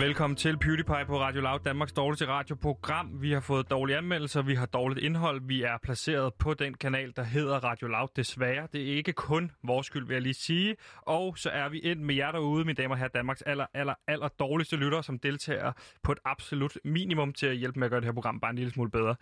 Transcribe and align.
Velkommen 0.00 0.36
til 0.36 0.58
PewDiePie 0.58 1.04
på 1.06 1.20
Radio 1.20 1.40
Loud, 1.40 1.60
Danmarks 1.64 1.92
dårligste 1.92 2.26
radioprogram. 2.26 3.22
Vi 3.22 3.32
har 3.32 3.40
fået 3.40 3.70
dårlige 3.70 3.96
anmeldelser, 3.96 4.42
vi 4.42 4.54
har 4.54 4.66
dårligt 4.66 5.00
indhold. 5.00 5.40
Vi 5.44 5.62
er 5.62 5.78
placeret 5.82 6.34
på 6.34 6.54
den 6.54 6.74
kanal, 6.74 7.12
der 7.16 7.22
hedder 7.22 7.64
Radio 7.64 7.88
Loud, 7.88 8.08
desværre. 8.16 8.68
Det 8.72 8.82
er 8.82 8.96
ikke 8.96 9.12
kun 9.12 9.50
vores 9.62 9.86
skyld, 9.86 10.06
vil 10.06 10.14
jeg 10.14 10.22
lige 10.22 10.34
sige. 10.34 10.76
Og 10.96 11.38
så 11.38 11.50
er 11.50 11.68
vi 11.68 11.78
ind 11.78 12.00
med 12.00 12.14
jer 12.14 12.32
derude, 12.32 12.64
mine 12.64 12.74
damer 12.74 12.94
og 12.94 12.98
herrer, 12.98 13.08
Danmarks 13.08 13.42
aller, 13.42 13.66
aller, 13.74 13.94
aller 14.06 14.28
dårligste 14.28 14.76
lyttere, 14.76 15.02
som 15.02 15.18
deltager 15.18 15.72
på 16.02 16.12
et 16.12 16.18
absolut 16.24 16.78
minimum 16.84 17.32
til 17.32 17.46
at 17.46 17.56
hjælpe 17.56 17.78
med 17.78 17.86
at 17.86 17.90
gøre 17.90 18.00
det 18.00 18.06
her 18.06 18.12
program 18.12 18.40
bare 18.40 18.50
en 18.50 18.56
lille 18.56 18.72
smule 18.72 18.90
bedre. 18.90 19.14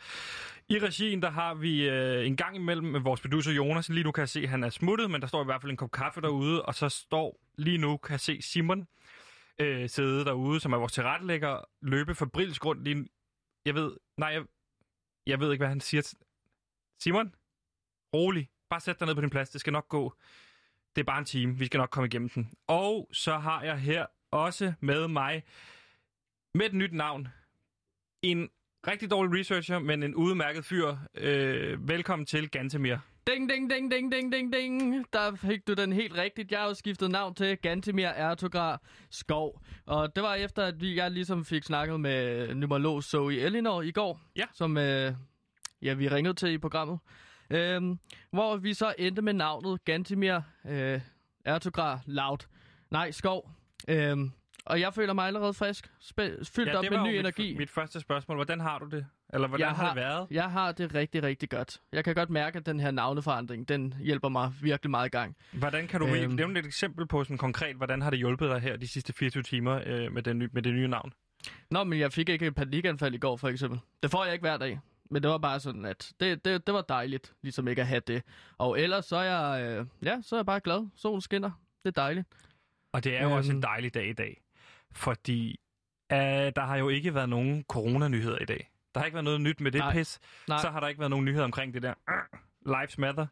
I 0.68 0.78
regien, 0.78 1.22
der 1.22 1.30
har 1.30 1.54
vi 1.54 1.88
øh, 1.88 2.26
en 2.26 2.36
gang 2.36 2.56
imellem 2.56 3.04
vores 3.04 3.20
producer 3.20 3.52
Jonas. 3.52 3.88
Lige 3.88 4.04
nu 4.04 4.12
kan 4.12 4.20
jeg 4.20 4.28
se, 4.28 4.40
at 4.40 4.48
han 4.48 4.64
er 4.64 4.70
smuttet, 4.70 5.10
men 5.10 5.20
der 5.20 5.26
står 5.26 5.42
i 5.42 5.44
hvert 5.44 5.60
fald 5.60 5.70
en 5.70 5.76
kop 5.76 5.90
kaffe 5.90 6.20
derude. 6.20 6.62
Og 6.62 6.74
så 6.74 6.88
står 6.88 7.40
lige 7.56 7.78
nu, 7.78 7.96
kan 7.96 8.12
jeg 8.12 8.20
se 8.20 8.42
Simon 8.42 8.86
øh, 9.58 9.88
sidde 9.88 10.24
derude, 10.24 10.60
som 10.60 10.72
er 10.72 10.76
vores 10.76 10.92
tilrettelægger, 10.92 11.60
løbe 11.80 12.14
for 12.14 12.30
rundt 12.64 12.84
lige... 12.84 13.08
Jeg 13.64 13.74
ved... 13.74 13.96
Nej, 14.16 14.28
jeg, 14.28 14.44
jeg 15.26 15.40
ved 15.40 15.52
ikke, 15.52 15.60
hvad 15.60 15.68
han 15.68 15.80
siger. 15.80 16.14
Simon? 16.98 17.34
Rolig. 18.14 18.50
Bare 18.70 18.80
sæt 18.80 19.00
dig 19.00 19.06
ned 19.06 19.14
på 19.14 19.20
din 19.20 19.30
plads. 19.30 19.50
Det 19.50 19.60
skal 19.60 19.72
nok 19.72 19.88
gå. 19.88 20.14
Det 20.96 21.02
er 21.02 21.04
bare 21.04 21.18
en 21.18 21.24
time. 21.24 21.58
Vi 21.58 21.66
skal 21.66 21.78
nok 21.78 21.90
komme 21.90 22.06
igennem 22.06 22.28
den. 22.28 22.52
Og 22.66 23.08
så 23.12 23.38
har 23.38 23.62
jeg 23.62 23.78
her 23.78 24.06
også 24.30 24.72
med 24.80 25.08
mig, 25.08 25.44
med 26.54 26.66
et 26.66 26.74
nyt 26.74 26.92
navn, 26.92 27.28
en 28.22 28.50
rigtig 28.86 29.10
dårlig 29.10 29.40
researcher, 29.40 29.78
men 29.78 30.02
en 30.02 30.14
udmærket 30.14 30.64
fyr. 30.64 30.96
Øh, 31.14 31.88
velkommen 31.88 32.26
til 32.26 32.50
Gantemir. 32.50 32.96
Ding, 33.28 33.50
ding, 33.50 33.70
ding, 33.70 33.90
ding, 33.90 34.12
ding, 34.12 34.32
ding, 34.32 34.52
ding. 34.52 35.06
Der 35.12 35.34
fik 35.36 35.66
du 35.68 35.74
den 35.74 35.92
helt 35.92 36.14
rigtigt. 36.14 36.52
Jeg 36.52 36.60
har 36.60 36.66
jo 36.68 36.74
skiftet 36.74 37.10
navn 37.10 37.34
til 37.34 37.56
Gantemir 37.58 38.08
Ertogar 38.08 38.80
Skov. 39.10 39.62
Og 39.86 40.16
det 40.16 40.22
var 40.22 40.34
efter, 40.34 40.64
at 40.64 40.80
vi, 40.80 40.96
jeg 40.96 41.10
ligesom 41.10 41.44
fik 41.44 41.62
snakket 41.64 42.00
med 42.00 42.54
numerolog 42.54 43.04
Zoe 43.04 43.40
Elinor 43.40 43.82
i 43.82 43.90
går. 43.90 44.20
Ja. 44.36 44.44
Som 44.54 44.76
øh, 44.76 45.12
ja, 45.82 45.94
vi 45.94 46.08
ringede 46.08 46.34
til 46.34 46.48
i 46.52 46.58
programmet. 46.58 46.98
Øhm, 47.50 47.98
hvor 48.30 48.56
vi 48.56 48.74
så 48.74 48.94
endte 48.98 49.22
med 49.22 49.32
navnet 49.32 49.84
Gantemir 49.84 50.40
øh, 50.68 51.00
Ertogar 51.44 52.02
Loud. 52.06 52.38
Nej, 52.90 53.10
Skov. 53.10 53.50
Øhm, 53.88 54.30
og 54.66 54.80
jeg 54.80 54.94
føler 54.94 55.12
mig 55.12 55.26
allerede 55.26 55.54
frisk. 55.54 55.86
Spæ- 56.00 56.44
fyldt 56.54 56.68
Ja, 56.68 56.78
op 56.78 56.84
med 56.90 57.02
ny 57.02 57.08
energi. 57.18 57.56
mit 57.58 57.70
første 57.70 58.00
spørgsmål. 58.00 58.36
Hvordan 58.36 58.60
har 58.60 58.78
du 58.78 58.86
det? 58.96 59.06
Eller 59.32 59.48
hvordan 59.48 59.66
Jeg 59.68 59.76
har, 59.76 59.84
har- 59.84 59.94
det 59.94 60.02
været? 60.02 60.26
Jeg 60.30 60.50
har 60.50 60.72
det 60.72 60.94
rigtig, 60.94 61.22
rigtig 61.22 61.50
godt. 61.50 61.80
Jeg 61.92 62.04
kan 62.04 62.14
godt 62.14 62.30
mærke, 62.30 62.58
at 62.58 62.66
den 62.66 62.80
her 62.80 62.90
navneforandring, 62.90 63.68
den 63.68 63.94
hjælper 64.00 64.28
mig 64.28 64.52
virkelig 64.62 64.90
meget 64.90 65.06
i 65.06 65.10
gang. 65.10 65.36
Hvordan 65.52 65.86
kan 65.88 66.00
du 66.00 66.06
Øhm. 66.06 66.30
nævne 66.34 66.60
et 66.60 66.66
eksempel 66.66 67.06
på 67.06 67.24
sådan 67.24 67.38
konkret, 67.38 67.76
hvordan 67.76 68.02
har 68.02 68.10
det 68.10 68.18
hjulpet 68.18 68.50
dig 68.50 68.60
her 68.60 68.76
de 68.76 68.88
sidste 68.88 69.12
24 69.12 69.42
timer 69.42 69.80
øh, 69.86 70.12
med, 70.12 70.22
den, 70.22 70.38
med 70.52 70.62
det 70.62 70.72
nye 70.74 70.88
navn? 70.88 71.12
Nå, 71.70 71.84
men 71.84 71.98
jeg 71.98 72.12
fik 72.12 72.28
ikke 72.28 72.46
et 72.46 72.54
panikanfald 72.54 73.14
i 73.14 73.18
går, 73.18 73.36
for 73.36 73.48
eksempel. 73.48 73.80
Det 74.02 74.10
får 74.10 74.24
jeg 74.24 74.32
ikke 74.32 74.42
hver 74.42 74.56
dag. 74.56 74.78
Men 75.10 75.22
det 75.22 75.30
var 75.30 75.38
bare 75.38 75.60
sådan, 75.60 75.84
at 75.84 76.12
det, 76.20 76.44
det, 76.44 76.66
det 76.66 76.74
var 76.74 76.82
dejligt, 76.82 77.32
ligesom 77.42 77.68
ikke 77.68 77.82
at 77.82 77.88
have 77.88 78.02
det. 78.06 78.22
Og 78.58 78.80
ellers 78.80 79.04
så 79.04 79.16
er 79.16 79.22
jeg, 79.22 79.62
øh, 79.78 79.86
ja, 80.02 80.18
så 80.22 80.34
er 80.36 80.38
jeg 80.38 80.46
bare 80.46 80.60
glad. 80.60 80.88
Solen 80.96 81.20
skinner. 81.20 81.50
Det 81.84 81.88
er 81.96 82.02
dejligt. 82.02 82.26
Og 82.92 83.04
det 83.04 83.16
er 83.16 83.20
jo 83.22 83.26
øhm. 83.28 83.36
også 83.36 83.50
en 83.50 83.56
Øhm. 83.56 83.62
dejlig 83.62 83.94
dag 83.94 84.08
i 84.08 84.12
dag, 84.12 84.40
fordi 84.92 85.60
øh, 86.12 86.18
der 86.56 86.60
har 86.60 86.76
jo 86.76 86.88
ikke 86.88 87.14
været 87.14 87.28
nogen 87.28 87.64
coronanyheder 87.68 88.38
i 88.38 88.44
dag. 88.44 88.70
Der 88.98 89.02
har 89.02 89.06
ikke 89.06 89.14
været 89.14 89.24
noget 89.24 89.40
nyt 89.40 89.60
med 89.60 89.72
det 89.72 89.78
Nej. 89.78 89.92
pis. 89.92 90.20
Nej. 90.48 90.58
Så 90.60 90.70
har 90.70 90.80
der 90.80 90.88
ikke 90.88 90.98
været 90.98 91.10
nogen 91.10 91.24
nyheder 91.24 91.44
omkring 91.44 91.74
det 91.74 91.82
der 91.82 91.94
lives 92.80 92.98
matter. 92.98 93.26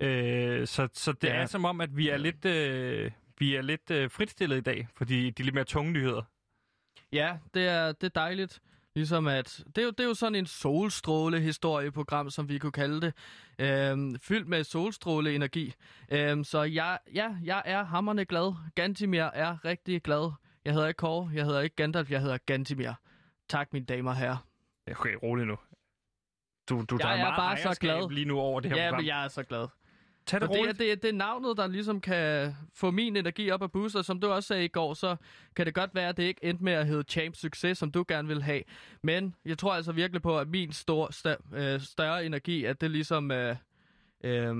Øh, 0.00 0.66
så, 0.66 0.88
så 0.92 1.12
det 1.12 1.28
Ja. 1.28 1.34
er 1.34 1.46
som 1.46 1.64
om, 1.64 1.80
at 1.80 1.96
vi 1.96 2.08
er 2.08 2.16
lidt, 2.16 2.44
øh, 2.44 3.10
vi 3.38 3.54
er 3.54 3.62
lidt 3.62 3.90
øh, 3.90 4.10
fritstillet 4.10 4.56
i 4.56 4.60
dag, 4.60 4.88
fordi 4.96 5.30
de 5.30 5.42
er 5.42 5.44
lidt 5.44 5.54
mere 5.54 5.64
tunge 5.64 5.92
nyheder. 5.92 6.22
Ja, 7.12 7.36
det 7.54 7.68
er, 7.68 7.92
det 7.92 8.04
er 8.04 8.08
dejligt. 8.20 8.60
Ligesom 8.94 9.26
at, 9.26 9.62
det 9.66 9.78
er, 9.78 9.82
jo, 9.82 9.90
det 9.90 10.00
er 10.00 10.04
jo 10.08 10.14
sådan 10.14 10.34
en 10.34 10.46
solstråle-historieprogram, 10.46 12.30
som 12.30 12.48
vi 12.48 12.58
kunne 12.58 12.72
kalde 12.72 13.00
det. 13.00 13.14
Øhm, 13.58 14.18
fyldt 14.20 14.48
med 14.48 14.64
solstråle-energi. 14.64 15.74
Øhm, 16.12 16.44
så 16.44 16.62
jeg, 16.62 16.98
ja, 17.14 17.28
jeg 17.44 17.62
er 17.64 17.84
hammerne 17.84 18.24
glad. 18.24 18.54
Gantimir 18.74 19.22
er 19.22 19.64
rigtig 19.64 20.02
glad. 20.02 20.32
Jeg 20.64 20.72
hedder 20.72 20.88
ikke 20.88 20.98
Kåre, 20.98 21.30
jeg 21.34 21.44
hedder 21.44 21.60
ikke 21.60 21.76
Gandalf, 21.76 22.10
jeg 22.10 22.20
hedder 22.20 22.38
Gantimir. 22.46 22.92
Tak, 23.48 23.72
mine 23.72 23.84
damer 23.84 24.10
og 24.10 24.16
herrer. 24.16 24.46
Okay, 24.90 25.14
rolig 25.22 25.46
nu. 25.46 25.56
Du, 26.68 26.84
du 26.84 26.94
Jeg 26.94 27.00
tager 27.00 27.14
er 27.14 27.18
meget 27.18 27.36
bare 27.36 27.74
så 27.74 27.80
glad. 27.80 28.10
lige 28.10 28.24
nu 28.26 28.38
over 28.38 28.60
det 28.60 28.70
her 28.72 28.78
Ja, 28.82 28.88
program. 28.88 29.00
men 29.02 29.06
jeg 29.08 29.24
er 29.24 29.28
så 29.28 29.42
glad. 29.42 29.68
Tag 30.26 30.40
det 30.40 30.48
Og 30.48 30.54
det, 30.54 30.58
er, 30.58 30.62
roligt. 30.62 30.78
det, 30.78 30.92
er, 30.92 30.96
det 30.96 31.08
er 31.10 31.14
navnet, 31.14 31.56
der 31.56 31.66
ligesom 31.66 32.00
kan 32.00 32.54
få 32.74 32.90
min 32.90 33.16
energi 33.16 33.50
op 33.50 33.70
booste, 33.72 33.96
og 33.96 34.04
som 34.04 34.20
du 34.20 34.30
også 34.30 34.46
sagde 34.46 34.64
i 34.64 34.68
går, 34.68 34.94
så 34.94 35.16
kan 35.56 35.66
det 35.66 35.74
godt 35.74 35.94
være, 35.94 36.08
at 36.08 36.16
det 36.16 36.22
ikke 36.22 36.44
endte 36.44 36.64
med 36.64 36.72
at 36.72 36.86
hedde 36.86 37.02
Champ 37.08 37.34
Succes, 37.36 37.78
som 37.78 37.90
du 37.92 38.04
gerne 38.08 38.28
vil 38.28 38.42
have. 38.42 38.62
Men 39.02 39.34
jeg 39.44 39.58
tror 39.58 39.74
altså 39.74 39.92
virkelig 39.92 40.22
på, 40.22 40.38
at 40.38 40.48
min 40.48 40.72
stor, 40.72 41.08
st- 41.12 41.56
øh, 41.56 41.80
større 41.80 42.26
energi, 42.26 42.64
at 42.64 42.80
det 42.80 42.90
ligesom 42.90 43.30
øh, 43.30 43.56
øh, 44.24 44.56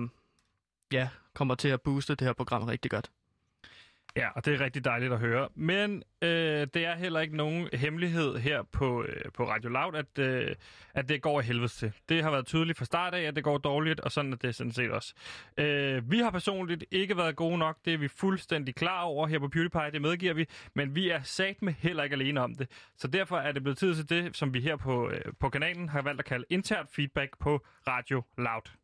ja, 0.92 1.08
kommer 1.34 1.54
til 1.54 1.68
at 1.68 1.82
booste 1.82 2.14
det 2.14 2.26
her 2.26 2.32
program 2.32 2.62
rigtig 2.62 2.90
godt. 2.90 3.10
Ja, 4.16 4.28
og 4.34 4.44
det 4.44 4.54
er 4.54 4.60
rigtig 4.60 4.84
dejligt 4.84 5.12
at 5.12 5.18
høre. 5.18 5.48
Men 5.54 6.02
øh, 6.22 6.66
det 6.74 6.76
er 6.76 6.94
heller 6.94 7.20
ikke 7.20 7.36
nogen 7.36 7.68
hemmelighed 7.72 8.36
her 8.36 8.62
på, 8.62 9.02
øh, 9.02 9.32
på 9.34 9.48
Radio 9.48 9.70
Loud, 9.70 9.94
at, 9.94 10.18
øh, 10.18 10.54
at 10.94 11.08
det 11.08 11.22
går 11.22 11.38
af 11.38 11.44
helvede 11.44 11.68
til. 11.68 11.92
Det 12.08 12.22
har 12.22 12.30
været 12.30 12.46
tydeligt 12.46 12.78
fra 12.78 12.84
start 12.84 13.14
af, 13.14 13.22
at 13.22 13.36
det 13.36 13.44
går 13.44 13.58
dårligt, 13.58 14.00
og 14.00 14.12
sådan 14.12 14.32
er 14.32 14.36
det 14.36 14.54
sådan 14.54 14.72
set 14.72 14.90
også. 14.90 15.14
Øh, 15.56 16.10
vi 16.10 16.18
har 16.18 16.30
personligt 16.30 16.84
ikke 16.90 17.16
været 17.16 17.36
gode 17.36 17.58
nok, 17.58 17.76
det 17.84 17.94
er 17.94 17.98
vi 17.98 18.08
fuldstændig 18.08 18.74
klar 18.74 19.02
over 19.02 19.26
her 19.26 19.38
på 19.38 19.48
PewDiePie, 19.48 19.90
det 19.92 20.02
medgiver 20.02 20.34
vi, 20.34 20.46
men 20.74 20.94
vi 20.94 21.10
er 21.10 21.22
sat 21.22 21.62
med 21.62 21.72
heller 21.72 22.02
ikke 22.02 22.14
alene 22.14 22.40
om 22.40 22.54
det. 22.54 22.70
Så 22.96 23.08
derfor 23.08 23.36
er 23.36 23.52
det 23.52 23.62
blevet 23.62 23.78
tid 23.78 23.94
til 23.94 24.08
det, 24.08 24.36
som 24.36 24.54
vi 24.54 24.60
her 24.60 24.76
på, 24.76 25.10
øh, 25.10 25.32
på 25.40 25.48
kanalen 25.48 25.88
har 25.88 26.02
valgt 26.02 26.20
at 26.20 26.26
kalde 26.26 26.44
internt 26.50 26.94
feedback 26.94 27.38
på 27.38 27.66
Radio 27.88 28.22
Loud. 28.38 28.79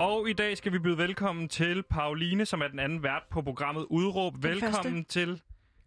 Og 0.00 0.30
i 0.30 0.32
dag 0.32 0.56
skal 0.56 0.72
vi 0.72 0.78
byde 0.78 0.98
velkommen 0.98 1.48
til 1.48 1.82
Pauline, 1.82 2.46
som 2.46 2.60
er 2.60 2.68
den 2.68 2.78
anden 2.78 3.02
vært 3.02 3.22
på 3.30 3.42
programmet 3.42 3.86
Udråb. 3.90 4.42
Velkommen 4.42 5.04
til. 5.04 5.28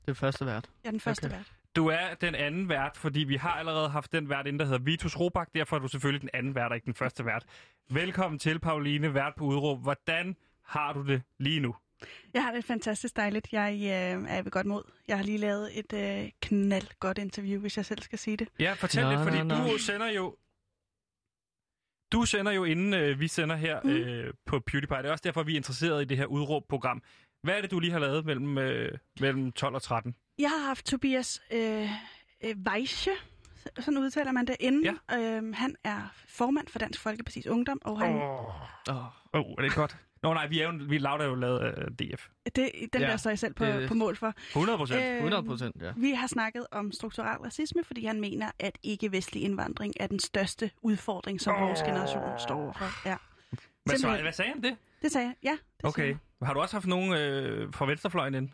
Det 0.06 0.08
er 0.08 0.14
første 0.14 0.46
vært. 0.46 0.70
Er 0.84 0.92
den 0.92 1.00
første 1.00 1.26
Okay. 1.26 1.36
vært. 1.36 1.52
Du 1.76 1.88
er 1.88 2.14
den 2.22 2.36
anden 2.36 2.70
vært, 2.70 2.98
fordi 2.98 3.20
vi 3.20 3.36
har 3.36 3.52
allerede 3.52 3.90
haft 3.90 4.12
den 4.12 4.30
vært 4.30 4.48
inde, 4.48 4.60
der 4.60 4.66
hedder 4.66 4.80
Vitus 4.80 5.20
Robak. 5.20 5.48
Derfor 5.56 5.76
er 5.76 5.80
du 5.80 5.88
selvfølgelig 5.88 6.22
den 6.22 6.30
anden 6.34 6.56
vært, 6.56 6.70
og 6.72 6.76
ikke 6.76 6.86
den 6.86 6.94
første 6.94 7.26
vært. 7.26 7.44
Velkommen 7.90 8.40
til, 8.40 8.60
Pauline, 8.60 9.14
vært 9.14 9.34
på 9.38 9.44
Udråb. 9.46 9.82
Hvordan 9.82 10.36
har 10.66 10.94
du 10.94 11.08
det 11.08 11.22
lige 11.38 11.60
nu? 11.60 11.76
Jeg 12.34 12.44
har 12.44 12.52
det 12.52 12.66
fantastisk 12.66 13.16
dejligt. 13.16 13.48
Jeg 13.52 13.74
øh, 13.74 14.26
er 14.30 14.42
ved 14.42 14.52
godt 14.52 14.66
mod. 14.66 14.84
Jeg 15.08 15.18
har 15.18 15.24
lige 15.24 15.38
lavet 15.38 15.80
et 15.80 15.94
øh, 15.94 16.30
knald 16.42 17.00
godt 17.00 17.18
interview, 17.18 17.62
hvis 17.62 17.78
jeg 17.78 17.86
selv 17.86 18.02
skal 18.02 18.20
sige 18.20 18.38
det. 18.38 18.48
Ja, 18.60 18.74
fortæl 18.74 19.04
Nå, 19.04 19.10
lidt, 19.10 19.22
fordi 19.22 19.38
nå, 19.38 19.58
nå. 19.58 19.72
du 19.72 19.78
sender 19.78 20.08
jo... 20.08 20.36
Du 22.12 22.26
sender 22.26 22.52
jo, 22.52 22.64
inden 22.64 22.94
øh, 22.94 23.20
vi 23.20 23.28
sender 23.28 23.56
her 23.56 23.80
Mm. 23.84 23.90
øh, 23.90 24.34
på 24.46 24.60
PewDiePie. 24.60 24.98
Det 24.98 25.06
er 25.06 25.12
også 25.12 25.22
derfor, 25.26 25.44
vi 25.44 25.52
er 25.52 25.56
interesseret 25.58 26.02
i 26.02 26.06
det 26.06 26.18
her 26.18 26.26
udråb-program. 26.26 27.02
Hvad 27.44 27.58
er 27.58 27.62
det, 27.62 27.72
du 27.72 27.80
lige 27.80 27.92
har 27.92 28.00
lavet 28.00 28.26
mellem, 28.26 28.58
øh, 28.58 28.98
mellem 29.20 29.52
12 29.52 29.76
og 29.76 29.82
13? 29.82 30.16
Jeg 30.40 30.50
har 30.50 30.66
haft 30.68 30.86
Tobias 30.86 31.42
øh, 31.54 31.90
øh, 32.44 32.56
Weisse, 32.70 33.12
sådan 33.80 33.98
udtaler 33.98 34.32
man 34.32 34.48
det, 34.48 34.56
inden. 34.60 34.98
Ja. 35.12 35.18
Øh, 35.38 35.54
han 35.56 35.76
er 35.84 36.02
formand 36.28 36.68
for 36.68 36.80
Dansk 36.80 37.08
Folkeparti's 37.08 37.50
Ungdom, 37.50 37.80
og 37.86 38.00
han, 38.00 38.16
oh. 38.16 38.22
Åh, 38.90 38.96
Oh. 38.96 39.06
oh, 39.34 39.46
er 39.58 39.62
det 39.62 39.76
godt? 39.76 39.98
Nå 40.24 40.34
nej, 40.34 40.48
vi 40.48 40.60
er 40.60 40.64
jo, 40.72 40.80
vi 40.90 40.98
lavede 40.98 41.24
jo 41.24 41.36
lavet 41.36 41.62
øh, 41.78 41.92
DF. 41.92 42.28
det, 42.46 42.56
den 42.56 42.70
Ja, 42.94 43.00
ja, 43.00 43.12
der 43.12 43.18
står 43.18 43.32
jeg 43.32 43.40
selv 43.40 43.54
på, 43.54 43.66
det- 43.66 43.88
på 43.88 43.94
mål 43.94 44.16
for. 44.16 44.34
100 44.50 44.78
procent. 44.78 45.04
Øh, 45.04 45.16
100 45.18 45.44
procent, 45.44 45.76
ja. 45.82 45.92
Vi 45.98 46.12
har 46.12 46.28
snakket 46.28 46.68
om 46.72 46.92
strukturel 46.92 47.38
racisme, 47.38 47.84
fordi 47.84 48.06
han 48.06 48.22
mener, 48.22 48.52
at 48.60 48.78
ikke-vestlig 48.84 49.44
indvandring 49.44 49.94
er 50.00 50.08
den 50.08 50.20
største 50.20 50.72
udfordring, 50.82 51.42
som 51.42 51.56
oh. 51.56 51.62
vores 51.62 51.80
generation 51.82 52.40
står 52.40 52.56
overfor. 52.56 53.08
Ja. 53.10 53.16
hvad, 53.86 53.98
så, 53.98 54.18
hvad 54.22 54.32
sagde 54.32 54.52
han 54.52 54.64
det? 54.64 54.78
Det 55.02 55.12
sagde 55.12 55.28
jeg. 55.28 55.36
Ja, 55.44 55.52
det 55.52 55.60
sagde 55.82 55.88
Okay. 55.90 56.08
jeg. 56.08 56.48
Har 56.48 56.54
du 56.54 56.60
også 56.60 56.76
haft 56.76 56.88
nogen 56.88 57.14
øh, 57.14 57.74
fra 57.74 57.86
venstrefløjen 57.86 58.34
ind? 58.36 58.50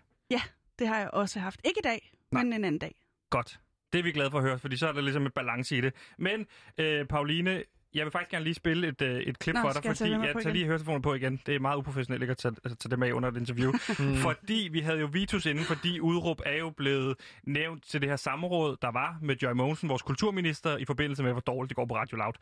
Det 0.79 0.87
har 0.87 0.99
jeg 0.99 1.09
også 1.13 1.39
haft. 1.39 1.61
Ikke 1.65 1.79
i 1.79 1.83
dag, 1.83 2.11
Nej. 2.31 2.43
men 2.43 2.53
en 2.53 2.65
anden 2.65 2.79
dag. 2.79 2.95
Godt. 3.29 3.59
Det 3.93 3.99
er 3.99 4.03
vi 4.03 4.11
glade 4.11 4.31
for 4.31 4.37
at 4.37 4.43
høre, 4.43 4.59
fordi 4.59 4.77
så 4.77 4.87
er 4.87 4.91
der 4.91 5.01
ligesom 5.01 5.25
et 5.25 5.33
balance 5.33 5.77
i 5.77 5.81
det. 5.81 5.93
Men, 6.17 6.45
øh, 6.77 7.05
Pauline, 7.05 7.63
jeg 7.97 8.05
vil 8.05 8.11
faktisk 8.11 8.31
gerne 8.31 8.43
lige 8.43 8.53
spille 8.53 8.87
et, 8.87 9.01
øh, 9.01 9.19
et 9.21 9.39
klip 9.39 9.53
Nå, 9.53 9.61
for 9.61 9.69
dig, 9.69 9.85
jeg 9.85 9.97
fordi 9.97 10.11
jeg 10.11 10.29
på 10.33 10.39
tager 10.39 10.53
lige 10.53 10.65
høretelefonen 10.65 11.01
på 11.01 11.13
igen. 11.13 11.41
Det 11.45 11.55
er 11.55 11.59
meget 11.59 11.77
uprofessionelt 11.77 12.23
ikke 12.23 12.31
at 12.31 12.37
tage, 12.37 12.55
at 12.63 12.77
tage 12.77 12.91
dem 12.91 13.03
af 13.03 13.11
under 13.11 13.29
et 13.29 13.37
interview. 13.37 13.71
mm. 13.99 14.15
Fordi 14.15 14.69
vi 14.71 14.79
havde 14.79 14.99
jo 14.99 15.05
Vitus 15.11 15.45
inden, 15.45 15.63
fordi 15.63 15.99
udråb 15.99 16.41
er 16.45 16.57
jo 16.57 16.69
blevet 16.69 17.15
nævnt 17.43 17.83
til 17.83 18.01
det 18.01 18.09
her 18.09 18.15
samråd, 18.15 18.77
der 18.81 18.91
var 18.91 19.17
med 19.21 19.35
Joy 19.35 19.51
Mogensen, 19.51 19.89
vores 19.89 20.01
kulturminister, 20.01 20.77
i 20.77 20.85
forbindelse 20.85 21.23
med, 21.23 21.31
hvor 21.31 21.41
dårligt 21.41 21.69
det 21.69 21.75
går 21.75 21.85
på 21.85 21.95
Radio 21.95 22.17
Loud. 22.17 22.33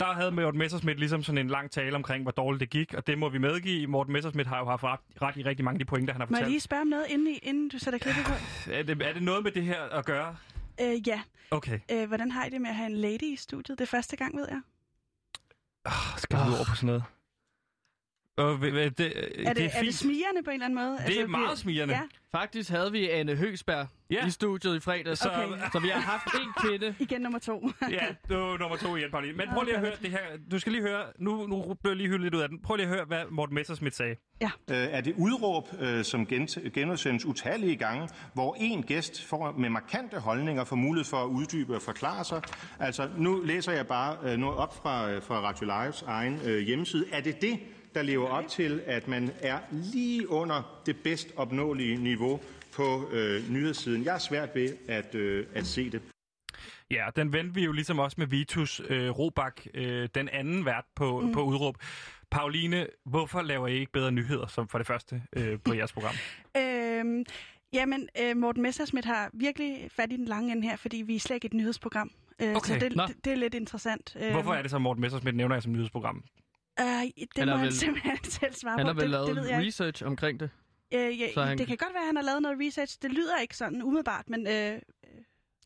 Der 0.00 0.06
havde 0.06 0.30
Morten 0.30 0.58
Messersmith 0.58 0.98
ligesom 0.98 1.22
sådan 1.22 1.38
en 1.38 1.48
lang 1.48 1.70
tale 1.70 1.96
omkring, 1.96 2.22
hvor 2.22 2.30
dårligt 2.30 2.60
det 2.60 2.70
gik, 2.70 2.94
og 2.94 3.06
det 3.06 3.18
må 3.18 3.28
vi 3.28 3.38
medgive. 3.38 3.86
Morten 3.86 4.12
Messersmith 4.12 4.48
har 4.48 4.58
jo 4.58 4.64
haft 4.64 4.84
ret, 4.84 5.00
ret 5.22 5.36
i 5.36 5.42
rigtig 5.42 5.64
mange 5.64 5.74
af 5.74 5.78
de 5.78 5.84
pointer, 5.84 6.12
han 6.14 6.20
har 6.20 6.26
Må 6.26 6.30
jeg 6.30 6.36
fortalt. 6.36 6.50
lige 6.50 6.60
spørge 6.60 6.80
om 6.80 6.86
noget, 6.86 7.06
inden, 7.08 7.26
I, 7.26 7.38
inden 7.42 7.68
du 7.68 7.78
sætter 7.78 7.98
klippet 7.98 8.24
på? 8.24 8.32
Er, 8.70 8.82
det, 8.82 9.02
er 9.02 9.12
det 9.12 9.22
noget 9.22 9.42
med 9.42 9.52
det 9.52 9.62
her 9.62 9.82
at 9.82 10.04
gøre? 10.04 10.36
Øh, 10.80 11.08
ja. 11.08 11.20
Okay. 11.50 11.80
Øh, 11.92 12.08
hvordan 12.08 12.30
har 12.30 12.44
I 12.44 12.50
det 12.50 12.60
med 12.60 12.70
at 12.70 12.76
have 12.76 12.90
en 12.90 12.96
lady 12.96 13.22
i 13.22 13.36
studiet? 13.36 13.78
Det 13.78 13.84
er 13.84 13.88
første 13.88 14.16
gang, 14.16 14.36
ved 14.36 14.46
jeg. 14.50 14.60
Oh, 15.86 16.18
skal 16.18 16.38
vi 16.38 16.54
over 16.54 16.64
på 16.64 16.74
sådan 16.74 16.86
noget? 16.86 17.02
Og, 18.36 18.58
det, 18.60 18.68
Er 18.78 18.88
det, 18.88 18.98
det 18.98 19.06
er, 19.64 19.68
er 19.74 19.82
det 19.82 19.94
smirende 19.94 20.42
på 20.44 20.50
en 20.50 20.54
eller 20.54 20.64
anden 20.66 20.74
måde? 20.78 20.98
Det 21.06 21.20
er 21.20 21.26
meget 21.26 21.58
smirende. 21.58 21.94
Ja, 21.94 22.00
Faktisk 22.32 22.70
havde 22.70 22.92
vi 22.92 23.08
Anne 23.10 23.34
Høgsberg 23.36 23.86
Ja. 24.10 24.14
ja. 24.20 24.26
i 24.26 24.30
studiet 24.30 24.76
i 24.76 24.80
fredags, 24.80 25.20
Så- 25.20 25.24
så, 25.34 25.44
Okay. 25.52 25.62
så 25.72 25.78
vi 25.78 25.88
har 25.88 26.00
haft 26.00 26.26
en 26.34 26.52
kvinde. 26.68 26.94
igen 27.04 27.20
nummer 27.20 27.38
to. 27.38 27.70
Ja, 27.90 28.06
det 28.28 28.36
var 28.36 28.58
nummer 28.58 28.76
to 28.76 28.96
igen, 28.96 29.10
Pauline. 29.10 29.36
Men 29.36 29.46
prøv 29.54 29.62
lige 29.64 29.74
at 29.74 29.80
høre 29.80 29.92
det 30.02 30.10
her. 30.10 30.18
Du 30.50 30.58
skal 30.58 30.72
lige 30.72 30.82
høre, 30.82 31.02
nu, 31.18 31.46
nu 31.46 31.74
blev 31.82 31.90
jeg 31.90 31.96
lige 31.96 32.08
hyldet 32.08 32.20
lidt 32.22 32.34
ud 32.34 32.40
af 32.40 32.48
den. 32.48 32.58
Prøv 32.62 32.76
lige 32.76 32.86
at 32.88 32.92
høre, 32.94 33.04
hvad 33.04 33.22
Morten 33.30 33.54
Messerschmidt 33.54 33.94
sagde. 33.96 34.16
Øh, 34.42 34.48
er 34.68 35.00
det 35.00 35.14
udråb, 35.16 35.68
øh, 35.80 36.04
som 36.04 36.26
gent- 36.26 36.72
genudsendes 36.74 37.24
utallige 37.24 37.76
gange, 37.76 38.08
hvor 38.34 38.56
en 38.60 38.82
gæst 38.82 39.24
får 39.24 39.54
med 39.58 39.68
markante 39.70 40.18
holdninger 40.18 40.64
får 40.64 40.76
mulighed 40.76 41.04
for 41.04 41.16
at 41.16 41.26
uddybe 41.28 41.74
og 41.74 41.82
forklare 41.82 42.24
sig. 42.24 42.42
Altså, 42.80 43.08
nu 43.18 43.42
læser 43.44 43.72
jeg 43.72 43.86
bare 43.86 44.16
øh, 44.22 44.36
noget 44.38 44.56
op 44.56 44.76
fra, 44.82 45.10
øh, 45.10 45.22
fra 45.22 45.40
Radio 45.40 45.64
Lives 45.82 46.02
egen 46.02 46.40
øh, 46.44 46.58
hjemmeside. 46.58 47.04
Er 47.12 47.20
det 47.20 47.42
det, 47.42 47.58
der 47.96 48.02
lever 48.02 48.28
op 48.28 48.48
til, 48.48 48.82
at 48.86 49.08
man 49.08 49.30
er 49.40 49.58
lige 49.70 50.30
under 50.30 50.82
det 50.86 50.96
bedst 51.04 51.28
opnåelige 51.36 51.96
niveau 51.96 52.40
på 52.72 53.10
øh, 53.12 53.50
nyhedssiden? 53.50 54.04
Jeg 54.04 54.14
er 54.14 54.18
svært 54.18 54.48
ved 54.54 54.76
at, 54.88 55.14
øh, 55.14 55.46
at 55.54 55.66
se 55.66 55.90
det. 55.90 56.02
Ja, 56.90 57.06
den 57.16 57.32
vendte 57.32 57.54
vi 57.54 57.64
jo 57.64 57.72
ligesom 57.72 57.98
også 57.98 58.14
med 58.18 58.26
Vitus 58.26 58.82
øh, 58.88 59.10
Robak, 59.10 59.60
øh, 59.74 60.08
den 60.14 60.28
anden 60.28 60.64
vært 60.64 60.84
på, 60.96 61.20
mm. 61.20 61.32
på 61.32 61.42
udråb. 61.42 61.76
Pauline, 62.30 62.86
hvorfor 63.04 63.42
laver 63.42 63.68
I 63.68 63.78
ikke 63.78 63.92
bedre 63.92 64.12
nyheder, 64.12 64.46
som 64.46 64.68
for 64.68 64.78
det 64.78 64.86
første, 64.86 65.22
øh, 65.36 65.58
på 65.64 65.74
jeres 65.74 65.92
program? 65.92 66.14
Øhm, 66.58 67.24
jamen, 67.72 68.08
øh, 68.20 68.36
Morten 68.36 68.62
Messersmith 68.62 69.08
har 69.08 69.30
virkelig 69.34 69.88
fat 69.90 70.12
i 70.12 70.16
den 70.16 70.24
lange 70.24 70.52
ende 70.52 70.68
her, 70.68 70.76
fordi 70.76 70.96
vi 70.96 71.16
er 71.16 71.20
slet 71.20 71.34
ikke 71.34 71.46
et 71.46 71.54
nyhedsprogram. 71.54 72.10
Øh, 72.42 72.56
Okay. 72.56 72.58
Så 72.58 72.74
det, 72.74 72.92
det, 72.92 73.24
det 73.24 73.32
er 73.32 73.36
lidt 73.36 73.54
interessant. 73.54 74.16
Øhm, 74.20 74.32
Hvorfor 74.32 74.54
er 74.54 74.62
det 74.62 74.70
så, 74.70 74.78
Morten 74.78 75.00
Messerschmidt 75.00 75.36
nævner 75.36 75.54
jer 75.54 75.60
som 75.60 75.72
nyhedsprogram? 75.72 76.24
Øh, 76.80 76.86
det 76.86 77.28
Han 77.36 77.46
må 77.46 77.50
har 77.50 77.56
han 77.58 77.66
vel- 77.66 77.74
simpelthen 77.74 78.24
selv 78.40 78.54
svare 78.54 78.76
Han 78.78 78.84
på. 78.84 78.86
har 78.86 78.94
vel 78.94 79.02
det, 79.02 79.10
lavet 79.10 79.26
det 79.28 79.36
ved 79.36 79.46
jeg 79.48 79.58
ikke. 79.58 79.68
research 79.68 80.04
omkring 80.04 80.40
det. 80.40 80.50
Øh, 80.94 81.20
ja, 81.20 81.32
så 81.34 81.42
han- 81.42 81.58
Det 81.58 81.66
kan 81.66 81.76
godt 81.76 81.92
være, 81.94 82.02
at 82.02 82.06
han 82.06 82.16
har 82.16 82.22
lavet 82.22 82.42
noget 82.42 82.58
research. 82.66 82.98
Det 83.02 83.12
lyder 83.12 83.38
ikke 83.40 83.56
sådan 83.56 83.82
umiddelbart, 83.82 84.28
men 84.28 84.46
øh, 84.46 84.72
øh, 84.72 84.78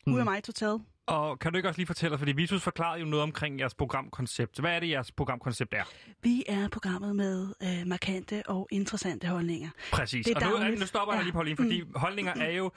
Mm. 0.06 0.14
ud 0.14 0.18
af 0.18 0.24
mig 0.24 0.42
totalt. 0.44 0.82
Og 1.06 1.38
kan 1.38 1.52
du 1.52 1.56
ikke 1.56 1.68
også 1.68 1.78
lige 1.78 1.86
fortælle 1.86 2.18
fordi 2.18 2.32
Vitus 2.32 2.62
forklarede 2.62 3.00
jo 3.00 3.06
noget 3.06 3.22
omkring 3.22 3.60
jeres 3.60 3.74
programkoncept. 3.74 4.58
Hvad 4.60 4.70
er 4.76 4.80
det, 4.80 4.88
jeres 4.88 5.12
programkoncept 5.12 5.74
er? 5.74 5.84
Vi 6.22 6.44
er 6.48 6.68
programmet 6.68 7.16
med 7.16 7.54
øh, 7.62 7.86
markante 7.86 8.42
og 8.46 8.68
interessante 8.70 9.26
holdninger. 9.28 9.68
Præcis. 9.92 10.26
Det 10.26 10.36
er 10.42 10.46
og 10.54 10.70
nu, 10.70 10.74
nu 10.76 10.86
stopper 10.86 11.14
jeg 11.14 11.20
Ja. 11.20 11.24
lige, 11.24 11.32
Pauline, 11.32 11.56
fordi 11.56 11.82
mm. 11.82 11.92
holdninger 11.96 12.34
er 12.34 12.50
jo 12.50 12.70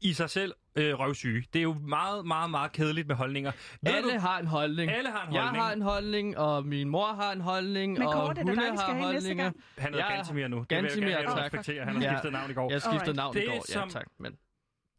i 0.00 0.12
sig 0.12 0.30
selv 0.30 0.54
øh, 0.76 0.94
røvsyge. 0.98 1.44
Det 1.52 1.58
er 1.58 1.62
jo 1.62 1.72
meget, 1.74 2.26
meget, 2.26 2.50
meget 2.50 2.72
kedeligt 2.72 3.08
med 3.08 3.16
holdninger. 3.16 3.52
Ved 3.82 3.92
Alle 3.92 4.14
du, 4.14 4.18
har 4.18 4.38
en 4.38 4.46
holdning. 4.46 4.90
alle 4.92 5.10
har 5.10 5.26
en 5.28 5.34
Jeg 5.34 5.42
holdning. 5.42 5.64
har 5.64 5.72
en 5.72 5.82
holdning, 5.82 6.38
og 6.38 6.66
min 6.66 6.88
mor 6.88 7.06
har 7.06 7.32
en 7.32 7.40
holdning, 7.40 7.92
Men 7.98 8.08
og 8.08 8.26
hunde 8.26 8.56
dig, 8.56 8.62
har 8.78 8.94
holdninger. 9.02 9.52
Han 9.78 9.92
hedder 9.92 10.06
Jeg- 10.06 10.16
Gantimir 10.16 10.48
nu. 10.48 10.66
Det 10.70 10.82
vil 10.82 11.02
jeg 11.02 11.10
gerne 11.10 11.26
tak. 11.26 11.38
respektere. 11.44 11.84
Han 11.84 11.94
har 11.96 12.02
Ja. 12.02 12.10
skiftet 12.14 12.32
navn 12.32 12.50
i 12.50 12.54
går. 12.54 12.70
Jeg 12.70 12.80
skiftede 12.82 13.00
Alright. 13.00 13.16
navn 13.16 13.34
Det 13.34 13.42
i 13.42 13.46
er 13.46 13.50
går. 13.50 13.64
som- 13.72 13.88
Ja, 13.88 13.92
tak. 13.92 14.06
Men 14.18 14.32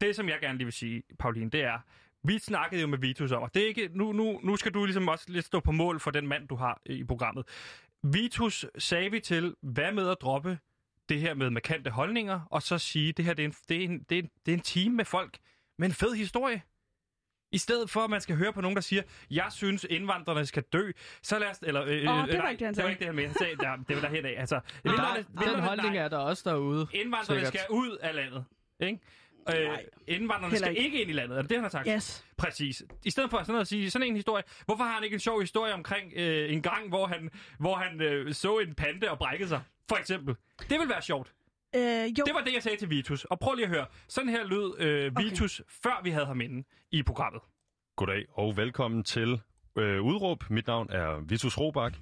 Det, 0.00 0.16
som 0.16 0.28
jeg 0.28 0.38
gerne 0.40 0.58
lige 0.58 0.66
vil 0.66 0.72
sige, 0.72 1.02
Pauline, 1.18 1.50
det 1.50 1.62
er, 1.64 1.78
vi 2.24 2.38
snakkede 2.38 2.80
jo 2.80 2.86
med 2.86 2.98
Vitus 2.98 3.32
om, 3.32 3.42
og 3.42 3.54
det 3.54 3.62
er 3.62 3.66
ikke, 3.66 3.90
nu, 3.94 4.12
nu, 4.12 4.40
nu 4.42 4.56
skal 4.56 4.72
du 4.74 4.84
ligesom 4.84 5.08
også 5.08 5.24
lidt 5.28 5.44
stå 5.44 5.60
på 5.60 5.72
mål 5.72 6.00
for 6.00 6.10
den 6.10 6.28
mand, 6.28 6.48
du 6.48 6.56
har 6.56 6.80
i 6.86 7.04
programmet. 7.04 7.44
Vitus 8.02 8.66
sagde 8.78 9.10
vi 9.10 9.20
til, 9.20 9.54
hvad 9.62 9.92
med 9.92 10.08
at 10.08 10.16
droppe 10.20 10.58
det 11.12 11.20
her 11.20 11.34
med 11.34 11.50
markante 11.50 11.90
holdninger, 11.90 12.40
og 12.50 12.62
så 12.62 12.78
sige, 12.78 13.12
det 13.12 13.24
her 13.24 13.34
det 13.34 13.42
er, 13.42 13.46
en, 13.46 13.54
det, 13.68 13.76
er 13.76 13.84
en, 13.84 14.02
det, 14.08 14.18
er 14.18 14.22
en, 14.22 14.30
det 14.46 14.52
er 14.52 14.56
en 14.56 14.62
team 14.62 14.92
med 14.92 15.04
folk 15.04 15.38
med 15.78 15.88
en 15.88 15.94
fed 15.94 16.14
historie. 16.14 16.62
I 17.52 17.58
stedet 17.58 17.90
for, 17.90 18.00
at 18.00 18.10
man 18.10 18.20
skal 18.20 18.36
høre 18.36 18.52
på 18.52 18.60
nogen, 18.60 18.76
der 18.76 18.82
siger, 18.82 19.02
jeg 19.30 19.46
synes, 19.50 19.86
indvandrerne 19.90 20.46
skal 20.46 20.62
dø, 20.62 20.90
så 21.22 21.38
lad 21.38 21.48
os... 21.48 21.58
Eller, 21.62 21.82
øh, 21.82 21.88
Åh, 21.88 21.96
det 21.96 22.06
var 22.08 22.22
nej, 22.22 22.50
ikke 22.50 22.58
det, 22.58 22.66
han 22.66 22.74
det 22.74 22.84
var 22.84 22.90
ikke 22.90 23.06
det, 23.06 23.26
han 23.26 23.34
sagde, 23.34 23.56
der, 23.56 23.76
det 23.88 23.96
var 23.96 24.02
derhen 24.02 24.24
af. 24.26 24.34
Altså, 24.38 24.60
der, 24.84 25.24
den 25.44 25.60
holdning 25.60 25.94
nej. 25.94 26.04
er 26.04 26.08
der 26.08 26.18
også 26.18 26.50
derude. 26.50 26.86
Indvandrerne 26.92 27.40
Sikkert. 27.40 27.48
skal 27.48 27.62
ud 27.70 27.96
af 27.96 28.14
landet. 28.14 28.44
Ikke? 28.80 28.98
Øh, 29.48 29.64
Nej. 29.64 29.84
indvandrerne 30.06 30.56
skal 30.56 30.70
ikke. 30.70 30.84
ikke 30.84 31.00
ind 31.00 31.10
i 31.10 31.12
landet. 31.12 31.38
Er 31.38 31.42
det 31.42 31.50
det, 31.50 31.56
han 31.56 31.64
har 31.64 31.70
sagt? 31.70 31.88
Yes. 31.90 32.24
Præcis. 32.36 32.82
I 33.04 33.10
stedet 33.10 33.30
for 33.30 33.38
sådan 33.38 33.52
noget 33.52 33.60
at 33.60 33.68
sige 33.68 33.90
sådan 33.90 34.08
en 34.08 34.16
historie. 34.16 34.44
Hvorfor 34.64 34.84
har 34.84 34.92
han 34.92 35.04
ikke 35.04 35.14
en 35.14 35.20
sjov 35.20 35.40
historie 35.40 35.74
omkring 35.74 36.12
øh, 36.16 36.52
en 36.52 36.62
gang, 36.62 36.88
hvor 36.88 37.06
han, 37.06 37.30
hvor 37.58 37.74
han 37.74 38.00
øh, 38.00 38.34
så 38.34 38.58
en 38.58 38.74
pande 38.74 39.10
og 39.10 39.18
brækkede 39.18 39.48
sig? 39.48 39.60
For 39.92 39.96
eksempel. 39.96 40.34
Det 40.70 40.80
vil 40.80 40.88
være 40.88 41.02
sjovt. 41.02 41.32
Øh, 41.76 41.82
jo, 42.18 42.24
Det 42.26 42.34
var 42.34 42.40
det, 42.40 42.54
jeg 42.54 42.62
sagde 42.62 42.76
til 42.78 42.90
Vitus. 42.90 43.24
Og 43.24 43.38
prøv 43.40 43.54
lige 43.54 43.64
at 43.64 43.70
høre. 43.70 43.86
Sådan 44.08 44.28
her 44.30 44.44
lød 44.44 44.78
øh, 44.78 45.16
Vitus, 45.18 45.62
før 45.82 46.00
vi 46.04 46.10
havde 46.10 46.26
ham 46.26 46.40
inde 46.40 46.64
i 46.90 47.02
programmet. 47.02 47.42
Goddag 47.96 48.24
og 48.32 48.56
velkommen 48.56 49.04
til 49.04 49.40
øh, 49.78 50.02
Udråb. 50.02 50.44
Mit 50.50 50.66
navn 50.66 50.88
er 50.90 51.20
Vitus 51.28 51.58
Robak, 51.58 51.92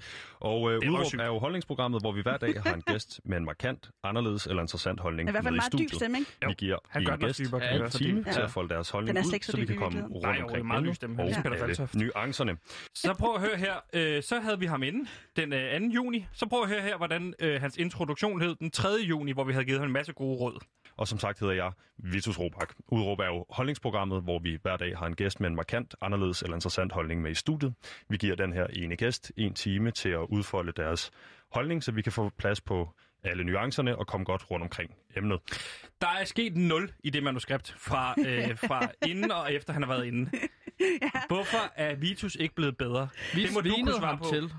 og 0.40 0.70
øh, 0.72 0.80
Det 0.80 0.86
er 0.86 0.90
Udråb 0.90 1.06
sygt. 1.06 1.20
er 1.22 1.26
jo 1.26 1.38
holdningsprogrammet, 1.38 2.02
hvor 2.02 2.12
vi 2.12 2.22
hver 2.22 2.36
dag 2.36 2.62
har 2.66 2.74
en 2.74 2.82
gæst 2.82 3.20
med 3.24 3.36
en 3.36 3.44
markant, 3.44 3.90
anderledes 4.04 4.46
eller 4.46 4.62
interessant 4.62 5.00
holdning 5.00 5.28
i 5.28 5.32
hvert 5.32 5.44
fald 5.44 5.52
med 5.52 5.52
en 5.52 5.54
i 5.54 5.60
meget 5.60 5.72
dyb 5.72 5.76
studiet. 5.78 5.94
stemme, 5.94 6.18
ikke? 6.18 6.30
Vi 6.48 6.54
giver 6.54 6.76
han 6.88 7.02
en 7.02 7.06
gør 7.06 7.16
den 7.16 7.24
også 7.24 7.42
gæst 7.42 7.50
dybere, 7.50 7.60
kan 7.60 7.78
Ja, 7.78 7.84
en 7.84 7.90
time 7.90 8.22
Ja. 8.26 8.32
til 8.32 8.40
at 8.40 8.50
folde 8.50 8.68
deres 8.74 8.90
holdning 8.90 9.18
ud, 9.18 9.22
så 9.24 9.38
så 9.52 9.56
vi 9.56 9.66
kan 9.66 9.74
i 9.74 9.78
komme 9.78 10.02
rundt 10.02 10.22
Nej, 10.22 10.32
det 10.32 10.42
omkring 10.42 10.66
meget 10.66 10.96
stemme. 10.96 11.22
Og 11.22 11.28
Peter 11.42 11.64
alle 11.64 11.88
nuancerne. 11.94 12.56
Så 12.94 13.14
prøv 13.18 13.34
at 13.34 13.40
høre 13.40 13.56
her. 13.56 13.74
Øh, 13.92 14.22
så 14.22 14.40
havde 14.40 14.58
vi 14.58 14.66
ham 14.66 14.82
inde 14.82 15.08
den 15.36 15.52
øh, 15.52 15.80
2. 15.80 15.86
juni. 15.86 16.26
Så 16.32 16.46
prøv 16.48 16.62
at 16.62 16.68
høre 16.68 16.80
her, 16.82 16.96
hvordan 16.96 17.34
øh, 17.40 17.60
hans 17.60 17.76
introduktion 17.76 18.40
hed 18.42 18.54
den 18.54 18.70
3. 18.70 18.88
juni, 19.08 19.32
hvor 19.32 19.44
vi 19.44 19.52
havde 19.52 19.64
givet 19.64 19.80
ham 19.80 19.88
en 19.88 19.92
masse 19.92 20.12
gode 20.12 20.36
råd. 20.38 20.58
Og 21.00 21.08
som 21.08 21.18
sagt 21.18 21.40
hedder 21.40 21.54
jeg 21.54 21.72
Vitus 21.98 22.38
Robak. 22.38 22.74
Udråb 22.88 23.18
er 23.18 23.26
jo 23.26 23.46
holdningsprogrammet, 23.50 24.22
hvor 24.22 24.38
vi 24.38 24.58
hver 24.62 24.76
dag 24.76 24.98
har 24.98 25.06
en 25.06 25.16
gæst 25.16 25.40
med 25.40 25.48
en 25.48 25.56
markant, 25.56 25.94
anderledes 26.00 26.42
eller 26.42 26.54
interessant 26.54 26.92
holdning 26.92 27.22
med 27.22 27.30
i 27.30 27.34
studiet. 27.34 27.74
Vi 28.08 28.16
giver 28.16 28.36
den 28.36 28.52
her 28.52 28.66
ene 28.66 28.96
gæst 28.96 29.32
en 29.36 29.54
time 29.54 29.90
til 29.90 30.08
at 30.08 30.26
udfolde 30.28 30.72
deres 30.72 31.10
holdning, 31.52 31.84
så 31.84 31.92
vi 31.92 32.02
kan 32.02 32.12
få 32.12 32.30
plads 32.38 32.60
på 32.60 32.88
alle 33.24 33.44
nuancerne 33.44 33.96
og 33.96 34.06
komme 34.06 34.24
godt 34.24 34.50
rundt 34.50 34.62
omkring 34.62 34.94
emnet. 35.16 35.40
Der 36.00 36.08
er 36.08 36.24
sket 36.24 36.56
nul 36.56 36.92
i 37.04 37.10
det 37.10 37.22
manuskript 37.22 37.74
fra, 37.78 38.14
øh, 38.26 38.58
fra 38.58 38.90
inden 39.06 39.30
og 39.30 39.52
efter 39.52 39.72
han 39.72 39.82
har 39.82 39.88
været 39.88 40.06
inde. 40.06 40.30
Hvorfor 41.28 41.72
er 41.76 41.94
Vitus 41.94 42.34
ikke 42.34 42.54
blevet 42.54 42.76
bedre? 42.76 43.08
Vi 43.34 43.42
det 43.42 43.54
må 43.54 43.60
du 43.60 43.70
kunne 43.74 43.94
svare 43.94 44.18
på. 44.18 44.24
til 44.32 44.52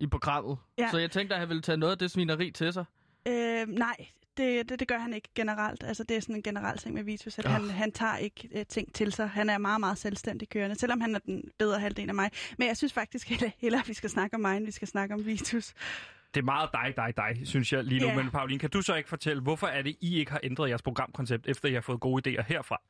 i 0.00 0.06
programmet. 0.06 0.58
Ja. 0.78 0.90
Så 0.90 0.98
jeg 0.98 1.10
tænkte, 1.10 1.34
at 1.34 1.40
han 1.40 1.48
ville 1.48 1.62
tage 1.62 1.76
noget 1.76 1.92
af 1.92 1.98
det 1.98 2.10
svineri 2.10 2.50
til 2.50 2.72
sig. 2.72 2.84
Øh, 3.28 3.68
nej, 3.68 3.96
det, 4.36 4.68
det, 4.68 4.80
det 4.80 4.88
gør 4.88 4.98
han 4.98 5.14
ikke 5.14 5.28
generelt. 5.34 5.84
Altså, 5.84 6.04
det 6.04 6.16
er 6.16 6.20
sådan 6.20 6.36
en 6.36 6.42
generel 6.42 6.78
ting 6.78 6.94
med 6.94 7.02
Vitus, 7.04 7.38
at 7.38 7.46
Ah. 7.46 7.52
han, 7.52 7.70
han 7.70 7.92
tager 7.92 8.16
ikke 8.16 8.48
øh, 8.54 8.66
ting 8.66 8.94
til 8.94 9.12
sig. 9.12 9.28
Han 9.28 9.50
er 9.50 9.58
meget, 9.58 9.80
meget 9.80 9.98
selvstændig 9.98 10.48
kørende, 10.48 10.78
selvom 10.78 11.00
han 11.00 11.14
er 11.14 11.18
den 11.18 11.42
bedre 11.58 11.80
halvdel 11.80 12.08
af 12.08 12.14
mig. 12.14 12.30
Men 12.58 12.68
jeg 12.68 12.76
synes 12.76 12.92
faktisk 12.92 13.28
heller, 13.28 13.50
hellere, 13.58 13.80
at 13.80 13.88
vi 13.88 13.94
skal 13.94 14.10
snakke 14.10 14.34
om 14.34 14.40
mig, 14.40 14.56
end 14.56 14.64
vi 14.64 14.70
skal 14.72 14.88
snakke 14.88 15.14
om 15.14 15.26
Vitus. 15.26 15.74
Det 16.34 16.40
er 16.40 16.44
meget 16.44 16.70
dig, 16.72 16.92
dig, 16.96 17.16
dig, 17.16 17.46
synes 17.48 17.72
jeg 17.72 17.84
lige 17.84 18.00
nu. 18.00 18.06
Ja. 18.06 18.16
Men 18.16 18.30
Pauline, 18.30 18.58
kan 18.58 18.70
du 18.70 18.82
så 18.82 18.94
ikke 18.94 19.08
fortælle, 19.08 19.42
hvorfor 19.42 19.66
er 19.66 19.82
det, 19.82 19.96
I 20.00 20.18
ikke 20.18 20.30
har 20.32 20.40
ændret 20.42 20.68
jeres 20.68 20.82
programkoncept, 20.82 21.46
efter 21.46 21.68
I 21.68 21.72
har 21.74 21.80
fået 21.80 22.00
gode 22.00 22.30
idéer 22.38 22.42
herfra? 22.42 22.80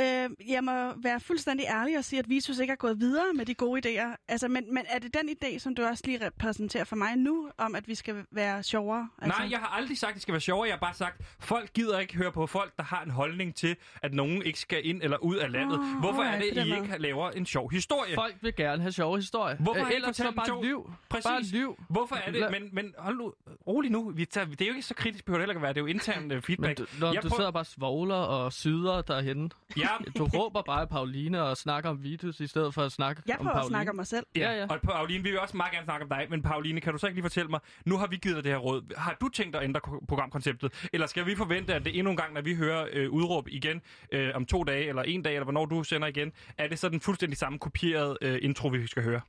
Øh, 0.00 0.30
jeg 0.48 0.64
må 0.64 0.72
være 1.02 1.20
fuldstændig 1.20 1.66
ærlig 1.68 1.98
og 1.98 2.04
sige, 2.04 2.20
at 2.20 2.28
Vitus 2.28 2.58
ikke 2.58 2.70
er 2.72 2.76
gået 2.76 3.00
videre 3.00 3.24
med 3.34 3.46
de 3.46 3.54
gode 3.54 3.80
idéer. 3.88 4.24
Altså, 4.28 4.48
men, 4.48 4.74
men 4.74 4.84
er 4.88 4.98
det 4.98 5.14
den 5.14 5.28
idé, 5.28 5.58
som 5.58 5.74
du 5.74 5.84
også 5.84 6.02
lige 6.06 6.26
repræsenterer 6.26 6.84
for 6.84 6.96
mig 6.96 7.16
nu, 7.16 7.50
om 7.58 7.74
at 7.74 7.88
vi 7.88 7.94
skal 7.94 8.24
være 8.30 8.62
sjovere? 8.62 9.08
Altså, 9.22 9.38
Nej, 9.40 9.48
jeg 9.50 9.58
har 9.58 9.66
aldrig 9.66 9.98
sagt, 9.98 10.08
at 10.10 10.14
det 10.14 10.22
skal 10.22 10.32
være 10.32 10.40
sjovere. 10.40 10.66
Jeg 10.68 10.74
har 10.74 10.80
bare 10.80 10.94
sagt, 10.94 11.22
folk 11.40 11.72
gider 11.72 11.98
ikke 11.98 12.16
høre 12.16 12.32
på 12.32 12.46
folk, 12.46 12.76
der 12.76 12.82
har 12.82 13.02
en 13.02 13.10
holdning 13.10 13.54
til, 13.54 13.76
at 14.02 14.14
nogen 14.14 14.42
ikke 14.42 14.58
skal 14.58 14.86
ind 14.86 15.02
eller 15.02 15.16
ud 15.16 15.36
af 15.36 15.52
landet. 15.52 15.78
Åh, 15.78 16.00
Hvorfor 16.00 16.22
er 16.22 16.38
det, 16.38 16.66
I 16.66 16.70
måde. 16.70 16.82
ikke 16.82 16.98
laver 16.98 17.30
en 17.30 17.46
sjov 17.46 17.70
historie? 17.70 18.14
Folk 18.14 18.34
vil 18.40 18.56
gerne 18.56 18.82
have 18.82 18.92
sjove 18.92 19.16
historier. 19.16 19.56
Hvorfor 19.56 19.80
ikke 19.80 19.94
Ellers 19.94 20.20
en 20.20 20.34
bare 20.34 20.46
sjov- 20.46 20.64
lyv. 20.64 20.90
Præcis. 21.08 21.24
Bare 21.26 21.42
lyv. 21.42 21.76
Hvorfor 21.88 22.14
er 22.16 22.30
det? 22.32 22.48
Men, 22.50 22.68
men 22.72 22.94
hold 22.98 23.16
nu, 23.16 23.32
rolig 23.66 23.90
nu. 23.90 24.10
Vi 24.10 24.24
tager, 24.24 24.46
det 24.46 24.60
er 24.60 24.66
jo 24.66 24.70
ikke 24.72 24.82
så 24.82 24.94
kritisk, 24.94 25.24
behøver 25.24 25.38
det 25.38 25.42
heller 25.42 25.52
ikke 25.54 25.62
være. 25.62 25.72
Det 25.72 25.78
er 25.78 25.82
jo 25.82 25.86
intern 25.86 26.28
Men 26.28 26.42
feedback. 26.42 26.78
du, 26.78 26.86
når 27.00 27.12
Jeg 27.12 27.22
du 27.22 27.28
prøver- 27.28 27.38
sidder 27.38 27.50
bare 27.50 27.60
og 27.62 27.66
svogler 27.66 28.14
og 28.14 28.52
syder 28.52 29.02
derhenne. 29.02 29.50
Ja, 29.82 29.88
Du 30.18 30.24
råber 30.24 30.62
bare 30.62 30.86
Pauline 30.86 31.42
og 31.42 31.56
snakker 31.56 31.90
om 31.90 32.02
Vitus, 32.02 32.40
i 32.40 32.46
stedet 32.46 32.74
for 32.74 32.82
at 32.82 32.92
snakke 32.92 33.22
jeg 33.26 33.36
om 33.38 33.44
prøver 33.44 33.52
Pauline. 33.54 33.66
at 33.66 33.70
snakke 33.70 33.90
om 33.90 33.96
mig 33.96 34.06
selv. 34.06 34.26
Ja, 34.36 34.40
Ja, 34.52 34.58
ja. 34.58 34.66
og 34.70 34.80
Pauline, 34.80 35.22
vi 35.24 35.30
vil 35.30 35.40
også 35.40 35.56
meget 35.56 35.72
gerne 35.72 35.84
snakke 35.84 36.02
om 36.02 36.08
dig, 36.08 36.26
men 36.30 36.42
Pauline, 36.42 36.80
kan 36.80 36.92
du 36.92 36.98
så 36.98 37.06
ikke 37.06 37.16
lige 37.16 37.24
fortælle 37.24 37.48
mig, 37.50 37.60
nu 37.86 37.96
har 37.96 38.06
vi 38.06 38.16
givet 38.16 38.36
dig 38.36 38.44
det 38.44 38.52
her 38.52 38.58
råd. 38.58 38.94
Har 38.96 39.16
du 39.20 39.28
tænkt 39.28 39.56
at 39.56 39.64
ændre 39.64 39.80
ko- 39.80 40.02
programkonceptet, 40.08 40.88
eller 40.92 41.06
skal 41.06 41.26
vi 41.26 41.34
forvente, 41.36 41.74
at 41.74 41.84
det 41.84 41.98
endnu 41.98 42.10
en 42.10 42.16
gang, 42.16 42.34
når 42.34 42.40
vi 42.40 42.54
hører 42.54 42.86
øh, 42.92 43.10
udråb 43.10 43.48
igen 43.48 43.82
øh, 44.12 44.30
om 44.34 44.46
to 44.46 44.64
dage, 44.64 44.88
eller 44.88 45.02
en 45.02 45.22
dag, 45.22 45.32
eller 45.34 45.44
hvornår 45.44 45.66
du 45.66 45.82
sender 45.84 46.08
igen, 46.08 46.32
er 46.58 46.68
det 46.68 46.78
så 46.78 46.88
den 46.88 47.00
fuldstændig 47.00 47.38
samme 47.38 47.58
kopierede 47.58 48.18
øh, 48.22 48.38
intro, 48.42 48.68
vi 48.68 48.86
skal 48.86 49.02
høre? 49.02 49.20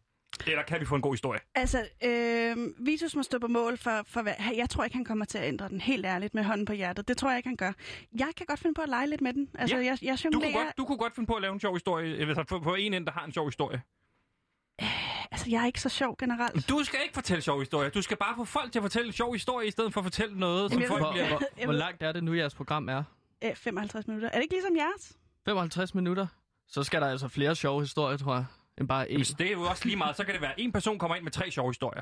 Eller 0.48 0.64
kan 0.64 0.80
vi 0.80 0.86
få 0.86 0.96
en 0.96 1.02
god 1.02 1.14
historie? 1.14 1.40
Altså, 1.56 1.88
øh, 2.04 2.58
Vitus 2.86 3.16
må 3.16 3.24
stå 3.24 3.40
på 3.40 3.48
mål 3.48 3.78
for, 3.78 4.04
for 4.08 4.22
hvad... 4.22 4.34
Jeg 4.56 4.70
tror 4.70 4.84
ikke, 4.84 4.96
han 4.96 5.06
kommer 5.06 5.26
til 5.26 5.38
at 5.38 5.48
ændre 5.48 5.70
den 5.70 5.82
helt 5.82 6.06
ærligt 6.06 6.34
med 6.34 6.44
hånden 6.44 6.66
på 6.66 6.74
hjertet. 6.74 7.08
Det 7.08 7.18
tror 7.18 7.30
jeg 7.30 7.38
ikke, 7.38 7.50
han 7.50 7.56
gør. 7.56 7.72
Jeg 8.20 8.28
kan 8.38 8.46
godt 8.46 8.60
finde 8.60 8.74
på 8.76 8.82
at 8.82 8.90
lege 8.90 9.08
lidt 9.08 9.22
med 9.22 9.34
den. 9.34 9.50
Altså, 9.60 9.78
Ja, 9.78 9.84
jeg, 9.86 9.98
jeg 10.02 10.18
Du 10.34 10.40
kunne, 10.40 10.54
godt, 10.54 10.78
du 10.78 10.86
kunne 10.86 10.98
godt 10.98 11.16
finde 11.16 11.28
på 11.28 11.34
at 11.34 11.42
lave 11.42 11.54
en 11.54 11.60
sjov 11.60 11.76
historie, 11.76 12.18
eller 12.18 12.44
få, 12.50 12.64
få 12.64 12.76
en 12.76 12.94
ind, 12.94 13.06
der 13.06 13.12
har 13.12 13.26
en 13.26 13.32
sjov 13.32 13.48
historie. 13.48 13.82
Altså, 15.32 15.50
jeg 15.50 15.62
er 15.62 15.66
ikke 15.66 15.82
så 15.82 15.90
sjov 15.90 16.16
generelt. 16.20 16.70
Du 16.70 16.84
skal 16.84 17.00
ikke 17.04 17.14
fortælle 17.14 17.42
sjov 17.42 17.60
historie. 17.60 17.90
Du 17.90 18.02
skal 18.02 18.18
bare 18.18 18.36
få 18.36 18.46
folk 18.46 18.72
til 18.72 18.80
at 18.80 18.84
fortælle 18.84 19.08
en 19.08 19.14
sjov 19.14 19.34
historie, 19.34 19.68
i 19.68 19.72
stedet 19.72 19.94
for 19.94 20.02
at 20.02 20.06
fortælle 20.06 20.40
noget, 20.40 20.72
som 20.72 20.82
Jamen, 20.82 20.88
folk 20.88 21.02
Hvor, 21.04 21.12
bliver... 21.12 21.28
hvor, 21.28 21.42
hvor 21.66 21.74
langt 21.74 22.04
er 22.04 22.12
det 22.12 22.24
nu, 22.24 22.34
jeres 22.34 22.56
program 22.56 22.90
er? 22.90 23.04
Øh, 23.44 23.56
55 23.56 24.08
minutter. 24.08 24.30
Er 24.30 24.34
det 24.34 24.42
ikke 24.42 24.54
ligesom 24.54 24.76
jeres? 24.76 25.18
55 25.46 25.96
minutter? 25.96 26.28
Så 26.68 26.84
skal 26.84 27.02
der 27.02 27.08
altså 27.08 27.28
flere 27.28 27.56
sjove 27.56 27.82
historier, 27.82 28.18
tror 28.18 28.36
jeg, 28.36 28.46
end 28.78 28.88
bare 28.88 29.08
én. 29.10 29.16
Hvis 29.16 29.30
det 29.30 29.48
er 29.48 29.52
jo 29.52 29.62
også 29.62 29.86
lige 29.86 29.96
meget, 29.98 30.16
så 30.18 30.24
kan 30.24 30.34
det 30.34 30.42
være, 30.42 30.52
at 30.52 30.60
en 30.60 30.72
person 30.72 31.00
kommer 31.00 31.16
ind 31.16 31.24
med 31.24 31.32
tre 31.32 31.52
sjove 31.52 31.70
historier. 31.70 32.02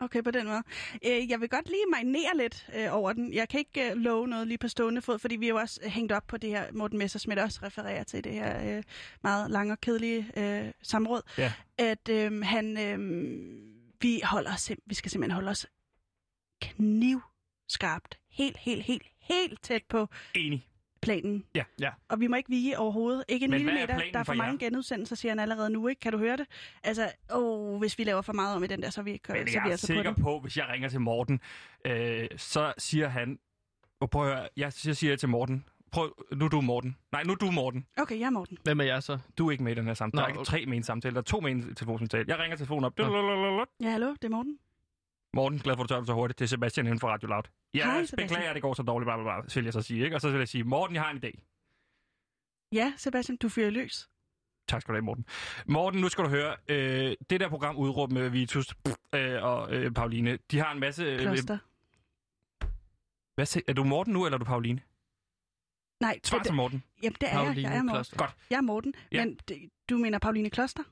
Okay, 0.00 0.22
på 0.22 0.30
den 0.30 0.46
måde. 0.46 0.62
Øh, 1.06 1.30
jeg 1.30 1.40
vil 1.40 1.48
godt 1.48 1.66
lige 1.68 1.84
marinere 1.90 2.36
lidt 2.36 2.68
øh, 2.74 2.86
over 2.90 3.12
den. 3.12 3.34
Jeg 3.34 3.48
kan 3.48 3.58
ikke 3.58 3.90
øh, 3.90 3.96
love 3.96 4.28
noget 4.28 4.48
lige 4.48 4.58
på 4.58 4.68
stående 4.68 5.02
fod, 5.02 5.18
fordi 5.18 5.36
vi 5.36 5.46
er 5.46 5.48
jo 5.50 5.56
også 5.56 5.80
hængt 5.88 6.12
op 6.12 6.26
på 6.26 6.36
det 6.36 6.50
her, 6.50 6.72
Morten 6.72 6.98
Messersmith 6.98 7.42
også 7.42 7.60
refererer 7.62 8.04
til 8.04 8.24
det 8.24 8.32
her 8.32 8.76
øh, 8.76 8.82
meget 9.22 9.50
lange 9.50 9.72
og 9.72 9.80
kedelige 9.80 10.30
øh, 10.36 10.72
samråd. 10.82 11.22
Ja. 11.38 11.52
At 11.78 12.08
øh, 12.08 12.42
han, 12.42 12.78
øh, 12.78 12.98
vi, 14.00 14.20
holder 14.24 14.54
os, 14.54 14.70
sim- 14.70 14.82
vi 14.86 14.94
skal 14.94 15.10
simpelthen 15.10 15.34
holde 15.34 15.50
os 15.50 15.66
knivskarpt. 16.62 18.18
Helt, 18.30 18.56
helt, 18.56 18.82
helt, 18.82 19.06
helt 19.20 19.62
tæt 19.62 19.82
på 19.88 20.08
Enig. 20.34 20.68
Planen. 21.04 21.44
Ja. 21.54 21.64
ja. 21.80 21.90
Og 22.08 22.20
vi 22.20 22.26
må 22.26 22.36
ikke 22.36 22.50
vige 22.50 22.78
overhovedet. 22.78 23.24
Ikke 23.28 23.44
en 23.44 23.50
Men 23.50 23.62
hvad 23.62 23.72
er 23.72 23.74
millimeter. 23.74 24.10
Der 24.12 24.18
er 24.18 24.24
for, 24.24 24.32
for 24.32 24.32
jer? 24.32 24.42
mange 24.42 24.58
genudsendelser, 24.58 25.16
siger 25.16 25.32
han 25.32 25.38
allerede 25.38 25.70
nu. 25.70 25.88
Ikke? 25.88 26.00
Kan 26.00 26.12
du 26.12 26.18
høre 26.18 26.36
det? 26.36 26.46
Altså, 26.84 27.12
åh, 27.34 27.78
hvis 27.78 27.98
vi 27.98 28.04
laver 28.04 28.22
for 28.22 28.32
meget 28.32 28.56
om 28.56 28.64
i 28.64 28.66
den 28.66 28.82
der, 28.82 28.90
så 28.90 29.00
er 29.00 29.04
vi, 29.04 29.12
ikke, 29.12 29.32
Men 29.32 29.46
så 29.48 29.50
er 29.50 29.54
jeg 29.54 29.62
vi 29.64 29.68
er 29.68 29.70
altså 29.72 29.86
sikker 29.86 30.12
på 30.12 30.20
på, 30.22 30.30
det. 30.32 30.42
hvis 30.42 30.56
jeg 30.56 30.66
ringer 30.72 30.88
til 30.88 31.00
Morten, 31.00 31.40
øh, 31.84 32.28
så 32.36 32.72
siger 32.78 33.08
han... 33.08 33.38
Og 34.00 34.10
prøv 34.10 34.28
at 34.28 34.36
høre, 34.36 34.48
jeg, 34.56 34.72
jeg 34.86 34.96
siger 34.96 35.16
til 35.16 35.28
Morten, 35.28 35.64
prøv, 35.92 36.24
nu 36.32 36.44
er 36.44 36.48
du 36.48 36.60
Morten. 36.60 36.96
Nej, 37.12 37.22
nu 37.22 37.32
er 37.32 37.36
du 37.36 37.50
Morten. 37.50 37.86
Okay, 37.98 38.18
jeg 38.18 38.26
er 38.26 38.30
Morten. 38.30 38.58
Hvem 38.64 38.80
er 38.80 38.84
jeg 38.84 39.02
så? 39.02 39.18
Du 39.38 39.46
er 39.46 39.50
ikke 39.50 39.64
med 39.64 39.72
i 39.72 39.74
den 39.74 39.86
her 39.86 39.94
samtale. 39.94 40.16
Nå, 40.16 40.20
der 40.20 40.24
er 40.24 40.28
ikke 40.28 40.40
okay. 40.40 40.50
tre 40.50 40.66
med 40.66 40.76
en 40.76 40.82
samtale, 40.82 41.14
der 41.14 41.20
er 41.20 41.22
to 41.22 41.40
med 41.40 41.50
en 41.50 41.74
telefonsamtale. 41.74 42.24
Jeg 42.28 42.38
ringer 42.38 42.56
telefonen 42.56 42.84
op. 42.84 42.98
Ja, 43.80 43.90
hallo, 43.90 44.12
det 44.12 44.24
er 44.24 44.28
Morten. 44.28 44.58
Morten, 45.34 45.58
glad 45.58 45.76
for, 45.76 45.82
at 45.84 45.88
du 45.90 45.94
tør 45.94 46.04
så 46.04 46.12
hurtigt. 46.14 46.38
Det 46.38 46.44
er 46.44 46.48
Sebastian 46.48 46.86
inden 46.86 47.00
for 47.00 47.08
Radio 47.08 47.28
Loud. 47.28 47.42
Jeg 47.74 47.84
Hej, 47.84 47.94
Sebastian. 48.04 48.28
beklager, 48.28 48.48
at 48.50 48.54
det 48.54 48.62
går 48.62 48.74
så 48.74 48.82
dårligt, 48.82 49.06
bla, 49.06 49.16
bla, 49.16 49.40
bla, 49.40 49.46
vil 49.54 49.64
jeg 49.64 49.72
så 49.72 49.80
sige. 49.82 50.04
Ikke? 50.04 50.16
Og 50.16 50.20
så 50.20 50.30
vil 50.30 50.38
jeg 50.38 50.48
sige, 50.48 50.64
Morten, 50.64 50.94
jeg 50.96 51.02
har 51.02 51.10
en 51.10 51.24
idé. 51.24 51.30
Ja, 52.72 52.92
Sebastian, 52.96 53.36
du 53.36 53.48
fyrer 53.48 53.70
løs. 53.70 54.08
Tak 54.68 54.80
skal 54.82 54.92
du 54.92 54.96
have, 54.96 55.04
Morten. 55.04 55.26
Morten, 55.66 56.00
nu 56.00 56.08
skal 56.08 56.24
du 56.24 56.28
høre. 56.30 56.56
Øh, 56.68 57.16
det 57.30 57.40
der 57.40 57.48
program 57.48 57.76
udråb 57.76 58.12
med 58.12 58.28
Vitus 58.28 58.74
øh, 59.14 59.42
og 59.44 59.72
øh, 59.74 59.92
Pauline, 59.92 60.38
de 60.50 60.58
har 60.58 60.72
en 60.72 60.80
masse... 60.80 61.02
Øh, 61.04 61.18
Kloster. 61.20 61.58
hvad, 63.34 63.46
se- 63.46 63.62
er 63.68 63.72
du 63.72 63.84
Morten 63.84 64.12
nu, 64.12 64.24
eller 64.24 64.34
er 64.34 64.38
du 64.38 64.44
Pauline? 64.44 64.80
Nej, 66.00 66.20
Svar 66.24 66.42
til 66.42 66.54
Morten. 66.54 66.82
jamen, 67.02 67.16
det 67.20 67.28
er 67.32 67.38
jeg. 67.38 67.46
Pauline 67.46 67.68
Jeg 67.68 67.78
er 67.78 67.82
Morten. 67.82 67.96
Kloster. 67.96 68.16
Godt. 68.16 68.36
Jeg 68.50 68.56
er 68.56 68.60
Morten. 68.60 68.94
Ja. 69.12 69.24
Men 69.24 69.38
du 69.90 69.98
mener 69.98 70.18
Pauline 70.18 70.50
Kloster? 70.50 70.82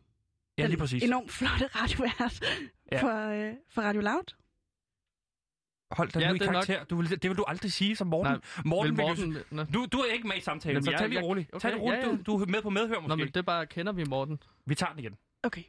Ja, 0.58 0.66
lige 0.66 0.76
præcis. 0.78 1.02
enormt 1.02 1.30
flotte 1.30 1.66
radiovært 1.66 2.44
Ja. 2.92 3.02
for, 3.02 3.28
øh, 3.48 3.52
for 3.74 3.82
Radio 3.82 4.00
Loud. 4.00 4.34
Hold 5.96 6.08
dig 6.08 6.20
Ja, 6.20 6.28
nu 6.28 6.34
i 6.34 6.38
det 6.38 6.46
er 6.48 6.52
nok- 6.52 6.64
karakter. 6.66 6.84
Du 6.84 6.96
vil, 6.96 7.10
det 7.22 7.30
vil 7.30 7.36
du 7.36 7.44
aldrig 7.48 7.72
sige 7.72 7.96
som 7.96 8.06
Morten. 8.06 8.32
Nej, 8.32 8.40
Morten, 8.64 8.96
Vil 8.98 9.06
vil 9.06 9.16
du, 9.16 9.54
Morten... 9.56 9.72
Du, 9.74 9.86
du 9.92 9.98
er 9.98 10.12
ikke 10.12 10.28
med 10.28 10.36
i 10.36 10.40
samtalen, 10.40 10.74
Jamen, 10.74 10.84
så 10.84 10.90
jeg- 10.90 10.98
tag 11.00 11.08
lige 11.08 11.18
jeg- 11.20 11.24
roligt. 11.28 11.48
okay, 11.52 11.60
tag 11.60 11.72
det 11.72 11.80
roligt. 11.80 12.02
ja, 12.02 12.08
ja. 12.08 12.16
Du, 12.16 12.22
du 12.26 12.42
er 12.42 12.46
med 12.46 12.62
på 12.62 12.70
medhør 12.70 12.94
måske. 12.94 13.08
Nå, 13.08 13.16
men 13.16 13.26
det 13.26 13.36
er 13.36 13.42
bare, 13.42 13.66
kender 13.66 13.92
vi 13.92 14.04
Morten? 14.04 14.42
Vi 14.66 14.74
tager 14.74 14.90
den 14.90 14.98
igen. 14.98 15.16
Okay. 15.42 15.62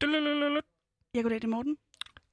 Dulululul. 0.00 0.62
Jeg 1.14 1.22
går 1.22 1.28
det 1.30 1.40
til 1.42 1.48
Morten. 1.50 1.76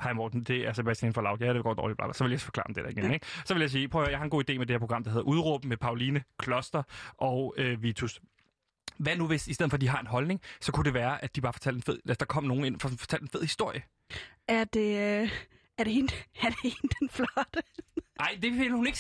Hej 0.02 0.14
Morten, 0.14 0.44
det 0.44 0.68
er 0.68 0.74
Sebastian 0.74 1.14
for 1.14 1.22
Loud. 1.22 1.38
Ja, 1.40 1.54
det 1.54 1.64
går 1.64 1.74
dårligt, 1.74 1.98
bla, 1.98 2.06
bla. 2.08 2.14
Så 2.14 2.24
vil 2.24 2.32
jeg 2.32 2.40
forklare 2.42 2.66
det 2.68 2.76
der 2.84 2.90
igen. 2.90 3.06
Ja. 3.06 3.14
Ikke? 3.14 3.26
Så 3.46 3.54
vil 3.54 3.62
jeg 3.62 3.70
sige, 3.70 3.88
prøv 3.88 4.02
at 4.02 4.08
høre, 4.08 4.12
jeg 4.12 4.20
har 4.20 4.24
en 4.24 4.30
god 4.30 4.50
idé 4.50 4.58
med 4.58 4.66
det 4.66 4.74
her 4.74 4.80
program, 4.80 5.04
der 5.04 5.12
hedder 5.12 5.24
Udråb 5.26 5.66
med 5.66 5.78
Pauline 5.78 6.24
Kloster 6.40 6.84
og 7.18 7.54
øh, 7.58 7.84
Vitus. 7.84 8.22
Hvad 8.98 9.16
nu 9.18 9.28
hvis, 9.28 9.48
i 9.48 9.54
stedet 9.54 9.70
for 9.72 9.78
at 9.78 9.82
de 9.82 9.88
har 9.88 10.00
en 10.00 10.08
holdning, 10.08 10.42
så 10.62 10.72
kunne 10.72 10.84
det 10.86 10.94
være, 10.94 11.24
at 11.24 11.36
de 11.36 11.42
bare 11.42 11.54
fortalte 11.54 11.78
en 11.78 11.84
fed, 11.84 12.00
at 12.10 12.20
der 12.20 12.25
kom 12.25 12.44
nogen 12.44 12.66
ind 12.66 12.75
og 12.75 12.82
fortalte 12.82 13.24
en 13.24 13.30
fed 13.30 13.42
historie. 13.42 13.84
Er 14.48 14.64
det, 14.64 15.22
øh, 15.22 15.32
er 15.78 15.84
det 15.84 15.94
hende, 15.94 16.14
er 16.44 16.50
det 16.50 16.58
hende 16.64 16.96
den 17.00 17.10
flotte? 17.10 17.62
Nej, 18.20 18.38
det 18.42 18.52
vil 18.60 18.72
hun 18.72 18.88
ikke... 18.88 19.00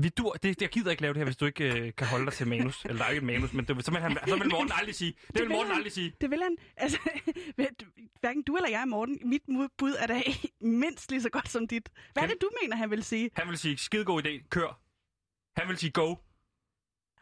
Vi 0.00 0.08
dur, 0.08 0.32
det, 0.32 0.62
jeg 0.62 0.68
gider 0.68 0.90
ikke 0.90 1.02
lave 1.02 1.14
det 1.14 1.18
her, 1.20 1.24
hvis 1.24 1.36
du 1.36 1.46
ikke 1.46 1.80
øh, 1.80 1.92
kan 1.94 2.06
holde 2.06 2.24
dig 2.26 2.32
til 2.34 2.48
manus. 2.48 2.84
Eller 2.84 2.96
der 2.96 3.04
er 3.04 3.08
ikke 3.08 3.18
et 3.18 3.24
manus, 3.26 3.52
men 3.52 3.64
det, 3.64 3.84
så, 3.84 3.90
vil 3.90 4.00
han, 4.00 4.18
så 4.28 4.36
vil 4.36 4.48
Morten 4.50 4.72
aldrig 4.74 4.94
sige. 4.94 5.12
Det 5.26 5.34
vil 5.34 5.40
vil 5.42 5.48
Morten 5.48 5.66
han. 5.66 5.76
aldrig 5.76 5.92
sige. 5.92 6.12
Det 6.20 6.30
vil 6.30 6.42
han. 6.42 6.56
Altså, 6.76 6.98
hverken 8.20 8.42
du 8.42 8.56
eller 8.56 8.68
jeg 8.70 8.80
er 8.80 8.84
Morten. 8.84 9.18
Mit 9.24 9.42
bud 9.78 9.94
er 9.98 10.06
da 10.06 10.22
mindst 10.60 11.10
lige 11.10 11.22
så 11.22 11.30
godt 11.30 11.48
som 11.48 11.66
dit. 11.68 11.88
Hvad 12.12 12.22
er 12.22 12.26
Kan- 12.26 12.34
det, 12.34 12.42
du 12.42 12.50
mener, 12.62 12.76
han 12.76 12.90
vil 12.90 13.04
sige? 13.04 13.30
Han 13.36 13.48
vil 13.48 13.58
sige, 13.58 13.78
skide 13.78 14.04
god 14.04 14.22
idé, 14.26 14.48
kør. 14.48 14.80
Han 15.60 15.68
vil 15.68 15.76
sige 15.78 15.90
go. 15.90 16.14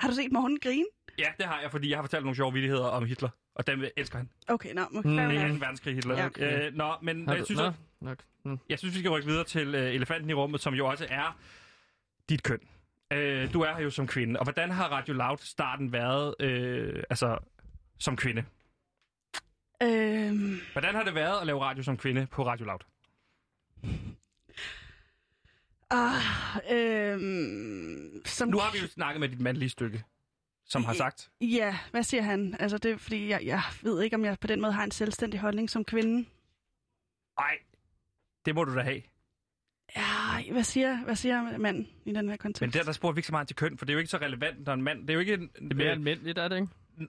Har 0.00 0.08
du 0.08 0.14
set 0.14 0.32
Morten 0.32 0.58
grine? 0.60 0.86
Ja, 1.18 1.32
det 1.38 1.46
har 1.46 1.60
jeg, 1.60 1.70
fordi 1.70 1.90
jeg 1.90 1.98
har 1.98 2.02
fortalt 2.02 2.24
nogle 2.24 2.36
sjove 2.36 2.52
vittigheder 2.52 2.84
om 2.84 3.04
Hitler. 3.06 3.28
Og 3.54 3.66
dem 3.66 3.84
elsker 3.96 4.18
han. 4.18 4.30
Okay, 4.48 4.72
nå, 4.74 4.82
okay, 4.96 5.08
Mm. 5.08 5.16
Det 5.16 5.36
er. 5.36 5.48
2. 5.48 5.54
verdenskrig 5.54 5.94
Hitler. 5.94 6.16
Ja, 6.18 6.26
okay. 6.26 6.66
øh, 6.66 6.74
nå, 6.74 6.94
men 7.02 7.28
jeg 7.28 7.38
du- 7.38 7.44
synes, 7.44 7.60
Nå, 7.60 7.72
nok. 8.00 8.18
Mm. 8.44 8.58
jeg 8.68 8.78
synes, 8.78 8.94
vi 8.94 8.98
skal 8.98 9.10
rykke 9.10 9.26
videre 9.28 9.44
til 9.44 9.74
øh, 9.74 9.94
elefanten 9.94 10.30
i 10.30 10.34
rummet, 10.34 10.60
som 10.60 10.74
jo 10.74 10.86
også 10.86 11.06
er 11.10 11.38
dit 12.28 12.42
køn. 12.42 12.60
Øh, 13.12 13.52
du 13.52 13.60
er 13.60 13.74
her 13.74 13.82
jo 13.82 13.90
som 13.90 14.06
kvinde. 14.06 14.40
Og 14.40 14.44
hvordan 14.44 14.70
har 14.70 14.88
Radio 14.88 15.14
Loud 15.14 15.36
starten 15.40 15.92
været 15.92 16.34
øh, 16.40 17.02
altså, 17.10 17.38
som 17.98 18.16
kvinde? 18.16 18.44
Øhm, 19.82 20.60
Hvordan 20.72 20.94
har 20.94 21.02
det 21.04 21.14
været 21.14 21.40
at 21.40 21.46
lave 21.46 21.60
radio 21.62 21.82
som 21.82 21.96
kvinde 21.96 22.26
på 22.26 22.46
Radio 22.46 22.66
Loud? 22.66 22.78
ah, 25.90 26.22
øhm, 26.72 28.22
som, 28.26 28.48
Nu 28.48 28.58
har 28.58 28.72
vi 28.72 28.78
jo 28.78 28.86
snakket 28.86 29.20
med 29.20 29.28
dit 29.28 29.40
mandlige 29.40 29.68
stykke, 29.68 30.04
som 30.68 30.84
har 30.84 30.94
sagt, 30.94 31.30
Ja, 31.40 31.78
hvad 31.90 32.02
siger 32.02 32.22
han? 32.22 32.56
Altså, 32.60 32.78
det 32.78 32.90
er 32.90 32.96
fordi, 32.96 33.28
jeg, 33.28 33.40
jeg 33.44 33.62
ved 33.82 34.02
ikke, 34.02 34.16
om 34.16 34.24
jeg 34.24 34.38
på 34.40 34.46
den 34.46 34.60
måde 34.60 34.72
har 34.72 34.84
en 34.84 34.90
selvstændig 34.90 35.40
holdning 35.40 35.70
som 35.70 35.84
kvinde. 35.84 36.28
nej, 37.38 37.58
det 38.46 38.54
må 38.54 38.64
du 38.64 38.74
da 38.74 38.80
have. 38.80 39.02
Ja, 39.96 40.52
hvad 40.52 40.62
siger, 40.64 41.04
hvad 41.04 41.16
siger 41.16 41.58
manden 41.58 41.88
i 42.04 42.12
den 42.12 42.28
her 42.28 42.36
kontekst? 42.36 42.60
Men 42.60 42.70
der, 42.70 42.82
der 42.82 42.92
spurgte 42.92 43.14
vi 43.14 43.18
ikke 43.18 43.26
så 43.26 43.32
meget 43.32 43.46
til 43.48 43.56
køn, 43.56 43.78
for 43.78 43.84
det 43.84 43.92
er 43.92 43.94
jo 43.94 43.98
ikke 43.98 44.10
så 44.10 44.16
relevant, 44.18 44.66
når 44.66 44.72
en 44.72 44.82
mand... 44.82 45.00
Det 45.00 45.10
er 45.10 45.14
jo 45.14 45.20
ikke 45.20 45.34
en, 45.34 45.40
Det 45.54 45.72
er 45.72 45.74
mere 45.74 45.90
almindeligt, 45.90 46.38
er 46.38 46.48
det 46.48 46.56
ikke? 46.56 46.68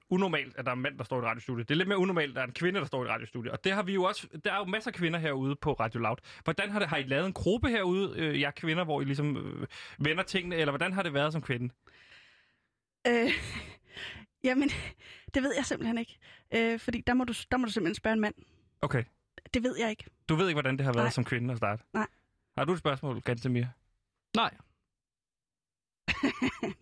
unormalt, 0.10 0.58
at 0.58 0.66
der 0.66 0.72
er 0.72 0.76
en 0.76 0.82
mand, 0.82 0.98
der 0.98 1.04
står 1.04 1.16
i 1.16 1.20
et 1.20 1.26
radiostudie. 1.26 1.64
Det 1.64 1.72
er 1.72 1.76
lidt 1.76 1.88
mere 1.88 1.98
unormalt, 1.98 2.30
at 2.30 2.36
der 2.36 2.42
er 2.42 2.46
en 2.46 2.52
kvinde, 2.54 2.80
der 2.80 2.86
står 2.86 3.04
i 3.04 3.06
et 3.06 3.12
radiostudie. 3.12 3.52
Og 3.52 3.64
det 3.64 3.72
har 3.72 3.84
vi 3.84 3.94
jo 3.94 4.04
også... 4.04 4.28
Der 4.46 4.52
er 4.54 4.58
jo 4.58 4.66
masser 4.66 4.92
af 4.92 4.96
kvinder 4.96 5.20
herude 5.20 5.56
på 5.56 5.74
Radio 5.74 6.00
Loud. 6.00 6.18
Hvordan 6.44 6.70
har, 6.72 6.80
det, 6.80 6.88
har 6.88 6.98
I 6.98 7.04
lavet 7.04 7.26
en 7.26 7.34
gruppe 7.34 7.70
herude, 7.70 8.14
øh, 8.18 8.42
jer 8.42 8.52
kvinder, 8.52 8.84
hvor 8.84 9.02
I 9.02 9.04
ligesom 9.04 9.38
øh, 9.38 9.68
vender 10.00 10.24
tingene, 10.24 10.56
eller 10.56 10.72
hvordan 10.72 10.94
har 10.94 11.04
det 11.04 11.14
været 11.14 11.34
som 11.34 11.42
kvinde? 11.42 11.74
Øh, 13.08 13.32
jamen, 14.48 14.70
det 15.34 15.44
ved 15.44 15.54
jeg 15.56 15.66
simpelthen 15.66 15.98
ikke. 15.98 16.18
Øh, 16.56 16.80
fordi 16.80 17.02
der 17.02 17.14
må, 17.14 17.24
du, 17.24 17.34
der 17.52 17.58
må 17.58 17.66
du 17.66 17.72
simpelthen 17.72 17.96
spørge 17.96 18.14
en 18.14 18.20
mand. 18.20 18.36
Okay. 18.82 19.04
Det 19.54 19.64
ved 19.64 19.78
jeg 19.80 19.90
ikke. 19.90 20.06
Du 20.30 20.36
ved 20.36 20.48
ikke, 20.48 20.56
hvordan 20.56 20.78
det 20.78 20.86
har 20.86 20.94
været 20.94 21.06
Nej. 21.06 21.12
som 21.12 21.24
kvinde 21.26 21.52
at 21.52 21.58
starte? 21.58 21.84
Nej. 21.94 22.08
Har 22.58 22.66
du 22.66 22.74
et 22.74 22.80
spørgsmål, 22.80 23.22
Gantemir? 23.22 23.66
Nej. 24.36 24.54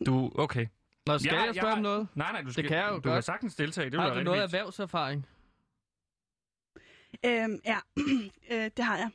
Du, 0.05 0.31
okay. 0.35 0.67
Nå, 1.05 1.17
skal 1.17 1.33
Jeg- 1.35 1.45
jeg, 1.45 1.55
spørge 1.55 1.69
har- 1.69 1.75
om 1.77 1.81
noget? 1.83 2.07
Nej, 2.15 2.31
nej, 2.31 2.41
du 2.41 2.51
skal, 2.53 2.67
kan 2.67 2.77
jeg 2.77 2.89
jo 2.89 2.95
du 2.95 3.01
kan 3.01 3.11
godt. 3.11 3.25
sagtens 3.25 3.55
deltage. 3.55 3.89
Det 3.89 3.99
Har 3.99 4.13
du 4.13 4.23
noget 4.23 4.41
fint. 4.49 4.53
erhvervserfaring? 4.55 5.25
Øhm, 7.25 7.59
ja, 7.65 7.77
øh, 8.51 8.71
det 8.77 8.85
har 8.85 8.97
jeg. 8.97 9.09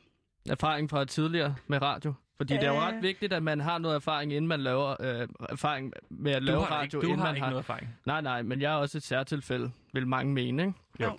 Erfaring 0.49 0.89
fra 0.89 1.05
tidligere 1.05 1.55
med 1.67 1.81
radio? 1.81 2.13
Fordi 2.41 2.53
det 2.53 2.63
er 2.63 2.67
jo 2.67 2.73
Øh. 2.73 2.81
ret 2.81 3.01
vigtigt, 3.03 3.33
at 3.33 3.43
man 3.43 3.59
har 3.59 3.77
noget 3.77 3.95
erfaring, 3.95 4.33
inden 4.33 4.47
man 4.47 4.59
laver 4.61 4.95
øh, 4.99 5.27
erfaring 5.49 5.93
med 6.09 6.31
at 6.31 6.41
Du 6.41 6.45
lave 6.45 6.65
har, 6.65 6.75
radio, 6.75 6.85
ikke, 6.99 7.07
du 7.07 7.11
inden 7.11 7.19
har 7.19 7.25
man 7.27 7.35
ikke 7.35 7.43
har... 7.43 7.49
noget 7.49 7.63
erfaring. 7.63 7.89
Nej, 8.05 8.21
nej, 8.21 8.41
men 8.41 8.61
jeg 8.61 8.71
er 8.73 8.75
også 8.75 8.97
et 8.97 9.03
særtilfælde, 9.03 9.71
vil 9.93 10.07
mange 10.07 10.33
mene, 10.33 10.61
ikke? 10.63 10.73
Jo. 10.99 11.17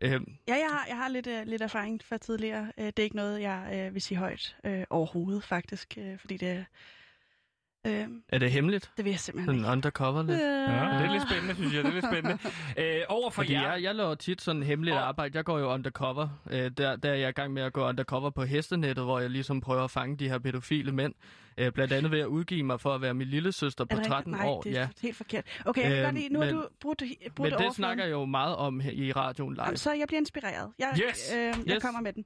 Øhm, 0.00 0.32
Ja, 0.48 0.54
jeg 0.54 0.68
har, 0.70 0.84
jeg 0.88 0.96
har 0.96 1.08
lidt, 1.08 1.26
øh, 1.26 1.46
lidt 1.46 1.62
erfaring 1.62 2.00
fra 2.04 2.16
tidligere. 2.18 2.72
Øh, 2.78 2.86
det 2.86 2.98
er 2.98 3.02
ikke 3.02 3.16
noget, 3.16 3.40
jeg 3.40 3.86
øh, 3.88 3.94
vil 3.94 4.02
sige 4.02 4.18
højt 4.18 4.56
øh, 4.64 4.84
overhovedet, 4.90 5.44
faktisk. 5.44 5.94
Øh, 5.98 6.18
fordi 6.18 6.36
det, 6.36 6.64
øh, 7.86 8.04
er 8.28 8.38
det 8.38 8.50
hemmeligt? 8.50 8.90
det 8.96 9.04
vil 9.04 9.10
jeg 9.10 9.20
simpelthen 9.20 9.46
Sådan 9.48 9.60
ikke. 9.60 9.72
undercover 9.72 10.22
lidt? 10.22 10.40
Ja, 10.40 10.46
det 10.46 11.06
er 11.06 11.12
lidt 11.12 11.22
spændende, 11.30 11.54
synes 11.54 11.74
jeg. 11.74 11.84
Det 11.84 11.88
er 11.90 11.94
lidt 11.94 12.04
spændende. 12.04 12.38
Øh, 12.78 13.00
over 13.08 13.30
for 13.30 13.42
Fordi 13.42 13.52
jer... 13.52 13.72
jeg, 13.72 13.82
jeg 13.82 13.94
laver 13.94 14.14
tit 14.14 14.42
sådan 14.42 14.62
hemmeligt 14.62 14.96
Og- 14.96 15.08
arbejde. 15.08 15.36
Jeg 15.36 15.44
går 15.44 15.58
jo 15.58 15.72
undercover. 15.72 16.28
Øh, 16.50 16.70
der, 16.76 16.96
der 16.96 17.10
er 17.10 17.14
jeg 17.14 17.28
i 17.28 17.32
gang 17.32 17.52
med 17.52 17.62
at 17.62 17.72
gå 17.72 17.88
undercover 17.88 18.30
på 18.30 18.44
hestenettet, 18.44 19.04
hvor 19.04 19.20
jeg 19.20 19.30
ligesom 19.30 19.60
prøver 19.60 19.84
at 19.84 19.90
fange 19.90 20.16
de 20.16 20.28
her 20.28 20.38
pædofile 20.38 20.92
mænd. 20.92 21.14
Øh, 21.58 21.72
blandt 21.72 21.92
andet 21.92 22.12
ved 22.12 22.20
at 22.20 22.26
udgive 22.26 22.62
mig 22.62 22.80
for 22.80 22.94
at 22.94 23.00
være 23.02 23.14
min 23.14 23.28
lille 23.28 23.52
søster 23.52 23.84
er 23.84 23.86
på 23.86 23.90
det 23.90 23.98
rigtigt? 23.98 24.12
13 24.12 24.32
Nej, 24.32 24.46
år. 24.46 24.62
det 24.62 24.76
er 24.76 24.80
ja. 24.80 24.88
helt 25.02 25.16
forkert. 25.16 25.44
Okay, 25.64 25.82
jeg 25.82 25.90
kan 25.90 25.98
Øhm, 25.98 26.04
godt 26.06 26.14
lide, 26.14 26.28
nu 26.32 26.38
har 26.38 26.46
men- 26.46 26.54
du 26.54 26.68
brugt, 26.80 27.02
brugt 27.02 27.38
Men 27.38 27.44
det 27.44 27.52
overfladen. 27.52 27.74
snakker 27.74 28.04
jeg 28.04 28.12
jo 28.12 28.24
meget 28.24 28.56
om 28.56 28.80
i 28.92 29.12
radioen 29.12 29.54
live. 29.54 29.64
Jamen, 29.64 29.76
så 29.76 29.92
jeg 29.92 30.06
bliver 30.08 30.20
inspireret. 30.20 30.72
Jeg, 30.78 31.00
Yes, 31.08 31.32
øh, 31.36 31.38
jeg 31.40 31.54
yes. 31.74 31.82
kommer 31.82 32.00
med 32.00 32.12
den. 32.12 32.24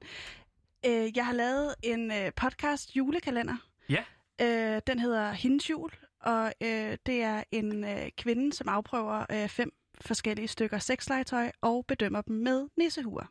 Øh, 0.85 1.17
jeg 1.17 1.25
har 1.25 1.33
lavet 1.33 1.75
en 1.83 2.11
øh, 2.11 2.31
podcast 2.35 2.95
julekalender. 2.95 3.55
Ja. 3.89 4.03
Øh, 4.41 4.81
den 4.87 4.99
hedder 4.99 5.31
Hendes 5.31 5.69
Jul, 5.69 5.91
og 6.19 6.53
øh, 6.61 6.97
det 7.05 7.21
er 7.23 7.43
en 7.51 7.83
øh, 7.83 8.09
kvinde, 8.17 8.53
som 8.53 8.67
afprøver 8.67 9.25
øh, 9.31 9.49
fem 9.49 9.73
forskellige 10.01 10.47
stykker 10.47 10.79
sexlegetøj 10.79 11.51
og 11.61 11.85
bedømmer 11.87 12.21
dem 12.21 12.35
med 12.35 12.67
nissehuer. 12.77 13.25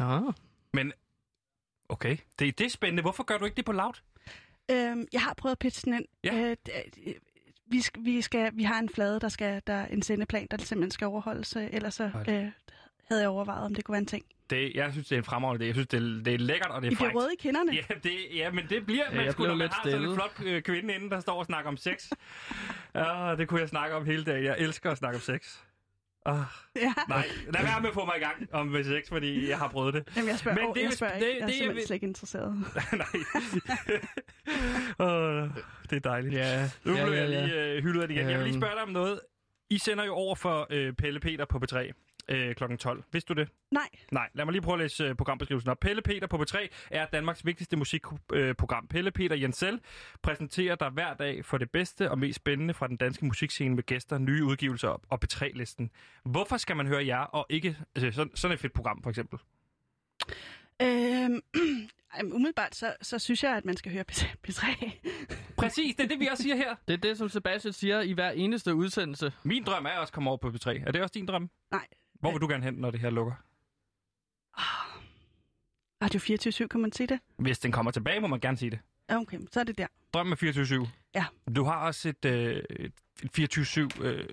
Ah. 0.00 0.32
Men, 0.72 0.92
okay, 1.88 2.16
det, 2.38 2.58
det 2.58 2.66
er 2.66 2.70
spændende. 2.70 3.02
Hvorfor 3.02 3.22
gør 3.22 3.38
du 3.38 3.44
ikke 3.44 3.56
det 3.56 3.64
på 3.64 3.72
loud? 3.72 4.00
Øh, 4.70 5.06
jeg 5.12 5.22
har 5.22 5.34
prøvet 5.34 5.52
at 5.52 5.58
pitche 5.58 5.90
den 5.90 5.94
ind. 5.94 6.06
Ja. 6.24 6.50
Øh, 6.50 7.14
vi, 7.66 7.80
skal, 7.80 8.04
vi, 8.04 8.22
skal, 8.22 8.50
vi 8.56 8.62
har 8.62 8.78
en 8.78 8.88
flade, 8.88 9.20
der 9.20 9.28
skal 9.28 9.62
der 9.66 9.72
er 9.72 9.86
en 9.86 10.02
sendeplan, 10.02 10.46
der 10.50 10.56
simpelthen 10.56 10.90
skal 10.90 11.06
overholdes. 11.06 11.56
øh, 11.56 11.68
Ellers 11.72 11.94
så 11.94 12.10
øh, 12.28 12.50
havde 13.10 13.22
jeg 13.22 13.28
overvejet, 13.30 13.64
om 13.64 13.74
det 13.74 13.84
kunne 13.84 13.92
være 13.92 13.98
en 14.00 14.06
ting. 14.06 14.24
Det, 14.50 14.72
jeg 14.74 14.92
synes, 14.92 15.08
det 15.08 15.16
er 15.16 15.18
en 15.20 15.24
fremragende 15.24 15.64
idé. 15.64 15.66
Jeg 15.66 15.74
synes, 15.74 15.88
det 15.88 15.96
er, 16.02 16.22
det 16.24 16.34
er 16.34 16.38
lækkert, 16.38 16.70
og 16.70 16.82
det 16.82 16.88
er 16.88 16.92
I 16.92 16.94
bliver 16.94 17.10
røde 17.14 17.28
i 17.32 17.36
kinderne. 17.42 17.72
Ja, 17.72 17.94
det, 18.02 18.12
ja, 18.34 18.50
men 18.50 18.66
det 18.68 18.86
bliver 18.86 19.04
Ja, 19.10 19.16
man 19.16 19.24
jeg 19.24 19.32
sgu, 19.32 19.42
når 19.46 19.54
man 19.54 19.68
har 19.68 19.80
sådan 19.90 20.02
en 20.08 20.14
flot 20.14 20.40
øh, 20.44 20.62
kvinde 20.62 20.94
inde, 20.94 21.10
der 21.10 21.20
står 21.20 21.38
og 21.38 21.46
snakker 21.46 21.68
om 21.70 21.76
sex. 21.76 22.10
Ja, 22.94 23.34
det 23.38 23.48
kunne 23.48 23.60
jeg 23.60 23.68
snakke 23.68 23.96
om 23.96 24.04
hele 24.06 24.24
dagen. 24.24 24.44
Jeg 24.44 24.56
elsker 24.58 24.90
at 24.90 24.98
snakke 24.98 25.16
om 25.16 25.20
sex. 25.22 25.56
Uh, 26.28 26.34
Ja. 26.76 26.92
nej, 27.08 27.26
lad 27.54 27.62
være 27.62 27.80
med 27.80 27.88
at 27.88 27.94
få 27.94 28.04
mig 28.04 28.14
i 28.16 28.20
gang 28.20 28.48
om 28.52 28.74
V6, 28.76 29.08
fordi 29.08 29.48
jeg 29.48 29.58
har 29.58 29.68
prøvet 29.68 29.94
det. 29.94 30.08
Jamen, 30.16 30.28
jeg 30.28 30.38
spørger, 30.38 30.58
Men 30.60 30.74
det 30.74 30.80
er 30.80 30.84
jeg 30.84 30.92
spørger 30.92 31.18
det- 31.18 31.26
ikke. 31.26 31.36
Jeg 31.38 31.42
er 31.42 31.46
det 31.46 31.54
simpelthen 31.54 31.76
vist- 31.76 31.86
slet 31.86 31.94
ikke 31.96 32.06
interesseret. 32.06 32.64
Nej. 32.92 33.06
uh, 35.06 35.48
det 35.90 35.96
er 35.96 36.00
dejligt. 36.04 36.34
Ja, 36.34 36.70
Nu 36.84 36.94
ja, 36.96 37.04
blev 37.04 37.14
ja, 37.14 37.20
jeg 37.22 37.30
ja. 37.30 37.44
lige 37.46 37.64
øh, 37.76 37.82
hyldet 37.82 38.02
af 38.02 38.08
det 38.08 38.14
igen. 38.14 38.28
Jeg 38.30 38.38
vil 38.38 38.44
lige 38.46 38.54
Øhm. 38.54 38.60
spørge 38.62 38.74
dig 38.74 38.82
om 38.82 38.88
noget. 38.88 39.20
I 39.70 39.78
sender 39.78 40.04
jo 40.04 40.12
over 40.14 40.34
for 40.34 40.66
øh, 40.70 40.92
Pelle 40.92 41.20
Peter 41.20 41.44
på 41.44 41.60
B3 41.64 41.92
øh, 42.28 42.54
kl. 42.54 42.76
12. 42.76 43.04
Vidste 43.12 43.34
du 43.34 43.40
det? 43.40 43.48
Nej. 43.70 43.88
Nej, 44.12 44.28
lad 44.34 44.44
mig 44.44 44.52
lige 44.52 44.62
prøve 44.62 44.74
at 44.74 44.80
læse 44.80 45.04
øh, 45.04 45.14
programbeskrivelsen 45.14 45.70
op. 45.70 45.80
Pelle 45.80 46.02
Peter 46.02 46.26
på 46.26 46.36
B3 46.36 46.68
er 46.90 47.06
Danmarks 47.06 47.46
vigtigste 47.46 47.76
musikprogram. 47.76 48.86
Pelle 48.86 49.10
Peter 49.10 49.36
Jensel 49.36 49.80
præsenterer 50.22 50.74
dig 50.74 50.90
hver 50.90 51.14
dag 51.14 51.44
for 51.44 51.58
det 51.58 51.70
bedste 51.70 52.10
og 52.10 52.18
mest 52.18 52.36
spændende 52.36 52.74
fra 52.74 52.88
den 52.88 52.96
danske 52.96 53.26
musikscene 53.26 53.74
med 53.74 53.82
gæster, 53.82 54.18
nye 54.18 54.44
udgivelser 54.44 54.88
og 55.08 55.18
B3-listen. 55.24 55.90
Hvorfor 56.24 56.56
skal 56.56 56.76
man 56.76 56.86
høre 56.86 57.06
jer 57.06 57.20
og 57.20 57.46
ikke 57.48 57.76
altså, 57.94 58.10
sådan, 58.16 58.36
sådan 58.36 58.54
et 58.54 58.60
fedt 58.60 58.72
program, 58.72 59.02
for 59.02 59.10
eksempel? 59.10 59.38
Øhm, 60.82 61.40
umiddelbart, 62.36 62.74
så, 62.74 62.94
så 63.02 63.18
synes 63.18 63.44
jeg, 63.44 63.56
at 63.56 63.64
man 63.64 63.76
skal 63.76 63.92
høre 63.92 64.04
P3. 64.12 64.26
P3. 64.48 64.90
Præcis, 65.56 65.96
det 65.96 66.04
er 66.04 66.08
det, 66.08 66.20
vi 66.20 66.26
også 66.26 66.42
siger 66.42 66.56
her. 66.56 66.74
Det 66.88 66.94
er 66.94 66.98
det, 66.98 67.18
som 67.18 67.28
Sebastian 67.28 67.72
siger 67.72 68.00
i 68.00 68.12
hver 68.12 68.30
eneste 68.30 68.74
udsendelse. 68.74 69.32
Min 69.42 69.64
drøm 69.64 69.86
er 69.86 69.90
også 69.90 70.10
at 70.10 70.12
komme 70.12 70.30
over 70.30 70.36
på 70.36 70.48
B3. 70.48 70.86
Er 70.86 70.92
det 70.92 71.02
også 71.02 71.12
din 71.14 71.26
drøm? 71.26 71.50
Nej. 71.70 71.86
Hvor 72.20 72.30
vil 72.32 72.40
du 72.40 72.48
gerne 72.48 72.64
hen, 72.64 72.74
når 72.74 72.90
det 72.90 73.00
her 73.00 73.10
lukker? 73.10 73.32
Radio 76.02 76.20
24 76.20 76.68
kan 76.68 76.80
man 76.80 76.92
sige 76.92 77.06
det? 77.06 77.20
Hvis 77.36 77.58
den 77.58 77.72
kommer 77.72 77.90
tilbage, 77.92 78.20
må 78.20 78.26
man 78.26 78.40
gerne 78.40 78.56
sige 78.56 78.70
det. 78.70 78.78
Ja, 79.10 79.16
Okay, 79.20 79.38
så 79.52 79.60
er 79.60 79.64
det 79.64 79.78
der. 79.78 79.86
Drøm 80.14 80.26
med 80.26 80.42
24-7. 80.84 80.88
Ja. 81.14 81.24
Du 81.56 81.64
har 81.64 81.76
også 81.86 82.08
et, 82.08 82.24
øh, 82.24 82.62
et 82.70 82.92
24-7 83.38 84.04
øh, 84.04 84.28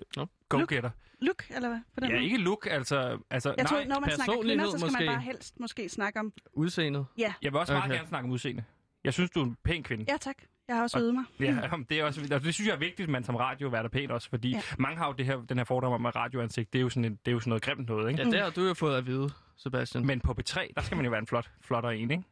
go-getter. 0.48 0.90
Look, 1.20 1.44
eller 1.50 1.68
hvad? 1.68 1.78
På 1.94 2.00
den 2.00 2.08
Ja, 2.10 2.14
måde? 2.14 2.24
ikke 2.24 2.36
look, 2.36 2.66
altså... 2.70 3.18
altså 3.30 3.54
Jeg 3.58 3.66
tror, 3.66 3.76
nej, 3.76 3.86
når 3.86 4.00
man 4.00 4.10
snakker 4.10 4.24
kvinder, 4.42 4.64
personlighed 4.64 4.70
så 4.70 4.78
skal 4.78 4.86
måske. 4.86 5.04
man 5.06 5.14
bare 5.14 5.20
helst 5.22 5.60
måske 5.60 5.88
snakke 5.88 6.20
om... 6.20 6.32
Udseendet. 6.52 7.06
Ja, 7.18 7.34
jeg 7.42 7.52
vil 7.52 7.58
også 7.60 7.72
meget 7.72 7.84
Okay. 7.84 7.94
gerne 7.96 8.08
snakke 8.08 8.24
om 8.26 8.30
udseende. 8.30 8.64
Jeg 9.04 9.12
synes, 9.14 9.30
du 9.30 9.40
er 9.40 9.44
en 9.44 9.56
pæn 9.64 9.82
kvinde. 9.82 10.04
ja 10.08 10.16
tak. 10.16 10.36
Jeg 10.68 10.76
har 10.76 10.82
også 10.82 10.98
øvet 10.98 11.14
mig. 11.14 11.24
Ja, 11.40 11.60
det, 11.88 11.98
er 12.00 12.04
også, 12.04 12.20
altså, 12.20 12.38
det 12.38 12.54
synes 12.54 12.68
jeg 12.68 12.74
er 12.74 12.78
vigtigt, 12.78 13.00
at 13.00 13.08
man 13.08 13.24
som 13.24 13.36
radio 13.36 13.72
er 13.72 13.82
der 13.82 13.88
pæn 13.88 14.10
også, 14.10 14.28
fordi 14.30 14.50
ja. 14.50 14.62
Mange 14.78 14.98
har 14.98 15.06
jo 15.06 15.12
det 15.12 15.26
her, 15.26 15.36
den 15.36 15.56
her 15.58 15.64
fordom 15.64 15.92
om, 15.92 16.06
at 16.06 16.16
radioansigt, 16.16 16.72
det 16.72 16.78
er 16.78 16.82
jo 16.82 16.88
sådan, 16.88 17.04
en, 17.04 17.12
det 17.12 17.30
er 17.30 17.32
jo 17.32 17.40
sådan 17.40 17.48
noget 17.50 17.62
grimt 17.62 17.88
noget, 17.88 18.10
ikke? 18.10 18.22
Ja, 18.22 18.30
det 18.30 18.40
har 18.40 18.50
du 18.50 18.66
jo 18.66 18.74
fået 18.74 18.96
at 18.96 19.06
vide, 19.06 19.30
Sebastian. 19.56 20.06
Men 20.06 20.20
på 20.20 20.32
B3, 20.40 20.72
der 20.76 20.82
skal 20.82 20.96
man 20.96 21.04
jo 21.04 21.10
være 21.10 21.20
en 21.20 21.26
flot, 21.26 21.50
flottere 21.60 21.96
en, 21.96 22.10
ikke? 22.10 22.22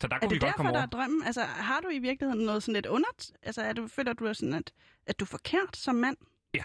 Så 0.00 0.08
der 0.08 0.16
Er 0.16 0.20
kunne 0.20 0.28
vi 0.28 0.34
det 0.34 0.40
godt 0.42 0.48
derfor, 0.48 0.56
komme 0.56 0.72
der 0.72 0.82
er 0.82 0.86
drømmen? 0.86 1.22
Altså, 1.26 1.40
har 1.42 1.80
du 1.80 1.88
i 1.88 1.98
virkeligheden 1.98 2.46
noget 2.46 2.62
sådan 2.62 2.74
lidt 2.74 2.86
under... 2.86 3.08
Altså, 3.42 3.62
er 3.62 3.72
du, 3.72 3.86
føler 3.86 4.12
du 4.12 4.24
er 4.26 4.32
sådan, 4.32 4.54
at, 4.54 4.72
at 5.06 5.20
du 5.20 5.24
er 5.24 5.26
forkert 5.26 5.76
som 5.76 5.94
mand? 5.94 6.16
Ja. 6.54 6.62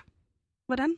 Hvordan? 0.66 0.96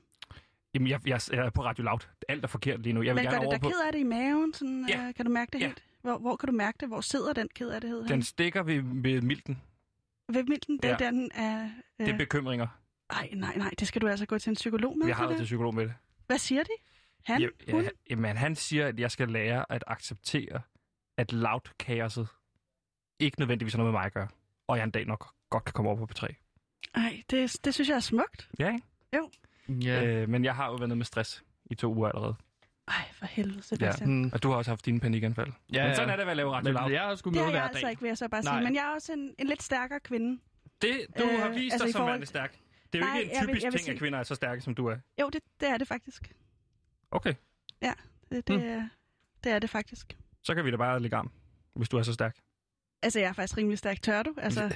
Jamen, 0.74 0.88
jeg, 0.88 1.00
jeg, 1.08 1.20
jeg 1.32 1.46
er 1.46 1.50
på 1.50 1.64
Radio 1.64 1.84
Loud. 1.84 2.00
Alt 2.30 2.44
er 2.44 2.48
forkert 2.48 2.82
lige 2.82 2.94
nu. 2.94 3.02
Jeg 3.02 3.16
vil 3.16 3.24
Men 3.24 3.26
gør 3.26 3.32
gerne 3.32 3.42
det 3.42 3.48
over 3.48 3.54
dig 3.56 3.62
på... 3.62 3.70
ked 3.70 3.86
af 3.86 3.92
det 3.92 4.00
i 4.00 4.04
maven? 4.04 4.54
Sådan, 4.54 4.86
Ja. 4.90 5.08
øh, 5.08 5.14
kan 5.14 5.26
du 5.26 5.32
mærke 5.32 5.50
det 5.54 5.60
Ja. 5.62 5.66
helt? 5.66 5.84
Hvor, 6.04 6.18
hvor 6.18 6.36
kan 6.36 6.48
du 6.48 6.54
mærke 6.54 6.78
det? 6.80 6.88
Hvor 6.88 7.02
sidder 7.02 7.34
den 7.34 7.50
kederlighed 7.56 8.06
Den 8.08 8.24
stikker 8.24 8.64
ved, 8.64 8.82
ved 8.86 9.22
milten. 9.22 9.62
Ved 10.30 10.44
milten, 10.44 10.78
det 10.78 10.86
er 10.86 10.98
Ja. 11.00 11.06
den 11.12 11.32
af... 11.32 11.72
Det 12.00 12.08
er 12.08 12.14
Øh, 12.14 12.18
bekymringer. 12.18 12.68
ej, 13.10 13.30
nej, 13.34 13.56
nej, 13.58 13.72
det 13.80 13.88
skal 13.88 14.02
du 14.02 14.08
altså 14.08 14.26
gå 14.26 14.40
til 14.40 14.50
en 14.50 14.56
psykolog 14.56 14.98
med. 14.98 15.08
Jeg 15.08 15.16
har 15.16 15.26
været 15.26 15.38
til 15.38 15.44
psykolog 15.46 15.76
med 15.76 15.84
det. 15.86 15.94
Hvad 16.28 16.38
siger 16.38 16.64
de? 16.64 16.70
Han? 17.24 17.42
Ja, 17.42 17.48
Hun? 17.72 17.84
ja, 17.84 17.90
jamen, 18.10 18.38
han 18.38 18.56
siger, 18.56 18.88
at 18.88 19.00
jeg 19.00 19.12
skal 19.12 19.30
lære 19.30 19.66
at 19.72 19.84
acceptere, 19.88 20.62
at 21.18 21.34
loud 21.34 21.70
kaoset 21.80 22.28
ikke 23.20 23.40
nødvendigvis 23.40 23.74
har 23.74 23.78
noget 23.78 23.94
med 23.94 24.00
mig 24.00 24.06
at 24.06 24.14
gøre. 24.14 24.28
Og 24.68 24.78
jeg 24.78 24.84
en 24.84 24.92
dag 24.92 25.06
nok 25.06 25.28
godt 25.50 25.64
kan 25.64 25.74
komme 25.74 25.92
over 25.92 26.06
på 26.06 26.14
P3. 26.14 26.28
Ej, 26.96 27.24
det, 27.30 27.66
det 27.66 27.74
synes 27.74 27.90
jeg 27.90 27.96
er 27.96 28.00
smukt. 28.00 28.50
Ja, 28.60 28.72
ikke? 28.74 28.84
Ja. 29.88 30.04
Øh, 30.06 30.30
men 30.30 30.46
jeg 30.46 30.56
har 30.56 30.66
jo 30.68 30.74
været 30.76 30.90
nede 30.90 30.98
med 30.98 31.06
stress 31.06 31.44
i 31.66 31.76
to 31.76 31.94
uger 31.96 32.10
allerede. 32.10 32.36
Ej, 32.88 33.10
for 33.14 33.26
helvede, 33.26 33.62
Sebastian. 33.64 34.10
Mm. 34.10 34.30
Og 34.34 34.44
du 34.44 34.50
har 34.50 34.56
også 34.58 34.72
haft 34.72 34.86
dine 34.86 35.00
panikanfald. 35.00 35.52
Ja, 35.74 35.86
men 35.88 35.96
sådan 35.96 36.10
ja. 36.10 36.14
er 36.14 36.18
det 36.18 36.26
ved 36.26 36.32
at 36.32 36.38
lave 36.38 36.52
Radio 36.52 36.72
Loud. 36.74 36.92
jeg 36.92 37.02
har 37.02 37.16
sgu 37.16 37.30
Det 37.30 37.36
med 37.36 37.44
har 37.44 37.50
hver 37.52 37.60
jeg 37.60 37.68
altså 37.68 37.82
dag. 37.82 37.90
ikke, 37.90 38.02
vil 38.02 38.08
jeg 38.08 38.18
så 38.18 38.28
bare 38.30 38.42
Nej. 38.44 38.54
sige. 38.58 38.64
Men 38.64 38.76
jeg 38.76 38.84
er 38.84 38.90
også 38.94 39.14
en, 39.14 39.36
en 39.40 39.48
lidt 39.48 39.64
stærkere 39.64 40.00
kvinde. 40.00 40.42
Det, 40.82 41.06
du 41.18 41.24
Øh, 41.24 41.40
har 41.42 41.50
vist 41.50 41.74
altså 41.74 41.86
dig 41.86 41.92
som 41.94 42.00
forhold- 42.00 42.14
mand 42.14 42.22
er 42.24 42.26
stærk. 42.28 42.52
Det 42.94 43.02
er 43.02 43.06
jo 43.06 43.06
Nej, 43.12 43.20
ikke 43.20 43.32
en 43.32 43.36
jeg 43.36 43.42
vil- 43.42 43.48
typisk 43.50 43.64
jeg 43.64 43.72
vil 43.74 43.80
ting, 43.80 43.90
at 43.90 43.94
sige- 43.94 44.00
kvinder 44.00 44.20
er 44.20 44.24
så 44.24 44.36
stærke, 44.36 44.62
som 44.62 44.76
du 44.76 44.88
er. 44.88 44.98
Jo, 45.22 45.30
det, 45.30 45.42
det 45.60 45.70
er 45.70 45.78
det 45.78 45.88
faktisk. 45.88 46.34
Okay, 47.12 47.34
Det, 47.82 48.48
det, 48.48 48.50
mm. 48.82 48.90
det 49.44 49.52
er 49.52 49.60
det 49.60 49.70
faktisk. 49.70 50.18
så 50.44 50.56
kan 50.56 50.66
vi 50.66 50.72
da 50.72 50.78
bare 50.78 51.00
lægge 51.00 51.18
arm, 51.18 51.32
hvis 51.76 51.90
du 51.90 51.98
er 51.98 52.04
så 52.04 52.14
stærk. 52.14 52.36
Altså, 53.04 53.20
jeg 53.20 53.28
er 53.30 53.34
faktisk 53.34 53.58
rimelig 53.58 53.78
stærk. 53.78 54.02
Tør 54.02 54.24
du? 54.24 54.34
Altså, 54.38 54.76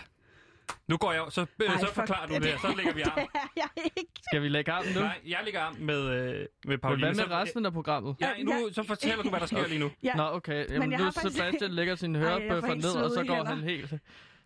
Nu 0.88 0.98
går 0.98 1.14
jeg 1.14 1.24
så, 1.30 1.42
øh, 1.42 1.70
Ej, 1.70 1.78
så 1.78 1.86
fuck, 1.86 1.96
forklarer 1.96 2.28
du 2.28 2.34
det, 2.34 2.54
så 2.62 2.74
lægger 2.78 2.94
vi 2.94 3.02
arm. 3.02 3.12
Det 3.16 3.28
er 3.36 3.48
jeg 3.56 3.70
ikke. 3.98 4.12
Skal 4.22 4.42
vi 4.42 4.50
lægge 4.50 4.72
armen 4.72 4.94
nu? 4.94 5.00
Nej, 5.00 5.20
jeg 5.28 5.40
lægger 5.44 5.62
arm 5.62 5.76
med, 5.80 6.00
øh, 6.02 6.10
med 6.34 6.48
Men 6.66 6.80
Pauline. 6.80 7.14
hvad 7.14 7.26
med 7.28 7.36
resten 7.36 7.66
af 7.66 7.74
programmet? 7.74 8.16
Ja, 8.22 8.30
nu, 8.44 8.52
så 8.72 8.84
fortæller 8.84 9.24
du, 9.24 9.30
hvad 9.30 9.40
der 9.40 9.46
sker 9.46 9.68
lige 9.74 9.80
nu. 9.80 9.92
Ja. 10.04 10.14
Nå, 10.16 10.24
okay. 10.24 10.64
Men 10.66 10.74
Jamen, 10.74 10.92
jeg 10.92 10.98
nu 11.00 11.04
har 11.04 11.12
faktisk- 11.12 11.36
Sebastian 11.38 11.72
lægger 11.72 11.96
jeg 12.02 12.16
hørebøffer 12.16 12.74
ned, 12.76 12.96
og 12.96 13.12
så 13.12 13.24
går 13.28 13.44
han 13.44 13.58
helt... 13.62 13.94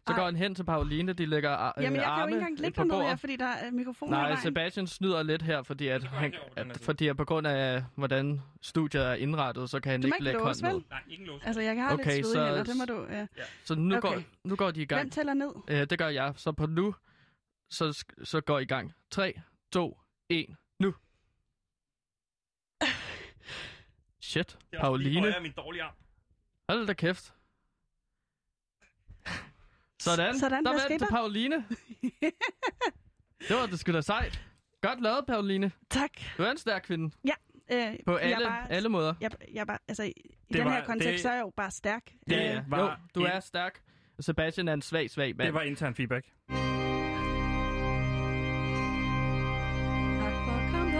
Så 0.07 0.13
Ej. 0.13 0.19
går 0.19 0.25
han 0.25 0.35
hen 0.35 0.55
til 0.55 0.63
Pauline, 0.63 1.13
de 1.13 1.25
lægger 1.25 1.49
ar- 1.49 1.73
øh, 1.77 1.83
Jamen, 1.83 1.95
jeg 1.95 2.03
kan 2.05 2.13
jo 2.15 2.19
arme 2.21 2.31
ikke 2.31 2.37
engang 2.37 2.59
lægge 2.59 2.75
på 2.75 2.83
ned 2.83 2.95
her, 3.01 3.15
fordi 3.15 3.35
der 3.35 3.45
er 3.45 3.71
mikrofoner 3.71 4.17
Nej. 4.17 4.35
Sebastian 4.35 4.87
snyder 4.87 5.23
lidt 5.23 5.41
her, 5.41 5.63
fordi 5.63 5.87
at, 5.87 6.03
han, 6.03 6.33
at, 6.55 6.77
fordi 6.77 7.07
at 7.07 7.17
på 7.17 7.25
grund 7.25 7.47
af, 7.47 7.83
hvordan 7.95 8.41
studiet 8.61 9.05
er 9.07 9.13
indrettet, 9.13 9.69
så 9.69 9.79
kan 9.79 9.91
han 9.91 10.01
Du 10.01 10.07
ikke 10.07 10.15
ikke 10.15 10.23
lægge 10.23 10.39
låse, 10.39 10.63
hånden 10.63 10.79
ned. 10.79 10.85
Nej, 10.89 11.01
ingen 11.09 11.27
lås. 11.27 11.41
Altså, 11.45 11.61
jeg 11.61 11.75
har 11.83 11.93
Okay, 11.93 12.15
lidt 12.15 12.25
så- 12.27 12.45
hænder, 12.45 12.63
det 12.63 12.77
må 12.77 12.85
du... 12.85 13.05
Ja. 13.11 13.27
Så 13.63 13.75
nu, 13.75 13.95
Okay. 13.97 14.09
går, 14.09 14.21
nu 14.43 14.55
går 14.55 14.71
de 14.71 14.81
i 14.81 14.85
gang. 14.85 15.01
Hvem 15.01 15.09
tæller 15.09 15.33
ned? 15.33 15.51
Øh, 15.69 15.89
det 15.89 15.97
gør 15.99 16.07
jeg. 16.07 16.33
Så 16.35 16.51
på 16.51 16.65
nu, 16.65 16.95
så, 17.69 18.05
så 18.23 18.41
går 18.41 18.59
I 18.59 18.65
gang. 18.65 18.93
3, 19.11 19.33
2, 19.73 19.97
1, 20.29 20.45
nu. 20.79 20.93
Shit, 24.21 24.57
Pauline. 24.79 25.33
min 25.41 25.51
dårlige 25.57 25.83
arm. 25.83 25.93
Hold 26.69 26.87
da 26.87 26.93
kæft. 26.93 27.33
Sådan. 30.01 30.39
Sådan, 30.39 30.65
der 30.65 30.71
vandt? 30.89 31.03
Pauline. 31.09 31.55
det 33.47 33.55
var 33.55 33.65
det 33.65 33.79
sgu 33.79 33.91
da 33.93 34.01
sejt. 34.01 34.41
Godt 34.81 35.01
lavet, 35.01 35.25
Pauline. 35.27 35.71
Tak. 35.89 36.09
Du 36.37 36.43
er 36.43 36.51
en 36.51 36.57
stærk 36.57 36.81
kvinde. 36.81 37.15
Øh, 37.71 37.93
På 38.05 38.11
jeg 38.17 38.21
alle, 38.21 38.47
bare, 38.47 38.71
alle 38.71 38.89
måder. 38.89 39.13
Jeg, 39.21 39.31
jeg 39.53 39.67
bare, 39.67 39.77
altså, 39.87 40.03
i 40.03 40.13
Det 40.47 40.57
den 40.57 40.65
var- 40.65 40.71
her 40.71 40.85
kontekst, 40.85 41.11
det- 41.11 41.19
så 41.21 41.29
er 41.29 41.33
jeg 41.33 41.41
jo 41.41 41.51
bare 41.57 41.71
stærk. 41.71 42.03
Det 42.29 42.35
Øh, 42.35 42.43
Ja, 42.43 42.63
var 42.67 42.81
jo, 42.81 42.89
du 43.15 43.19
en- 43.25 43.31
er 43.31 43.39
stærk. 43.39 43.81
Sebastian 44.19 44.67
er 44.67 44.73
en 44.73 44.81
svag, 44.81 45.09
svag 45.09 45.35
mand. 45.37 45.45
Det 45.45 45.53
var 45.53 45.61
intern 45.61 45.95
feedback. 45.95 46.25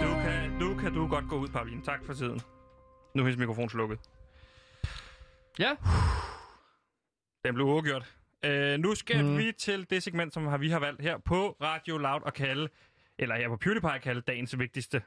Du 0.03 0.13
kan, 0.23 0.59
du 0.59 0.77
kan 0.77 0.93
du 0.93 1.07
godt 1.07 1.25
gå 1.29 1.37
ud, 1.37 1.47
Pauline. 1.47 1.81
Tak 1.81 1.99
for 2.05 2.13
tiden. 2.13 2.41
Nu 3.13 3.21
er 3.21 3.25
hendes 3.27 3.37
mikrofon 3.39 3.69
slukket. 3.69 3.99
Ja. 5.59 5.75
Den 7.45 7.53
blev 7.53 7.65
uafgjort. 7.67 8.15
Øh, 8.45 8.80
nu 8.80 8.95
skal 8.95 9.25
Mm. 9.25 9.38
vi 9.38 9.51
til 9.51 9.89
det 9.89 10.04
segment, 10.04 10.34
som 10.34 10.62
vi 10.62 10.69
har 10.69 10.80
valgt 10.80 11.01
her 11.01 11.17
på 11.17 11.58
Radio 11.62 11.97
Loud 11.97 12.21
at 12.25 12.34
kalde, 12.34 12.69
eller 13.17 13.36
her 13.36 13.47
på 13.47 13.58
PewDiePie 13.58 13.93
at 13.95 14.01
kalde 14.01 14.21
dagens 14.21 14.60
vigtigste. 14.60 15.01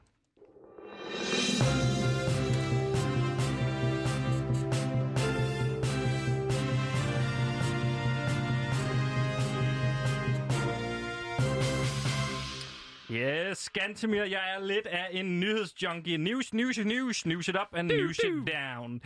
Yes, 13.77 13.83
Gantemir, 13.83 14.25
jeg 14.25 14.55
er 14.55 14.61
lidt 14.61 14.87
af 14.87 15.09
en 15.13 15.41
nyhedsjunkie. 15.41 16.17
News, 16.19 16.55
news, 16.55 16.79
news, 16.79 17.27
news 17.27 17.49
it 17.49 17.57
up 17.57 17.67
and 17.79 17.89
news 17.89 18.19
it 18.19 18.53
down. 18.55 19.01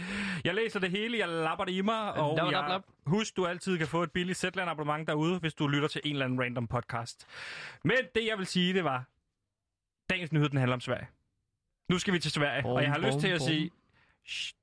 Jeg 0.44 0.54
læser 0.54 0.80
det 0.80 0.90
hele, 0.90 1.18
jeg 1.18 1.28
lapper 1.28 1.64
det 1.64 1.72
i 1.72 1.80
mig, 1.80 2.12
og 2.12 2.36
Lap, 2.36 2.44
lap, 2.44 2.52
jeg, 2.62 2.68
lap. 2.70 2.82
husk, 3.06 3.36
du 3.36 3.46
altid 3.46 3.78
kan 3.78 3.86
få 3.86 4.02
et 4.02 4.12
billigt 4.12 4.38
Zetland 4.38 4.70
abonnement 4.70 5.08
derude, 5.08 5.38
hvis 5.38 5.54
du 5.54 5.66
lytter 5.66 5.88
til 5.88 6.00
en 6.04 6.12
eller 6.12 6.24
anden 6.24 6.40
random 6.42 6.66
podcast. 6.66 7.26
Men 7.84 7.96
det, 8.14 8.26
jeg 8.26 8.38
vil 8.38 8.46
sige, 8.46 8.74
det 8.74 8.84
var, 8.84 9.04
dagens 10.10 10.32
nyhed, 10.32 10.48
den 10.48 10.58
handler 10.58 10.74
om 10.74 10.80
Sverige. 10.80 11.08
Nu 11.90 11.98
skal 11.98 12.14
vi 12.14 12.18
til 12.18 12.30
Sverige, 12.30 12.62
Bum, 12.62 12.70
og 12.70 12.82
jeg 12.82 12.90
har 12.90 12.98
lyst 12.98 13.12
bum, 13.12 13.20
til 13.20 13.28
at 13.28 13.42
sige, 13.42 13.70
"Shh, 14.26 14.54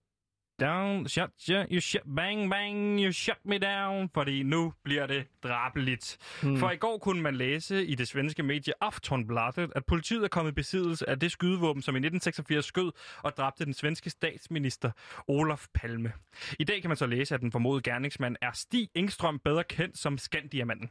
down, 0.60 1.08
shut, 1.08 1.30
shut, 1.38 1.68
you 1.72 1.80
shut, 1.80 2.02
bang, 2.16 2.50
bang, 2.50 3.00
you 3.00 3.12
shut 3.12 3.38
me 3.46 3.58
down, 3.58 4.10
fordi 4.14 4.44
nu 4.44 4.74
bliver 4.84 5.08
det 5.08 5.28
drabeligt. 5.44 6.18
Hmm. 6.42 6.58
For 6.58 6.72
i 6.72 6.76
går 6.76 6.98
kunne 6.98 7.22
man 7.22 7.36
læse 7.36 7.86
i 7.86 7.96
det 7.96 8.08
svenske 8.08 8.44
medie 8.44 8.74
Aftonbladet, 8.82 9.72
at 9.76 9.86
politiet 9.86 10.24
er 10.24 10.28
kommet 10.28 10.52
i 10.52 10.54
besiddelse 10.54 11.10
af 11.10 11.20
det 11.20 11.32
skydevåben, 11.32 11.82
som 11.82 11.96
i 11.96 11.98
1986 11.98 12.66
skød 12.66 12.92
og 13.24 13.38
dræbte 13.38 13.66
den 13.66 13.74
svenske 13.74 14.10
statsminister 14.10 14.92
Olof 15.28 15.66
Palme. 15.74 16.12
I 16.60 16.64
dag 16.64 16.82
kan 16.82 16.90
man 16.90 16.98
så 16.98 17.06
læse, 17.06 17.36
at 17.36 17.42
den 17.42 17.52
formodede 17.52 17.92
gerningsmand 17.92 18.36
er 18.42 18.52
Stig 18.54 18.90
Engstrøm, 18.96 19.40
bedre 19.40 19.64
kendt 19.64 19.98
som 19.98 20.18
Skandiamanden. 20.18 20.90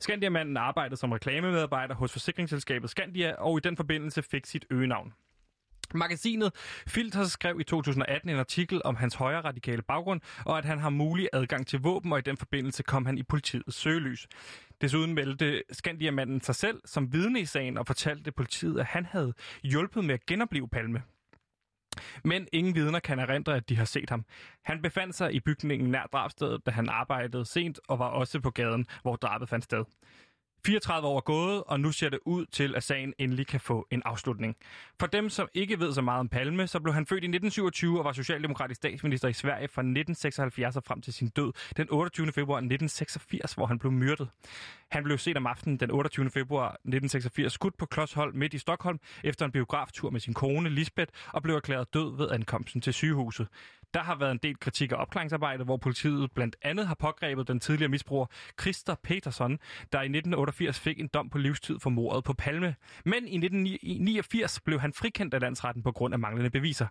Skandiamanden 0.00 0.56
arbejdede 0.56 0.96
som 0.96 1.12
reklamemedarbejder 1.12 1.94
hos 1.94 2.12
forsikringsselskabet 2.12 2.90
Skandia, 2.90 3.34
og 3.34 3.58
i 3.58 3.60
den 3.60 3.76
forbindelse 3.76 4.22
fik 4.22 4.46
sit 4.46 4.64
øgenavn. 4.70 5.12
Magasinet 5.94 6.54
Filter 6.86 7.24
skrev 7.24 7.60
i 7.60 7.64
2018 7.64 8.30
en 8.30 8.36
artikel 8.36 8.80
om 8.84 8.96
hans 8.96 9.14
højre 9.14 9.40
radikale 9.40 9.82
baggrund, 9.82 10.20
og 10.44 10.58
at 10.58 10.64
han 10.64 10.78
har 10.78 10.90
mulig 10.90 11.28
adgang 11.32 11.66
til 11.66 11.80
våben, 11.80 12.12
og 12.12 12.18
i 12.18 12.22
den 12.22 12.36
forbindelse 12.36 12.82
kom 12.82 13.06
han 13.06 13.18
i 13.18 13.22
politiets 13.22 13.76
søgelys. 13.76 14.28
Desuden 14.80 15.14
meldte 15.14 15.62
Skandiamanden 15.72 16.40
sig 16.40 16.54
selv 16.54 16.80
som 16.84 17.12
vidne 17.12 17.40
i 17.40 17.44
sagen 17.44 17.78
og 17.78 17.86
fortalte 17.86 18.32
politiet, 18.32 18.80
at 18.80 18.86
han 18.86 19.06
havde 19.06 19.34
hjulpet 19.62 20.04
med 20.04 20.14
at 20.14 20.26
genopleve 20.26 20.68
Palme. 20.68 21.02
Men 22.24 22.48
ingen 22.52 22.74
vidner 22.74 22.98
kan 22.98 23.18
erindre, 23.18 23.56
at 23.56 23.68
de 23.68 23.76
har 23.76 23.84
set 23.84 24.10
ham. 24.10 24.24
Han 24.64 24.82
befandt 24.82 25.14
sig 25.14 25.34
i 25.34 25.40
bygningen 25.40 25.90
nær 25.90 26.06
drabstedet, 26.12 26.66
da 26.66 26.70
han 26.70 26.88
arbejdede 26.88 27.44
sent 27.44 27.80
og 27.88 27.98
var 27.98 28.08
også 28.08 28.40
på 28.40 28.50
gaden, 28.50 28.86
hvor 29.02 29.16
drabet 29.16 29.48
fandt 29.48 29.64
sted. 29.64 29.84
34 30.66 31.08
år 31.08 31.16
er 31.16 31.20
gået, 31.20 31.64
og 31.66 31.80
nu 31.80 31.92
ser 31.92 32.08
det 32.08 32.18
ud 32.24 32.46
til, 32.46 32.74
at 32.74 32.82
sagen 32.82 33.14
endelig 33.18 33.46
kan 33.46 33.60
få 33.60 33.86
en 33.90 34.02
afslutning. 34.04 34.56
For 35.00 35.06
dem, 35.06 35.28
som 35.28 35.48
ikke 35.54 35.80
ved 35.80 35.92
så 35.92 36.02
meget 36.02 36.20
om 36.20 36.28
Palme, 36.28 36.66
så 36.66 36.80
blev 36.80 36.94
han 36.94 37.06
født 37.06 37.24
i 37.24 37.26
1927 37.26 37.98
og 37.98 38.04
var 38.04 38.12
socialdemokratisk 38.12 38.76
statsminister 38.76 39.28
i 39.28 39.32
Sverige 39.32 39.68
fra 39.68 39.82
1976 39.82 40.76
og 40.76 40.84
frem 40.84 41.00
til 41.00 41.12
sin 41.12 41.28
død 41.28 41.52
den 41.76 41.86
28. 41.90 42.32
februar 42.32 42.56
1986, 42.56 43.52
hvor 43.52 43.66
han 43.66 43.78
blev 43.78 43.92
myrdet. 43.92 44.28
Han 44.90 45.04
blev 45.04 45.18
set 45.18 45.36
om 45.36 45.46
aftenen 45.46 45.76
den 45.76 45.90
28. 45.90 46.30
februar 46.30 46.68
1986 46.68 47.52
skudt 47.52 47.76
på 47.76 47.86
Klodshold 47.86 48.34
midt 48.34 48.54
i 48.54 48.58
Stockholm 48.58 49.00
efter 49.24 49.44
en 49.44 49.52
biograftur 49.52 50.10
med 50.10 50.20
sin 50.20 50.34
kone 50.34 50.68
Lisbeth 50.68 51.12
og 51.32 51.42
blev 51.42 51.56
erklæret 51.56 51.94
død 51.94 52.16
ved 52.16 52.30
ankomsten 52.30 52.80
til 52.80 52.94
sygehuset. 52.94 53.48
Der 53.94 54.00
har 54.00 54.14
været 54.14 54.30
en 54.30 54.38
del 54.42 54.58
kritik 54.58 54.92
af 54.92 54.96
opklaringsarbejdet, 54.96 55.66
hvor 55.66 55.76
politiet 55.76 56.32
blandt 56.32 56.56
andet 56.62 56.86
har 56.86 56.94
pågrebet 56.94 57.48
den 57.48 57.60
tidligere 57.60 57.88
misbruger 57.88 58.26
Christer 58.60 58.94
Peterson, 59.02 59.58
der 59.92 59.98
i 59.98 60.04
1988 60.04 60.80
fik 60.80 61.00
en 61.00 61.08
dom 61.08 61.30
på 61.30 61.38
livstid 61.38 61.78
for 61.80 61.90
mordet 61.90 62.24
på 62.24 62.32
Palme. 62.32 62.74
Men 63.04 63.28
i 63.28 63.36
1989 63.36 64.60
blev 64.60 64.80
han 64.80 64.92
frikendt 64.92 65.34
af 65.34 65.40
landsretten 65.40 65.82
på 65.82 65.92
grund 65.92 66.14
af 66.14 66.18
manglende 66.18 66.50
beviser. 66.50 66.86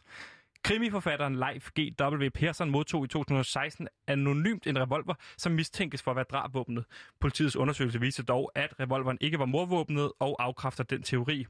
Krimiforfatteren 0.63 1.35
Leif 1.35 1.69
G.W. 1.79 2.29
Persson 2.33 2.69
modtog 2.69 3.05
i 3.05 3.07
2016 3.07 3.87
anonymt 4.07 4.67
en 4.67 4.79
revolver, 4.79 5.13
som 5.37 5.51
mistænkes 5.51 6.01
for 6.01 6.11
at 6.11 6.15
være 6.15 6.25
drabvåbnet. 6.31 6.85
Politiets 7.19 7.55
undersøgelse 7.55 7.99
viste 7.99 8.23
dog, 8.23 8.51
at 8.55 8.79
revolveren 8.79 9.17
ikke 9.21 9.39
var 9.39 9.45
morvåbnet 9.45 10.11
og 10.19 10.35
afkræfter 10.39 10.83
den 10.83 11.03
teori. 11.03 11.45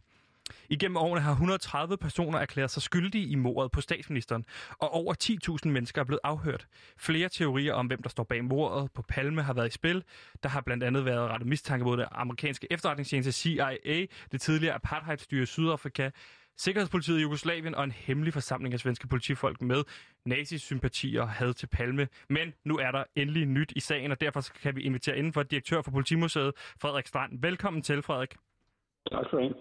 Igennem 0.69 0.97
årene 0.97 1.21
har 1.21 1.31
130 1.31 1.97
personer 1.97 2.39
erklæret 2.39 2.71
sig 2.71 2.81
skyldige 2.81 3.27
i 3.27 3.35
mordet 3.35 3.71
på 3.71 3.81
statsministeren, 3.81 4.45
og 4.79 4.93
over 4.93 5.13
10.000 5.65 5.69
mennesker 5.69 6.01
er 6.01 6.05
blevet 6.05 6.19
afhørt. 6.23 6.67
Flere 6.97 7.29
teorier 7.29 7.73
om, 7.73 7.87
hvem 7.87 8.01
der 8.01 8.09
står 8.09 8.23
bag 8.23 8.43
mordet 8.43 8.91
på 8.91 9.01
Palme 9.01 9.41
har 9.41 9.53
været 9.53 9.67
i 9.67 9.71
spil. 9.71 10.03
Der 10.43 10.49
har 10.49 10.61
blandt 10.61 10.83
andet 10.83 11.05
været 11.05 11.29
rettet 11.29 11.47
mistanke 11.47 11.85
mod 11.85 11.97
det 11.97 12.07
amerikanske 12.11 12.67
efterretningstjeneste 12.71 13.31
CIA, 13.31 14.05
det 14.31 14.41
tidligere 14.41 14.75
apartheidstyre 14.75 15.43
i 15.43 15.45
Sydafrika, 15.45 16.09
Sikkerhedspolitiet 16.59 17.17
i 17.17 17.21
Jugoslavien 17.21 17.75
og 17.75 17.83
en 17.83 17.91
hemmelig 17.91 18.33
forsamling 18.33 18.73
af 18.73 18.79
svenske 18.79 19.07
politifolk 19.07 19.61
med 19.61 19.83
nazisympatier 20.25 21.21
og 21.21 21.29
had 21.29 21.53
til 21.53 21.67
Palme. 21.67 22.07
Men 22.29 22.53
nu 22.65 22.77
er 22.77 22.91
der 22.91 23.03
endelig 23.15 23.45
nyt 23.45 23.73
i 23.75 23.79
sagen, 23.79 24.11
og 24.11 24.21
derfor 24.21 24.41
kan 24.61 24.75
vi 24.75 24.81
invitere 24.81 25.17
indenfor 25.17 25.43
direktør 25.43 25.81
for 25.81 25.91
Politimuseet, 25.91 26.51
Frederik 26.81 27.07
Strand. 27.07 27.41
Velkommen 27.41 27.81
til, 27.81 28.01
Frederik. 28.01 28.35
Tak 29.11 29.25
for 29.29 29.39
det. 29.39 29.55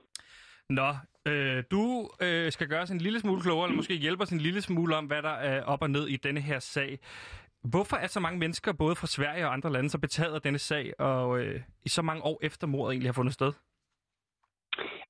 Nå, 0.71 0.89
øh, 1.29 1.65
du 1.71 2.09
øh, 2.23 2.53
skal 2.53 2.69
gøre 2.69 2.83
os 2.83 2.91
en 2.91 2.99
lille 2.99 3.21
smule 3.21 3.41
klogere, 3.41 3.67
eller 3.67 3.77
måske 3.77 3.95
hjælpe 3.95 4.23
os 4.23 4.31
en 4.31 4.41
lille 4.41 4.63
smule 4.63 4.97
om, 4.97 5.07
hvad 5.07 5.23
der 5.23 5.37
er 5.51 5.65
op 5.65 5.83
og 5.83 5.91
ned 5.91 6.09
i 6.09 6.17
denne 6.17 6.41
her 6.41 6.59
sag. 6.59 6.99
Hvorfor 7.65 7.97
er 7.97 8.07
så 8.07 8.21
mange 8.21 8.39
mennesker, 8.39 8.73
både 8.73 8.97
fra 8.97 9.07
Sverige 9.07 9.47
og 9.47 9.53
andre 9.53 9.73
lande, 9.73 9.91
så 9.91 9.99
betaget 9.99 10.35
af 10.35 10.43
denne 10.43 10.59
sag, 10.59 11.01
og 11.01 11.41
øh, 11.41 11.61
i 11.85 11.89
så 11.89 12.03
mange 12.03 12.25
år 12.25 12.39
efter 12.43 12.67
mordet 12.67 12.93
egentlig 12.93 13.09
har 13.09 13.21
fundet 13.21 13.35
sted? 13.35 13.53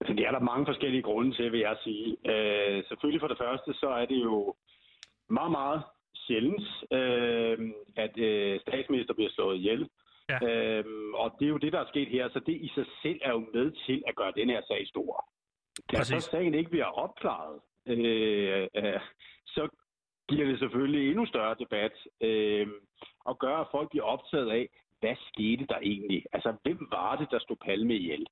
Altså, 0.01 0.14
det 0.14 0.27
er 0.27 0.31
der 0.31 0.40
mange 0.51 0.66
forskellige 0.66 1.03
grunde 1.03 1.37
til, 1.37 1.53
vil 1.53 1.61
jeg 1.61 1.77
sige. 1.85 2.16
Øh, 2.33 2.85
selvfølgelig 2.88 3.21
for 3.21 3.29
det 3.29 3.38
første, 3.38 3.75
så 3.75 3.88
er 3.88 4.07
det 4.07 4.21
jo 4.29 4.55
meget, 5.31 5.51
meget 5.51 5.83
sjældent, 6.14 6.66
øh, 6.92 7.59
at 7.97 8.18
øh, 8.18 8.61
statsminister 8.61 9.14
bliver 9.14 9.31
slået 9.31 9.57
ihjel. 9.57 9.88
Ja. 10.29 10.38
Øh, 10.49 10.85
og 11.14 11.37
det 11.38 11.44
er 11.44 11.55
jo 11.55 11.62
det, 11.64 11.73
der 11.73 11.81
er 11.81 11.88
sket 11.88 12.09
her, 12.09 12.29
så 12.29 12.40
det 12.47 12.57
i 12.66 12.71
sig 12.75 12.87
selv 13.03 13.21
er 13.23 13.31
jo 13.31 13.47
med 13.55 13.73
til 13.87 14.03
at 14.09 14.16
gøre 14.16 14.33
den 14.37 14.49
her 14.51 14.62
sag 14.68 14.87
stor. 14.87 15.29
Da 15.93 16.05
så 16.05 16.21
sagen 16.21 16.55
ikke 16.55 16.71
bliver 16.71 16.85
opklaret, 17.05 17.61
øh, 17.87 18.69
øh, 18.75 19.01
så 19.47 19.69
giver 20.29 20.47
det 20.47 20.59
selvfølgelig 20.59 21.09
endnu 21.09 21.27
større 21.27 21.57
debat, 21.59 21.93
øh, 22.21 22.67
og 23.25 23.38
gør, 23.38 23.57
at 23.57 23.69
folk 23.71 23.91
bliver 23.91 24.05
optaget 24.05 24.51
af, 24.51 24.69
hvad 25.01 25.17
skete 25.33 25.67
der 25.67 25.79
egentlig? 25.83 26.25
Altså, 26.33 26.51
hvem 26.62 26.88
var 26.91 27.17
det, 27.17 27.29
der 27.31 27.38
stod 27.38 27.57
Palme 27.57 27.95
ihjel? 27.95 28.27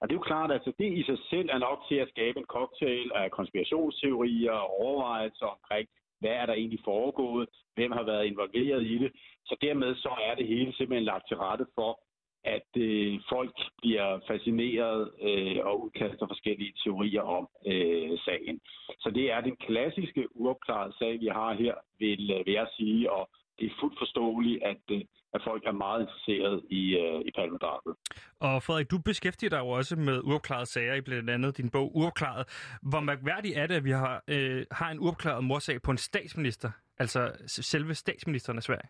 Og 0.00 0.08
det 0.08 0.14
er 0.14 0.18
jo 0.20 0.30
klart, 0.32 0.50
at 0.50 0.54
altså, 0.54 0.72
det 0.78 0.98
i 0.98 1.02
sig 1.02 1.18
selv 1.30 1.48
er 1.52 1.58
nok 1.58 1.78
til 1.88 1.94
at 1.94 2.08
skabe 2.08 2.38
en 2.38 2.44
cocktail 2.56 3.10
af 3.14 3.30
konspirationsteorier 3.30 4.52
og 4.52 4.80
overvejelser 4.80 5.46
omkring, 5.46 5.88
hvad 6.20 6.30
er 6.30 6.46
der 6.46 6.52
egentlig 6.52 6.80
foregået? 6.84 7.48
Hvem 7.74 7.92
har 7.92 8.02
været 8.02 8.26
involveret 8.26 8.82
i 8.82 8.98
det? 8.98 9.12
Så 9.44 9.56
dermed 9.62 9.94
så 9.94 10.12
er 10.28 10.34
det 10.34 10.46
hele 10.46 10.72
simpelthen 10.72 11.04
lagt 11.04 11.28
til 11.28 11.36
rette 11.36 11.66
for, 11.74 12.00
at 12.44 12.70
øh, 12.76 13.20
folk 13.28 13.56
bliver 13.78 14.20
fascineret 14.30 15.10
øh, 15.22 15.56
og 15.64 15.84
udkaster 15.84 16.26
forskellige 16.26 16.74
teorier 16.84 17.22
om 17.22 17.48
øh, 17.66 18.18
sagen. 18.26 18.60
Så 19.02 19.10
det 19.14 19.32
er 19.32 19.40
den 19.40 19.56
klassiske 19.56 20.22
uopklarede 20.36 20.94
sag, 20.98 21.20
vi 21.20 21.26
har 21.26 21.54
her, 21.54 21.74
vil, 21.98 22.30
øh, 22.30 22.46
vil 22.46 22.54
jeg 22.54 22.68
sige, 22.76 23.12
og 23.12 23.30
det 23.58 23.66
er 23.66 23.80
fuldt 23.80 23.98
forståeligt, 23.98 24.62
at, 24.62 24.82
øh, 24.90 25.00
at 25.34 25.40
folk 25.44 25.62
er 25.66 25.72
meget 25.72 26.00
interesseret 26.00 26.62
i, 26.70 26.82
øh, 26.96 27.20
i 27.28 27.30
palmedrabet. 27.36 27.92
Og 28.40 28.62
Frederik, 28.62 28.90
du 28.90 28.98
beskæftiger 28.98 29.50
dig 29.50 29.58
jo 29.58 29.68
også 29.68 29.96
med 29.96 30.20
uopklarede 30.24 30.66
sager 30.66 30.94
i 30.94 31.00
blandt 31.00 31.30
andet 31.30 31.56
din 31.56 31.70
bog 31.70 31.96
Uopklaret. 31.96 32.44
Hvor 32.82 33.00
mærkværdigt 33.00 33.56
er 33.56 33.66
det, 33.66 33.74
at 33.74 33.84
vi 33.84 33.90
har, 33.90 34.24
øh, 34.28 34.66
har 34.70 34.90
en 34.90 34.98
uopklaret 34.98 35.44
morsag 35.44 35.82
på 35.82 35.90
en 35.90 35.98
statsminister, 35.98 36.70
altså 36.98 37.32
selve 37.46 37.94
statsministeren 37.94 38.58
af 38.58 38.62
Sverige? 38.62 38.88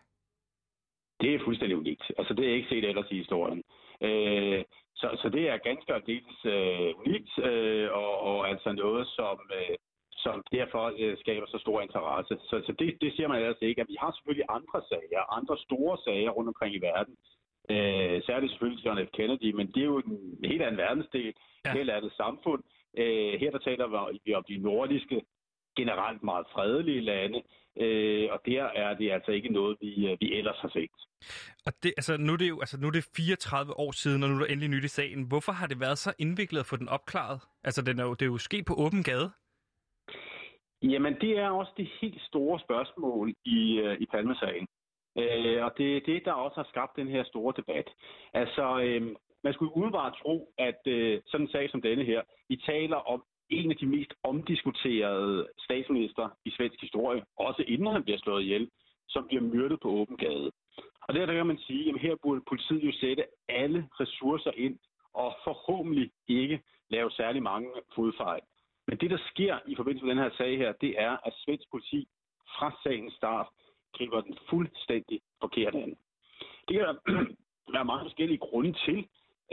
Det 1.21 1.35
er 1.35 1.39
fuldstændig 1.45 1.77
unikt. 1.77 2.11
Altså, 2.17 2.33
det 2.33 2.45
er 2.47 2.53
ikke 2.53 2.69
set 2.69 2.89
ellers 2.89 3.11
i 3.11 3.17
historien. 3.17 3.63
Øh, 4.01 4.63
så, 4.95 5.07
så 5.21 5.29
det 5.29 5.49
er 5.49 5.57
ganske 5.57 5.93
aldeles 5.93 6.39
øh, 6.45 6.89
unikt, 7.01 7.31
øh, 7.49 7.89
og, 7.91 8.13
og 8.29 8.49
altså 8.49 8.71
noget, 8.71 9.07
som, 9.07 9.39
øh, 9.59 9.75
som 10.11 10.43
derfor 10.51 10.93
øh, 10.99 11.17
skaber 11.17 11.47
så 11.47 11.57
stor 11.57 11.81
interesse. 11.81 12.37
Så, 12.49 12.55
så 12.65 12.71
det, 12.79 12.97
det 13.01 13.13
siger 13.13 13.27
man 13.27 13.41
ellers 13.41 13.61
ikke. 13.61 13.81
At 13.81 13.89
vi 13.89 13.97
har 13.99 14.11
selvfølgelig 14.11 14.45
andre 14.49 14.81
sager, 14.89 15.33
andre 15.37 15.57
store 15.57 15.97
sager 16.05 16.29
rundt 16.29 16.47
omkring 16.47 16.75
i 16.75 16.85
verden. 16.89 17.15
Øh, 17.69 18.17
særligt 18.27 18.51
selvfølgelig 18.51 18.85
John 18.85 19.05
F. 19.07 19.11
Kennedy, 19.17 19.51
men 19.53 19.67
det 19.67 19.81
er 19.81 19.91
jo 19.93 19.97
en 19.97 20.37
helt 20.43 20.61
anden 20.61 20.77
verdensdel, 20.77 21.33
ja. 21.65 21.73
helt 21.73 21.89
andet 21.89 22.13
samfund. 22.13 22.63
Øh, 22.97 23.33
her 23.39 23.51
der 23.51 23.59
taler 23.59 24.17
vi 24.25 24.33
om 24.33 24.43
de 24.47 24.57
nordiske, 24.57 25.21
generelt 25.75 26.23
meget 26.23 26.45
fredelige 26.53 27.01
lande, 27.01 27.41
øh, 27.79 28.27
og 28.31 28.39
der 28.45 28.63
er 28.63 28.93
det 28.93 29.11
altså 29.11 29.31
ikke 29.31 29.49
noget, 29.49 29.77
vi, 29.81 30.11
øh, 30.11 30.17
vi 30.21 30.33
ellers 30.37 30.59
har 30.59 30.69
set. 30.69 30.91
Og 31.65 31.73
det, 31.83 31.93
altså, 31.97 32.17
nu, 32.17 32.33
er 32.33 32.37
det 32.37 32.49
jo, 32.49 32.59
altså, 32.59 32.77
nu 32.81 32.87
er 32.87 32.91
det 32.91 33.09
34 33.15 33.79
år 33.79 33.91
siden, 33.91 34.23
og 34.23 34.29
nu 34.29 34.35
er 34.35 34.39
der 34.39 34.45
endelig 34.45 34.69
nyt 34.69 34.83
i 34.83 34.87
sagen. 34.87 35.27
Hvorfor 35.27 35.51
har 35.51 35.67
det 35.67 35.79
været 35.79 35.97
så 35.97 36.13
indviklet 36.19 36.59
at 36.59 36.65
få 36.65 36.75
den 36.75 36.89
opklaret? 36.89 37.39
Altså, 37.63 37.81
den 37.81 37.99
er 37.99 38.03
jo, 38.03 38.13
det 38.13 38.21
er 38.21 38.33
jo 38.35 38.37
sket 38.37 38.65
på 38.65 38.73
åben 38.73 39.03
gade. 39.03 39.31
Jamen, 40.83 41.13
det 41.21 41.37
er 41.37 41.49
også 41.49 41.71
det 41.77 41.89
helt 42.01 42.21
store 42.21 42.59
spørgsmål 42.59 43.33
i, 43.45 43.77
øh, 43.77 43.97
i 43.99 44.05
Palmesagen. 44.05 44.67
Øh, 45.17 45.63
og 45.65 45.71
det 45.77 45.97
er 45.97 46.01
det, 46.05 46.25
der 46.25 46.31
også 46.31 46.55
har 46.55 46.67
skabt 46.69 46.95
den 46.95 47.07
her 47.07 47.23
store 47.23 47.53
debat. 47.57 47.87
Altså, 48.33 48.79
øh, 48.83 49.15
man 49.43 49.53
skulle 49.53 49.75
umiddelbart 49.75 50.13
tro, 50.21 50.53
at 50.57 50.81
øh, 50.87 51.21
sådan 51.25 51.45
en 51.45 51.51
sag 51.51 51.69
som 51.69 51.81
denne 51.81 52.03
her, 52.05 52.21
vi 52.49 52.55
taler 52.65 52.95
om 52.95 53.23
en 53.51 53.71
af 53.71 53.77
de 53.77 53.85
mest 53.85 54.13
omdiskuterede 54.23 55.47
statsminister 55.59 56.29
i 56.45 56.51
svensk 56.51 56.81
historie, 56.81 57.23
også 57.37 57.63
inden 57.67 57.87
han 57.87 58.03
bliver 58.03 58.19
slået 58.19 58.43
ihjel, 58.43 58.69
som 59.09 59.27
bliver 59.27 59.43
myrdet 59.43 59.79
på 59.81 59.89
åben 59.89 60.17
gade. 60.17 60.51
Og 61.01 61.13
der, 61.13 61.25
der 61.25 61.33
kan 61.33 61.47
man 61.47 61.57
sige, 61.57 61.89
at 61.89 61.99
her 62.01 62.15
burde 62.23 62.41
politiet 62.49 62.83
jo 62.83 62.91
sætte 62.91 63.23
alle 63.49 63.87
ressourcer 63.99 64.51
ind, 64.55 64.79
og 65.13 65.35
forhåbentlig 65.43 66.11
ikke 66.27 66.61
lave 66.89 67.11
særlig 67.11 67.43
mange 67.43 67.69
fodfejl. 67.95 68.41
Men 68.87 68.97
det, 68.97 69.09
der 69.09 69.17
sker 69.31 69.59
i 69.67 69.75
forbindelse 69.75 70.05
med 70.05 70.15
den 70.15 70.23
her 70.23 70.31
sag 70.37 70.57
her, 70.57 70.71
det 70.71 71.01
er, 71.01 71.17
at 71.25 71.33
svensk 71.45 71.69
politi 71.71 72.07
fra 72.57 72.79
sagens 72.83 73.13
start 73.13 73.47
griber 73.93 74.21
den 74.21 74.37
fuldstændig 74.49 75.21
forkert 75.41 75.75
an. 75.75 75.95
Det 76.67 76.77
kan 76.77 76.97
være 77.75 77.85
mange 77.85 78.05
forskellige 78.05 78.37
grunde 78.37 78.73
til, 78.85 79.07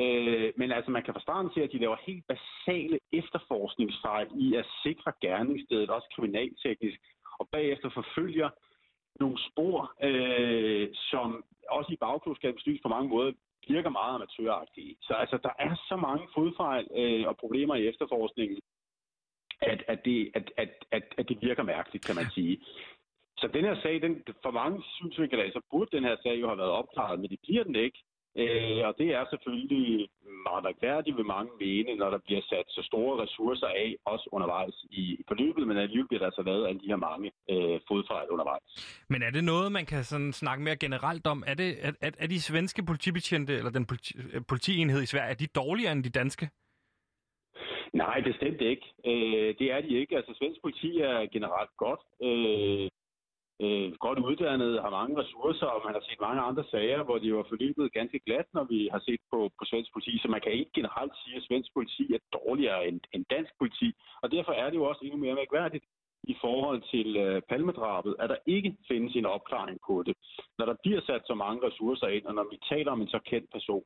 øh, 0.05 0.53
men 0.57 0.73
altså 0.73 0.91
man 0.91 1.03
kan 1.03 1.15
fra 1.15 1.21
starten 1.21 1.51
se, 1.55 1.63
at 1.63 1.73
de 1.73 1.79
laver 1.79 1.97
helt 2.07 2.25
basale 2.33 2.99
efterforskningsfejl 3.13 4.29
i 4.35 4.55
at 4.55 4.67
sikre 4.83 5.13
gerningsstedet, 5.21 5.91
også 5.91 6.09
kriminalteknisk, 6.15 6.99
og 7.41 7.49
bagefter 7.53 7.89
forfølger 7.91 8.51
nogle 9.21 9.39
spor, 9.49 9.95
øh, 10.03 10.89
som 11.11 11.45
også 11.71 11.93
i 11.93 11.97
bagklodskabens 11.97 12.67
lys 12.67 12.81
på 12.83 12.89
mange 12.89 13.09
måder 13.09 13.33
virker 13.69 13.91
meget 13.91 14.15
amatøragtige. 14.15 14.97
Så 15.03 15.15
altså, 15.15 15.39
der 15.43 15.55
er 15.59 15.75
så 15.89 15.97
mange 15.97 16.29
fodfejl 16.35 16.87
øh, 17.01 17.29
og 17.29 17.37
problemer 17.37 17.75
i 17.75 17.89
efterforskningen, 17.89 18.59
at, 19.61 19.85
at, 19.89 20.05
det, 20.05 20.31
at, 20.35 20.53
at, 20.57 20.73
at, 20.91 21.05
at 21.19 21.29
det 21.29 21.39
virker 21.43 21.63
mærkeligt, 21.63 22.07
kan 22.07 22.17
man 22.17 22.31
sige. 22.35 22.59
Så 23.39 23.49
den 23.55 23.65
her 23.65 23.77
sag, 23.83 24.03
den, 24.03 24.25
for 24.43 24.51
mange 24.51 24.83
synsvinkler 24.97 25.51
så 25.53 25.61
burde 25.71 25.97
den 25.97 26.05
her 26.05 26.17
sag 26.23 26.41
jo 26.41 26.47
have 26.47 26.59
været 26.59 26.71
opklaret, 26.71 27.21
men 27.21 27.31
det 27.31 27.41
bliver 27.43 27.65
den 27.65 27.77
ikke. 27.77 27.99
Øh, 28.43 28.83
og 28.89 28.95
det 28.99 29.09
er 29.19 29.25
selvfølgelig 29.31 30.09
meget 30.49 30.63
mærkværdigt, 30.69 31.17
vil 31.17 31.35
mange 31.37 31.53
mene, 31.61 31.95
når 31.95 32.11
der 32.11 32.19
bliver 32.27 32.43
sat 32.51 32.67
så 32.69 32.83
store 32.91 33.23
ressourcer 33.23 33.67
af, 33.67 33.97
også 34.05 34.29
undervejs 34.33 34.77
i 34.91 35.05
forløbet, 35.29 35.67
men 35.69 35.77
alligevel 35.77 36.09
bliver 36.09 36.25
der 36.25 36.31
så 36.31 36.43
lavet 36.43 36.69
alle 36.69 36.81
de 36.81 36.91
her 36.93 37.03
mange 37.09 37.29
øh, 37.53 37.81
fodfejl 37.89 38.29
undervejs. 38.35 38.69
Men 39.09 39.23
er 39.23 39.31
det 39.31 39.45
noget, 39.45 39.73
man 39.73 39.87
kan 39.87 40.05
sådan 40.05 40.33
snakke 40.33 40.65
mere 40.65 40.77
generelt 40.77 41.27
om? 41.27 41.45
Er, 41.47 41.55
det, 41.55 41.69
er, 41.87 41.93
er, 42.01 42.11
er 42.19 42.27
de 42.27 42.41
svenske 42.41 42.83
politibetjente, 42.83 43.53
eller 43.59 43.71
den 43.71 43.87
politi, 43.87 44.13
politienhed 44.49 45.03
i 45.03 45.07
Sverige, 45.07 45.31
er 45.31 45.35
de 45.35 45.47
dårligere 45.47 45.93
end 45.93 46.05
de 46.05 46.11
danske? 46.11 46.51
Nej, 47.93 48.21
bestemt 48.31 48.61
ikke. 48.61 48.87
Øh, 49.07 49.49
det 49.59 49.67
er 49.73 49.81
de 49.81 49.89
ikke. 50.01 50.17
Altså, 50.17 50.35
svensk 50.39 50.61
politi 50.63 51.01
er 51.01 51.27
generelt 51.33 51.71
godt. 51.85 52.01
Øh, 52.27 52.89
øh, 53.65 53.89
godt 54.05 54.19
uddannet, 54.29 54.83
har 54.85 54.91
mange 54.91 55.19
ressourcer, 55.21 55.67
og 55.67 55.81
man 55.85 55.95
har 55.95 56.05
set 56.09 56.21
mange 56.21 56.43
andre 56.49 56.65
sager, 56.73 57.03
hvor 57.03 57.19
de 57.19 57.35
var 57.35 57.47
forløbet 57.49 57.93
ganske 57.99 58.21
glat, 58.27 58.49
når 58.57 58.65
vi 58.73 58.89
har 58.93 59.03
set 59.09 59.23
på, 59.33 59.39
på 59.59 59.63
svensk 59.71 59.91
politi. 59.93 60.19
Så 60.23 60.29
man 60.29 60.41
kan 60.41 60.53
ikke 60.53 60.71
generelt 60.79 61.15
sige, 61.23 61.37
at 61.37 61.47
svensk 61.49 61.71
politi 61.77 62.05
er 62.17 62.23
dårligere 62.39 62.89
end, 62.89 63.01
end 63.15 63.25
dansk 63.31 63.53
politi. 63.59 63.89
Og 64.23 64.31
derfor 64.35 64.53
er 64.53 64.71
det 64.71 64.77
jo 64.77 64.85
også 64.91 65.01
endnu 65.05 65.19
mere 65.19 65.35
mærkværdigt 65.35 65.85
i 66.33 66.35
forhold 66.41 66.83
til 66.93 67.17
øh, 67.17 67.43
palmedrabet, 67.49 68.17
at 68.19 68.29
der 68.31 68.37
ikke 68.47 68.77
findes 68.89 69.15
en 69.17 69.27
opklaring 69.27 69.79
på 69.87 70.03
det, 70.07 70.15
når 70.59 70.67
der 70.67 70.77
bliver 70.83 71.01
sat 71.01 71.23
så 71.27 71.35
mange 71.35 71.67
ressourcer 71.67 72.07
ind, 72.07 72.25
og 72.25 72.35
når 72.35 72.47
vi 72.53 72.59
taler 72.69 72.91
om 72.93 73.01
en 73.01 73.09
så 73.09 73.21
kendt 73.31 73.51
person. 73.53 73.85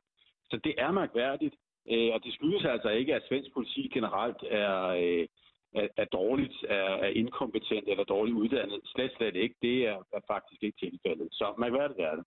Så 0.51 0.57
det 0.65 0.75
er 0.79 0.91
mærkværdigt, 0.93 1.55
øh, 1.91 2.11
og 2.15 2.25
det 2.25 2.35
skyldes 2.35 2.65
altså 2.65 2.89
ikke, 2.89 3.15
at 3.15 3.27
svensk 3.29 3.51
politi 3.55 3.91
generelt 3.95 4.41
er, 4.51 4.87
øh, 5.03 5.27
er, 5.75 5.89
er 5.97 6.05
dårligt, 6.05 6.57
er, 6.69 6.95
er 7.07 7.09
inkompetent 7.09 7.89
eller 7.89 8.05
dårligt 8.05 8.37
uddannet. 8.37 8.81
Slet, 8.85 9.13
slet 9.17 9.37
ikke. 9.37 9.55
Det 9.63 9.87
er, 9.87 9.97
er 10.13 10.21
faktisk 10.27 10.63
ikke 10.63 10.79
tilfældet. 10.79 11.29
Så 11.33 11.55
man 11.59 11.73
mærkværdigt 11.73 12.01
er 12.01 12.15
det. 12.17 12.25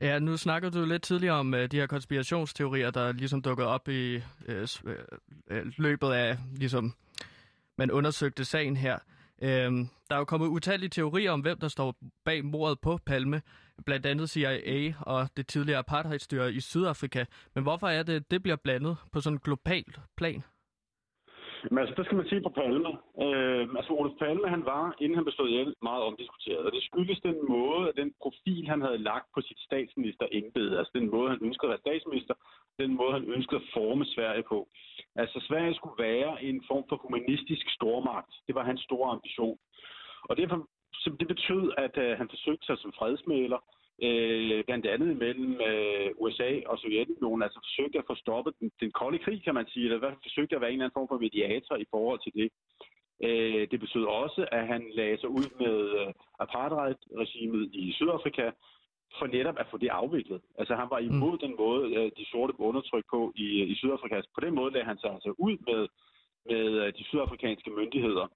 Ja, 0.00 0.18
nu 0.18 0.36
snakker 0.36 0.70
du 0.70 0.84
lidt 0.84 1.02
tidligere 1.02 1.34
om 1.34 1.54
uh, 1.54 1.60
de 1.60 1.76
her 1.76 1.86
konspirationsteorier, 1.86 2.90
der 2.90 3.12
ligesom 3.12 3.42
dukkede 3.42 3.68
op 3.68 3.88
i 3.88 4.16
uh, 4.16 4.90
uh, 5.50 5.56
løbet 5.78 6.10
af, 6.12 6.36
ligesom 6.56 6.92
man 7.78 7.90
undersøgte 7.90 8.44
sagen 8.44 8.76
her. 8.76 8.98
Uh, 9.42 9.48
der 10.08 10.14
er 10.14 10.18
jo 10.18 10.24
kommet 10.24 10.48
utallige 10.48 10.88
teorier 10.88 11.30
om, 11.30 11.40
hvem 11.40 11.58
der 11.58 11.68
står 11.68 11.94
bag 12.24 12.44
mordet 12.44 12.80
på 12.80 12.98
Palme, 13.06 13.42
blandt 13.86 14.06
andet 14.06 14.30
CIA 14.30 14.94
og 15.00 15.28
det 15.36 15.46
tidligere 15.46 15.78
apartheidstyre 15.78 16.52
i 16.52 16.60
Sydafrika. 16.60 17.24
Men 17.54 17.62
hvorfor 17.62 17.88
er 17.88 18.02
det, 18.02 18.30
det 18.30 18.42
bliver 18.42 18.56
blandet 18.56 18.96
på 19.12 19.20
sådan 19.20 19.36
en 19.36 19.40
global 19.44 19.84
plan? 20.16 20.42
Men 21.70 21.78
altså, 21.78 21.94
det 21.96 22.04
skal 22.04 22.16
man 22.16 22.28
sige 22.28 22.42
på 22.42 22.52
Palme. 22.60 22.90
Øh, 23.24 23.64
altså, 23.78 23.92
Olof 23.98 24.16
Palme, 24.18 24.48
han 24.48 24.64
var, 24.64 24.84
inden 25.00 25.16
han 25.18 25.24
bestod 25.24 25.48
hjælp, 25.48 25.74
meget 25.82 26.02
omdiskuteret. 26.02 26.66
Og 26.66 26.72
det 26.72 26.82
skyldes 26.82 27.20
den 27.20 27.38
måde, 27.48 27.92
den 27.96 28.14
profil, 28.22 28.68
han 28.68 28.80
havde 28.80 28.98
lagt 29.10 29.28
på 29.34 29.40
sit 29.40 29.60
statsministerembede. 29.68 30.78
Altså, 30.78 30.92
den 30.98 31.10
måde, 31.10 31.30
han 31.30 31.44
ønskede 31.48 31.68
at 31.68 31.72
være 31.74 31.86
statsminister. 31.86 32.34
Den 32.78 32.90
måde, 33.00 33.12
han 33.12 33.24
ønskede 33.36 33.60
at 33.60 33.70
forme 33.74 34.04
Sverige 34.04 34.44
på. 34.52 34.68
Altså, 35.16 35.38
Sverige 35.48 35.74
skulle 35.74 36.02
være 36.08 36.44
en 36.44 36.64
form 36.70 36.84
for 36.88 36.96
humanistisk 36.96 37.66
stormagt. 37.70 38.32
Det 38.46 38.54
var 38.54 38.64
hans 38.64 38.80
store 38.80 39.10
ambition. 39.10 39.58
Og 40.28 40.36
derfor, 40.36 40.68
det 41.20 41.28
betød, 41.28 41.64
at 41.84 41.94
øh, 42.04 42.18
han 42.18 42.28
forsøgte 42.28 42.66
sig 42.66 42.76
som 42.78 42.92
fredsmæler 42.98 43.60
øh, 44.02 44.64
blandt 44.64 44.86
andet 44.86 45.16
mellem 45.16 45.60
øh, 45.68 46.10
USA 46.16 46.50
og 46.66 46.78
Sovjetunionen, 46.78 47.42
altså 47.42 47.60
forsøgte 47.62 47.98
at 47.98 48.04
få 48.06 48.14
stoppet 48.14 48.54
den, 48.60 48.70
den 48.80 48.90
kolde 48.90 49.18
krig, 49.18 49.44
kan 49.44 49.54
man 49.54 49.66
sige, 49.66 49.84
eller 49.84 50.14
forsøgte 50.22 50.54
at 50.56 50.60
være 50.60 50.70
en 50.70 50.74
eller 50.74 50.84
anden 50.84 50.98
form 50.98 51.08
for 51.08 51.18
mediator 51.18 51.76
i 51.76 51.86
forhold 51.90 52.20
til 52.22 52.32
det. 52.40 52.48
Øh, 53.26 53.62
det 53.70 53.80
betød 53.80 54.04
også, 54.04 54.46
at 54.52 54.66
han 54.66 54.82
lagde 54.94 55.18
sig 55.20 55.28
ud 55.28 55.48
med 55.62 55.76
øh, 56.00 56.12
apartheid-regimet 56.44 57.70
i 57.72 57.92
Sydafrika, 57.92 58.50
for 59.18 59.26
netop 59.26 59.58
at 59.58 59.66
få 59.70 59.76
det 59.78 59.88
afviklet. 59.88 60.40
Altså 60.58 60.74
han 60.74 60.88
var 60.90 61.00
mm. 61.00 61.06
imod 61.06 61.32
mm. 61.32 61.38
den 61.38 61.54
måde, 61.58 61.82
øh, 61.96 62.10
de 62.18 62.24
sorte 62.30 62.52
blev 62.52 62.68
undertrykt 62.68 63.06
på 63.10 63.32
i, 63.36 63.46
i 63.72 63.74
Sydafrika. 63.74 64.20
På 64.34 64.40
den 64.40 64.54
måde 64.54 64.72
lagde 64.72 64.86
han 64.86 64.98
sig 64.98 65.10
altså 65.10 65.34
ud 65.38 65.56
med, 65.68 65.80
med 66.50 66.64
øh, 66.82 66.92
de 66.98 67.04
sydafrikanske 67.04 67.70
myndigheder. 67.70 68.26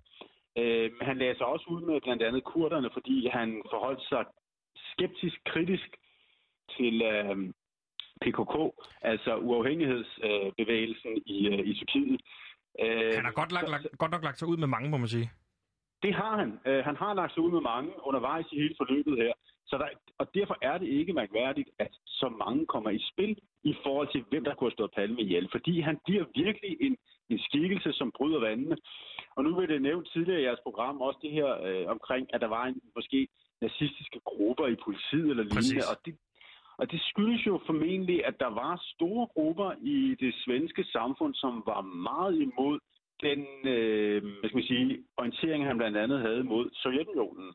Øh, 0.58 0.90
han 1.00 1.18
lagde 1.18 1.36
sig 1.36 1.46
også 1.46 1.66
ud 1.74 1.80
med 1.80 2.00
blandt 2.00 2.22
andet 2.22 2.44
kurderne, 2.44 2.90
fordi 2.92 3.26
han 3.26 3.62
forholdt 3.70 4.02
sig 4.08 4.24
skeptisk, 4.98 5.38
kritisk 5.44 5.88
til 6.76 7.02
øh, 7.02 7.36
PKK, 8.22 8.54
altså 9.02 9.36
uafhængighedsbevægelsen 9.36 11.12
øh, 11.16 11.22
i, 11.26 11.48
øh, 11.48 11.58
i 11.70 11.74
Tyrkiet. 11.74 12.20
Øh, 12.82 13.14
han 13.14 13.24
har 13.24 13.32
godt, 13.40 13.52
lagt, 13.52 13.70
lagt, 13.70 13.86
godt 13.98 14.12
nok 14.12 14.24
lagt 14.24 14.38
sig 14.38 14.48
ud 14.48 14.56
med 14.56 14.66
mange, 14.66 14.90
må 14.90 14.96
man 14.96 15.08
sige. 15.08 15.30
Det 16.02 16.14
har 16.14 16.36
han. 16.36 16.50
Øh, 16.66 16.84
han 16.84 16.96
har 16.96 17.14
lagt 17.14 17.34
sig 17.34 17.42
ud 17.42 17.52
med 17.52 17.60
mange 17.60 17.90
undervejs 18.08 18.46
i 18.52 18.60
hele 18.62 18.74
forløbet 18.78 19.16
her. 19.22 19.32
Så 19.66 19.78
der, 19.78 19.88
og 20.18 20.34
derfor 20.34 20.56
er 20.62 20.78
det 20.78 20.88
ikke 20.88 21.12
mærkværdigt, 21.12 21.68
at 21.78 21.92
så 22.06 22.28
mange 22.44 22.66
kommer 22.66 22.90
i 22.90 23.00
spil 23.12 23.38
i 23.64 23.74
forhold 23.82 24.08
til, 24.12 24.24
hvem 24.30 24.44
der 24.44 24.54
kunne 24.54 24.70
have 24.70 24.78
stået 24.78 24.96
Palme 24.96 25.20
ihjel. 25.20 25.48
Fordi 25.50 25.80
han 25.80 25.98
bliver 26.04 26.24
virkelig 26.34 26.76
en, 26.80 26.96
en 27.28 27.38
skikkelse, 27.38 27.92
som 27.92 28.12
bryder 28.16 28.40
vandene. 28.40 28.76
Og 29.36 29.44
nu 29.44 29.60
vil 29.60 29.68
det 29.68 29.82
nævnt 29.82 30.08
tidligere 30.12 30.40
i 30.40 30.44
jeres 30.44 30.60
program 30.62 31.00
også 31.00 31.18
det 31.22 31.30
her 31.30 31.48
øh, 31.68 31.86
omkring, 31.94 32.34
at 32.34 32.40
der 32.40 32.46
var 32.46 32.64
en 32.64 32.80
måske 32.94 33.28
nazistiske 33.60 34.20
grupper 34.24 34.66
i 34.66 34.76
politiet 34.84 35.30
eller 35.30 35.44
lignende. 35.44 35.88
Og 35.92 35.96
det, 36.04 36.14
og 36.78 36.90
det 36.92 37.00
skyldes 37.10 37.46
jo 37.46 37.60
formentlig, 37.66 38.26
at 38.26 38.40
der 38.40 38.50
var 38.62 38.82
store 38.94 39.26
grupper 39.26 39.70
i 39.80 40.16
det 40.20 40.34
svenske 40.44 40.84
samfund, 40.84 41.34
som 41.34 41.62
var 41.66 41.80
meget 41.80 42.34
imod 42.42 42.78
den 43.22 43.40
øh, 43.64 44.22
hvad 44.22 44.48
skal 44.48 44.56
man 44.56 44.72
sige, 44.72 45.04
orientering, 45.16 45.66
han 45.66 45.76
blandt 45.78 45.96
andet 45.96 46.20
havde 46.20 46.44
mod 46.44 46.70
Sovjetunionen, 46.72 47.54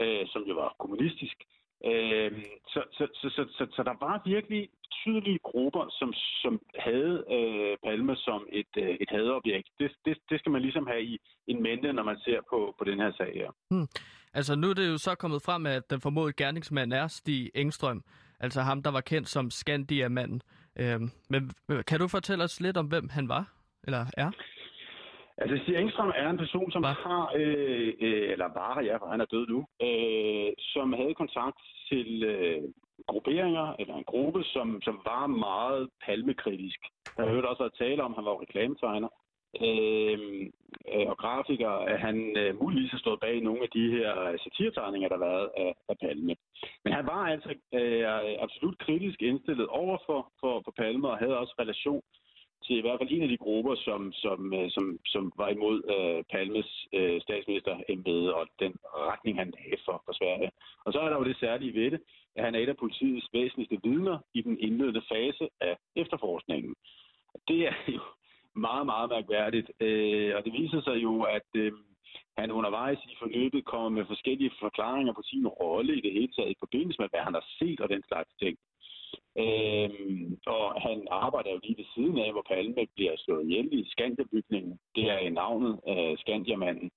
øh, 0.00 0.26
som 0.32 0.42
jo 0.42 0.54
var 0.54 0.74
kommunistisk. 0.78 1.36
Øh, 1.84 2.32
så, 2.68 2.80
så, 2.92 3.06
så, 3.14 3.28
så, 3.36 3.44
så, 3.56 3.66
så 3.76 3.82
der 3.82 3.96
var 4.06 4.22
virkelig 4.24 4.68
betydelige 4.84 5.38
grupper, 5.38 5.84
som, 5.98 6.12
som 6.42 6.60
havde 6.78 7.24
øh, 7.36 7.76
Palme 7.84 8.16
som 8.16 8.46
et, 8.52 8.72
øh, 8.76 8.96
et 9.00 9.10
hadobjekt. 9.10 9.68
Det, 9.78 9.90
det, 10.04 10.18
det 10.30 10.38
skal 10.38 10.52
man 10.52 10.62
ligesom 10.62 10.86
have 10.86 11.02
i 11.02 11.18
en 11.46 11.62
mente, 11.62 11.92
når 11.92 12.02
man 12.02 12.18
ser 12.18 12.40
på, 12.50 12.74
på 12.78 12.84
den 12.84 13.00
her 13.00 13.12
sag 13.12 13.32
her. 13.34 13.50
Hmm. 13.70 13.88
Altså 14.34 14.56
nu 14.56 14.70
er 14.70 14.74
det 14.74 14.88
jo 14.92 14.98
så 14.98 15.14
kommet 15.14 15.42
frem, 15.42 15.66
at 15.66 15.90
den 15.90 16.00
formodede 16.00 16.32
gerningsmand 16.32 16.92
er 16.92 17.06
Stig 17.06 17.50
Engstrøm, 17.54 18.02
altså 18.40 18.60
ham, 18.60 18.82
der 18.82 18.90
var 18.90 19.00
kendt 19.00 19.28
som 19.28 19.50
Skandia-manden. 19.50 20.42
Øhm, 20.78 21.10
men 21.30 21.50
kan 21.88 22.00
du 22.00 22.08
fortælle 22.08 22.44
os 22.44 22.60
lidt 22.60 22.76
om, 22.76 22.86
hvem 22.86 23.08
han 23.08 23.28
var, 23.28 23.44
eller 23.86 24.06
er? 24.16 24.30
Altså, 25.38 25.56
Stig 25.62 25.76
Engstrøm 25.76 26.12
er 26.16 26.30
en 26.30 26.38
person, 26.38 26.70
som 26.70 26.82
var. 26.82 26.92
har, 26.92 27.32
øh, 27.36 27.92
øh, 28.00 28.32
eller 28.32 28.48
var, 28.60 28.80
ja, 28.80 28.96
for 28.96 29.06
han 29.06 29.20
er 29.20 29.24
død 29.24 29.46
nu, 29.46 29.60
øh, 29.86 30.52
som 30.58 30.92
havde 30.92 31.14
kontakt 31.14 31.60
til 31.88 32.22
øh, 32.22 32.62
grupperinger, 33.06 33.74
eller 33.78 33.94
en 33.94 34.04
gruppe, 34.04 34.44
som, 34.44 34.82
som 34.82 35.00
var 35.04 35.26
meget 35.26 35.88
palmekritisk. 36.04 36.80
Der 37.16 37.22
har 37.22 37.30
hørt 37.30 37.44
også 37.44 37.62
været 37.62 37.78
tale 37.78 38.02
om, 38.02 38.12
at 38.12 38.16
han 38.16 38.24
var 38.24 38.40
reklametegner 38.40 39.08
Øhm, 39.66 40.52
øh, 40.92 41.06
og 41.12 41.16
grafiker, 41.18 41.70
at 41.70 42.00
han 42.00 42.36
øh, 42.36 42.60
muligvis 42.62 42.90
har 42.90 42.98
stået 42.98 43.20
bag 43.20 43.40
nogle 43.40 43.62
af 43.62 43.70
de 43.74 43.90
her 43.90 44.20
øh, 44.20 44.38
satiretegninger, 44.38 45.08
der 45.08 45.16
har 45.18 45.26
været 45.26 45.50
af, 45.56 45.74
af 45.88 45.96
Palme. 45.98 46.36
Men 46.84 46.92
han 46.92 47.06
var 47.06 47.22
altså 47.34 47.50
øh, 47.74 48.04
absolut 48.44 48.78
kritisk 48.78 49.22
indstillet 49.22 49.66
over 49.66 49.98
for, 50.06 50.32
for, 50.40 50.62
for 50.64 50.72
Palme, 50.76 51.08
og 51.08 51.18
havde 51.18 51.38
også 51.38 51.54
relation 51.58 52.02
til 52.64 52.76
i 52.78 52.80
hvert 52.80 52.98
fald 53.00 53.12
en 53.12 53.22
af 53.22 53.28
de 53.28 53.42
grupper, 53.44 53.74
som, 53.74 54.12
som, 54.12 54.54
øh, 54.54 54.70
som, 54.70 54.98
som 55.06 55.32
var 55.36 55.48
imod 55.48 55.78
øh, 55.94 56.24
Palmes 56.32 56.86
øh, 56.92 57.20
statsministerembede 57.20 58.34
og 58.34 58.46
den 58.58 58.72
retning, 59.10 59.38
han 59.38 59.52
havde 59.58 59.82
for, 59.84 60.02
for 60.06 60.12
Sverige. 60.12 60.50
Og 60.84 60.92
så 60.92 60.98
er 61.00 61.08
der 61.08 61.16
jo 61.18 61.24
det 61.24 61.36
særlige 61.40 61.74
ved 61.74 61.90
det, 61.90 62.00
at 62.36 62.44
han 62.44 62.54
er 62.54 62.58
et 62.58 62.68
af 62.68 62.76
politiets 62.76 63.28
væsentligste 63.32 63.78
vidner 63.84 64.18
i 64.34 64.40
den 64.42 64.58
indledende 64.58 65.02
fase 65.12 65.48
af 65.60 65.76
efterforskningen. 65.96 66.74
Det 67.48 67.66
er 67.66 67.74
jo 67.88 68.00
meget, 68.68 68.86
meget 68.86 69.10
mærkværdigt. 69.10 69.68
Øh, 69.80 70.30
og 70.36 70.44
det 70.44 70.52
viser 70.52 70.80
sig 70.82 70.96
jo, 71.06 71.22
at 71.22 71.48
øh, 71.54 71.72
han 72.38 72.50
undervejs 72.50 72.98
i 73.12 73.14
forløbet 73.18 73.64
kommer 73.64 73.88
med 73.88 74.04
forskellige 74.06 74.52
forklaringer 74.60 75.12
på 75.12 75.22
sin 75.24 75.46
rolle 75.46 75.92
i 75.96 76.00
det 76.00 76.12
hele 76.12 76.32
taget 76.32 76.50
i 76.50 76.62
forbindelse 76.64 77.00
med, 77.00 77.08
hvad 77.10 77.20
han 77.20 77.34
har 77.34 77.46
set 77.58 77.80
og 77.80 77.88
den 77.88 78.02
slags 78.08 78.32
ting. 78.42 78.56
Øh, 79.42 79.90
og 80.46 80.64
han 80.86 80.98
arbejder 81.10 81.50
jo 81.50 81.60
lige 81.62 81.78
ved 81.80 81.88
siden 81.94 82.18
af, 82.18 82.32
hvor 82.32 82.44
Palme 82.50 82.86
bliver 82.94 83.14
slået 83.16 83.44
ihjel 83.44 83.68
i 83.72 83.90
Skandia-bygningen. 83.92 84.78
Det 84.96 85.04
er 85.10 85.18
i 85.18 85.30
navnet 85.30 85.80
af 85.86 86.14
Skandiamanden. 86.18 86.90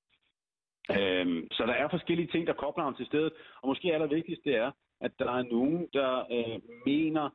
Øh, 0.97 1.27
så 1.51 1.63
der 1.69 1.73
er 1.73 1.87
forskellige 1.89 2.31
ting, 2.31 2.47
der 2.47 2.61
kobler 2.63 2.83
ham 2.83 2.95
til 2.95 3.05
stedet. 3.05 3.33
Og 3.61 3.67
måske 3.67 3.93
allervigtigst 3.93 4.43
det 4.45 4.55
er, 4.55 4.71
at 5.01 5.11
der 5.19 5.31
er 5.31 5.43
nogen, 5.43 5.87
der 5.93 6.11
øh, 6.31 6.59
mener, 6.85 7.29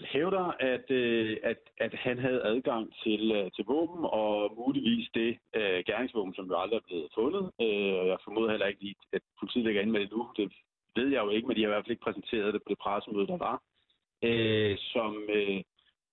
hævder, 0.00 0.46
at, 0.60 0.90
øh, 0.90 1.36
at, 1.42 1.58
at 1.78 1.94
han 1.94 2.18
havde 2.18 2.42
adgang 2.42 2.94
til, 3.02 3.32
øh, 3.32 3.50
til 3.56 3.64
våben, 3.64 4.04
og 4.04 4.54
muligvis 4.56 5.08
det 5.14 5.38
øh, 5.54 5.82
gerningsvåben, 5.86 6.34
som 6.34 6.46
jo 6.46 6.60
aldrig 6.60 6.76
er 6.76 6.88
blevet 6.88 7.08
fundet. 7.14 7.44
Øh, 7.60 8.06
jeg 8.12 8.18
formoder 8.24 8.50
heller 8.50 8.66
ikke, 8.66 8.94
at 9.12 9.22
politiet 9.38 9.64
ligger 9.64 9.80
inde 9.80 9.92
med 9.92 10.00
det 10.00 10.10
nu. 10.12 10.28
Det 10.36 10.52
ved 10.96 11.08
jeg 11.08 11.24
jo 11.24 11.30
ikke, 11.30 11.48
men 11.48 11.56
de 11.56 11.62
har 11.62 11.68
i 11.68 11.72
hvert 11.72 11.84
fald 11.84 11.96
ikke 11.96 12.06
præsenteret 12.08 12.54
det 12.54 12.62
på 12.62 12.68
det 12.68 12.78
pressemøde, 12.78 13.26
der 13.26 13.36
var, 13.36 13.62
øh, 14.22 14.76
som 14.78 15.12
øh, 15.28 15.60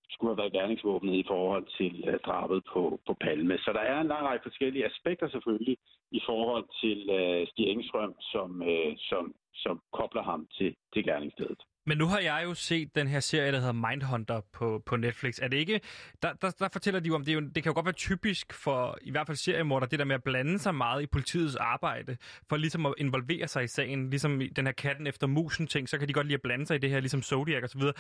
skulle 0.10 0.32
have 0.32 0.42
været 0.42 0.54
gerningsvåbnet 0.54 1.14
i 1.14 1.26
forhold 1.28 1.66
til 1.78 2.04
øh, 2.08 2.20
drabet 2.20 2.64
på, 2.74 3.00
på 3.08 3.14
Palme. 3.14 3.58
Så 3.58 3.74
der 3.74 3.80
er 3.80 4.02
en 4.02 4.08
lang 4.08 4.26
række 4.28 4.44
forskellige 4.44 4.86
aspekter 4.86 5.30
selvfølgelig 5.30 5.78
i 6.12 6.22
forhold 6.26 6.66
til 6.82 7.10
øh, 7.20 7.48
Stig 7.48 7.68
Engstrøm, 7.68 8.16
som, 8.20 8.50
øh, 8.62 8.94
som, 8.98 9.36
som 9.54 9.82
kobler 9.94 10.24
ham 10.24 10.48
til, 10.58 10.76
til 10.94 11.04
gerningsstedet. 11.04 11.62
Men 11.88 11.98
nu 11.98 12.06
har 12.06 12.20
jeg 12.20 12.42
jo 12.44 12.54
set 12.54 12.96
den 12.96 13.08
her 13.08 13.20
serie, 13.20 13.52
der 13.52 13.60
hedder 13.60 13.90
Mindhunter 13.90 14.42
på, 14.54 14.84
på 14.86 14.96
Netflix. 14.96 15.40
Er 15.42 15.48
det 15.48 15.58
ikke... 15.58 15.82
Der, 16.22 16.34
der, 16.34 16.50
der 16.50 16.70
fortæller 16.72 17.00
de 17.00 17.08
jo 17.08 17.16
om, 17.16 17.26
det, 17.26 17.32
er 17.32 17.34
jo, 17.34 17.42
det 17.42 17.64
kan 17.64 17.70
jo 17.70 17.74
godt 17.74 17.86
være 17.86 17.94
typisk 17.94 18.54
for 18.54 18.98
i 19.02 19.12
hvert 19.12 19.28
fald 19.28 19.38
seriemorder, 19.38 19.88
det 19.88 20.00
der 20.00 20.06
med 20.06 20.16
at 20.16 20.24
blande 20.24 20.60
sig 20.60 20.76
meget 20.76 21.04
i 21.04 21.06
politiets 21.06 21.56
arbejde, 21.56 22.18
for 22.50 22.58
ligesom 22.58 22.86
at 22.86 22.94
involvere 22.98 23.48
sig 23.48 23.64
i 23.64 23.68
sagen, 23.68 24.10
ligesom 24.10 24.42
i 24.42 24.48
den 24.48 24.66
her 24.66 24.74
katten 24.74 25.08
efter 25.08 25.28
musen 25.28 25.68
ting, 25.68 25.90
så 25.90 25.98
kan 25.98 26.08
de 26.08 26.14
godt 26.14 26.28
lide 26.28 26.36
at 26.36 26.42
blande 26.42 26.66
sig 26.66 26.76
i 26.76 26.80
det 26.80 26.90
her, 26.90 27.00
ligesom 27.00 27.22
Zodiac 27.22 27.64
og 27.64 27.70
så 27.70 27.78
videre. 27.78 27.94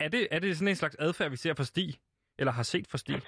Er 0.00 0.08
det, 0.08 0.28
er 0.30 0.38
det 0.38 0.56
sådan 0.56 0.68
en 0.68 0.76
slags 0.76 0.96
adfærd, 0.98 1.30
vi 1.30 1.36
ser 1.36 1.54
for 1.54 1.62
Stig? 1.62 1.94
Eller 2.38 2.52
har 2.52 2.62
set 2.62 2.86
for 2.86 2.98
Stig? 2.98 3.22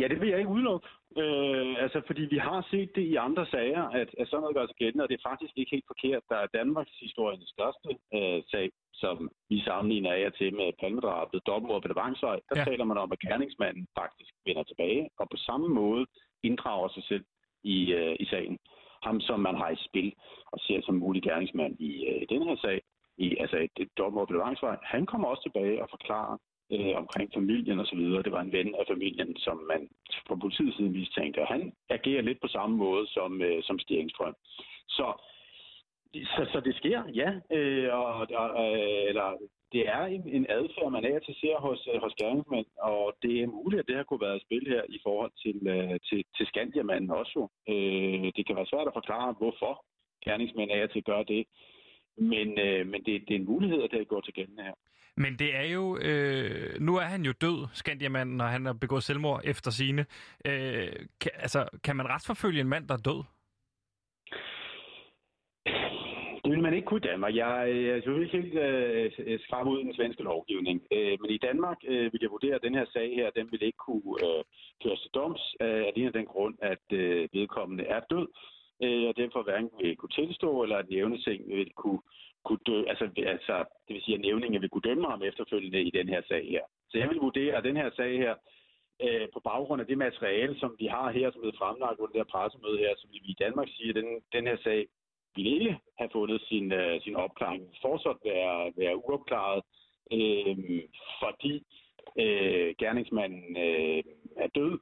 Ja, 0.00 0.08
det 0.08 0.20
vil 0.20 0.28
jeg 0.28 0.38
ikke 0.38 0.50
udelukke. 0.56 0.88
Øh, 1.22 1.74
altså, 1.84 1.98
fordi 2.06 2.22
vi 2.34 2.38
har 2.38 2.66
set 2.70 2.90
det 2.96 3.02
i 3.02 3.16
andre 3.16 3.46
sager, 3.46 3.82
at, 4.00 4.08
at 4.20 4.28
sådan 4.28 4.40
noget 4.42 4.56
gør 4.56 4.66
sig 4.66 4.76
gældende, 4.76 5.04
og 5.04 5.08
det 5.08 5.16
er 5.18 5.28
faktisk 5.30 5.52
ikke 5.56 5.70
helt 5.76 5.90
forkert. 5.92 6.22
Der 6.28 6.36
er 6.36 6.46
Danmarks 6.58 6.94
historiens 7.04 7.48
største 7.56 7.88
øh, 8.16 8.42
sag, 8.52 8.70
som 9.02 9.30
vi 9.50 9.60
sammenligner 9.60 10.12
af 10.12 10.32
til 10.38 10.54
med 10.54 10.72
palmedrabet, 10.80 11.46
dobbeltmord 11.46 11.82
på 11.82 11.88
Devangsvej. 11.88 12.38
Der 12.48 12.58
Ja. 12.58 12.64
taler 12.64 12.84
man 12.84 12.98
om, 12.98 13.12
at 13.12 13.18
gerningsmanden 13.18 13.86
faktisk 14.00 14.32
vender 14.46 14.62
tilbage, 14.62 15.08
og 15.20 15.26
på 15.30 15.36
samme 15.36 15.68
måde 15.68 16.06
inddrager 16.42 16.88
sig 16.88 17.04
selv 17.10 17.24
i, 17.64 17.92
øh, 17.92 18.16
i 18.20 18.24
sagen. 18.24 18.58
Ham, 19.02 19.20
som 19.20 19.40
man 19.40 19.56
har 19.56 19.70
i 19.70 19.76
spil 19.88 20.12
og 20.52 20.58
ser 20.66 20.80
som 20.82 20.94
mulig 20.94 21.22
gerningsmand 21.22 21.80
i, 21.80 22.06
øh, 22.06 22.22
i 22.22 22.26
den 22.34 22.42
her 22.42 22.56
sag, 22.56 22.80
i, 23.18 23.36
altså 23.36 23.56
et, 23.56 23.70
et 23.76 23.88
dobbeltmord 23.98 24.28
på 24.28 24.34
Devangsvej, 24.34 24.76
han 24.82 25.06
kommer 25.06 25.28
også 25.28 25.42
tilbage 25.42 25.82
og 25.82 25.88
forklarer, 25.90 26.36
øh, 26.72 26.96
omkring 27.02 27.30
familien 27.34 27.78
og 27.80 27.86
så 27.86 27.96
videre. 27.96 28.22
Det 28.22 28.32
var 28.32 28.40
en 28.40 28.52
ven 28.52 28.74
af 28.74 28.84
familien, 28.88 29.36
som 29.36 29.56
man 29.72 29.88
fra 30.26 30.34
politiets 30.34 30.76
side 30.76 30.90
mistænkte, 30.90 31.42
og 31.42 31.48
han 31.48 31.72
agerer 31.88 32.22
lidt 32.22 32.40
på 32.40 32.48
samme 32.48 32.76
måde 32.76 33.06
som, 33.06 33.42
øh, 33.42 33.62
som 33.62 33.78
Stig 33.78 34.10
Så, 34.88 35.06
så, 36.14 36.42
så 36.52 36.60
det 36.64 36.74
sker, 36.76 37.02
ja. 37.14 37.30
Øh, 37.56 37.94
og, 37.94 38.26
og, 38.42 38.48
øh, 38.64 39.02
eller, 39.10 39.28
det 39.72 39.88
er 39.88 40.04
en, 40.04 40.28
en 40.28 40.46
adfærd, 40.48 40.90
man 40.92 41.04
af 41.04 41.14
og 41.14 41.24
til 41.24 41.34
ser 41.40 41.56
hos, 41.66 41.88
øh, 41.94 42.00
hos 42.02 42.14
gerningsmænd, 42.20 42.66
og 42.82 43.16
det 43.22 43.34
er 43.40 43.46
muligt, 43.46 43.80
at 43.80 43.86
det 43.88 43.96
har 43.96 44.02
kunne 44.02 44.26
være 44.26 44.36
et 44.36 44.42
spil 44.42 44.64
her 44.68 44.82
i 44.88 44.98
forhold 45.02 45.32
til, 45.44 45.56
øh, 45.74 46.00
til, 46.08 46.24
til 46.36 46.46
Skandiamanden 46.46 47.10
også. 47.10 47.48
Øh, 47.68 48.26
det 48.36 48.46
kan 48.46 48.56
være 48.56 48.70
svært 48.72 48.86
at 48.86 48.98
forklare, 48.98 49.32
hvorfor 49.40 49.84
gerningsmænd 50.24 50.70
af 50.70 50.82
og 50.82 50.90
til 50.90 51.04
gør 51.04 51.22
det, 51.22 51.46
men, 52.16 52.48
øh, 52.58 52.86
men 52.86 53.00
det, 53.06 53.14
det 53.26 53.34
er 53.34 53.40
en 53.40 53.50
mulighed, 53.52 53.82
at 53.82 53.90
det 53.90 54.08
går 54.08 54.20
til 54.20 54.34
gældende 54.34 54.62
her. 54.62 54.74
Men 55.24 55.32
det 55.38 55.50
er 55.56 55.66
jo... 55.76 55.98
Øh, 56.08 56.80
nu 56.80 56.92
er 56.96 57.08
han 57.14 57.22
jo 57.22 57.32
død, 57.40 57.58
Skandiamanden, 57.72 58.40
og 58.40 58.48
han 58.48 58.66
har 58.66 58.72
begået 58.72 59.02
selvmord 59.02 59.40
efter 59.44 59.70
sine. 59.70 60.06
Øh, 60.44 60.92
kan, 61.20 61.32
altså, 61.34 61.68
kan 61.84 61.96
man 61.96 62.06
retsforfølge 62.08 62.60
en 62.60 62.68
mand, 62.68 62.88
der 62.88 62.94
er 62.94 63.06
død? 63.10 63.22
Det 66.44 66.50
vil 66.52 66.62
man 66.62 66.74
ikke 66.74 66.86
kunne 66.86 67.04
i 67.04 67.08
Danmark. 67.10 67.34
Jeg 67.34 67.70
er 67.70 67.96
selvfølgelig 67.96 68.34
ikke 68.34 68.40
helt 68.40 69.28
øh, 69.28 69.40
skræmme 69.40 69.72
ud 69.72 69.80
i 69.80 69.84
den 69.84 69.94
svenske 69.94 70.22
lovgivning. 70.22 70.82
Øh, 70.92 71.16
men 71.20 71.30
i 71.30 71.38
Danmark 71.38 71.78
øh, 71.88 72.12
vil 72.12 72.22
jeg 72.22 72.30
vurdere, 72.30 72.54
at 72.54 72.62
den 72.62 72.74
her 72.74 72.86
sag 72.92 73.14
her, 73.14 73.30
den 73.30 73.46
vil 73.50 73.62
ikke 73.62 73.84
kunne 73.88 74.12
øh, 74.26 74.42
køres 74.82 75.00
til 75.00 75.10
doms, 75.14 75.42
øh, 75.60 75.82
alene 75.90 76.06
af 76.06 76.12
den 76.12 76.26
grund, 76.26 76.54
at 76.62 76.86
øh, 76.92 77.28
vedkommende 77.32 77.84
er 77.84 78.00
død, 78.10 78.28
øh, 78.84 79.08
og 79.08 79.16
derfor 79.16 79.42
hverken 79.42 79.70
vil 79.80 79.96
kunne 79.96 80.16
tilstå, 80.20 80.62
eller 80.62 80.76
at 80.76 80.90
nævneting 80.90 81.40
vil 81.48 81.70
kunne, 81.82 82.02
kunne 82.44 82.64
dø, 82.66 82.84
altså, 82.88 83.04
altså, 83.16 83.64
det 83.86 83.94
vil 83.94 84.02
sige, 84.02 84.14
at 84.14 84.20
nævningen 84.20 84.62
vil 84.62 84.70
kunne 84.70 84.88
dømme 84.90 85.06
ham 85.10 85.22
efterfølgende 85.22 85.82
i 85.82 85.90
den 85.90 86.08
her 86.08 86.22
sag 86.28 86.48
her. 86.48 86.64
Så 86.90 86.98
jeg 86.98 87.08
vil 87.08 87.24
vurdere, 87.26 87.56
at 87.56 87.64
den 87.64 87.76
her 87.76 87.90
sag 87.96 88.18
her, 88.18 88.34
øh, 89.04 89.28
på 89.34 89.40
baggrund 89.40 89.80
af 89.80 89.86
det 89.86 89.98
materiale, 89.98 90.58
som 90.58 90.76
vi 90.78 90.86
har 90.86 91.10
her, 91.10 91.30
som 91.30 91.42
er 91.44 91.58
fremlagt 91.58 91.98
under 91.98 92.12
det 92.12 92.20
her 92.22 92.32
pressemøde 92.34 92.78
her, 92.78 92.92
så 92.96 93.06
vil 93.10 93.20
vi 93.24 93.30
i 93.30 93.42
Danmark 93.44 93.68
sige, 93.76 93.88
at 93.88 93.94
den, 93.94 94.08
den 94.32 94.46
her 94.46 94.56
sag 94.64 94.86
ville 95.36 95.50
ikke 95.50 95.78
have 95.98 96.10
fundet 96.12 96.40
sin, 96.48 96.72
øh, 96.72 97.00
sin 97.02 97.16
opklaring. 97.16 97.62
Fortsat 97.82 98.16
være, 98.24 98.72
være 98.76 98.96
uopklaret, 98.96 99.62
øh, 100.12 100.56
fordi 101.22 101.54
øh, 102.22 102.74
gerningsmanden 102.78 103.56
øh, 103.56 104.02
er 104.36 104.48
død. 104.54 104.78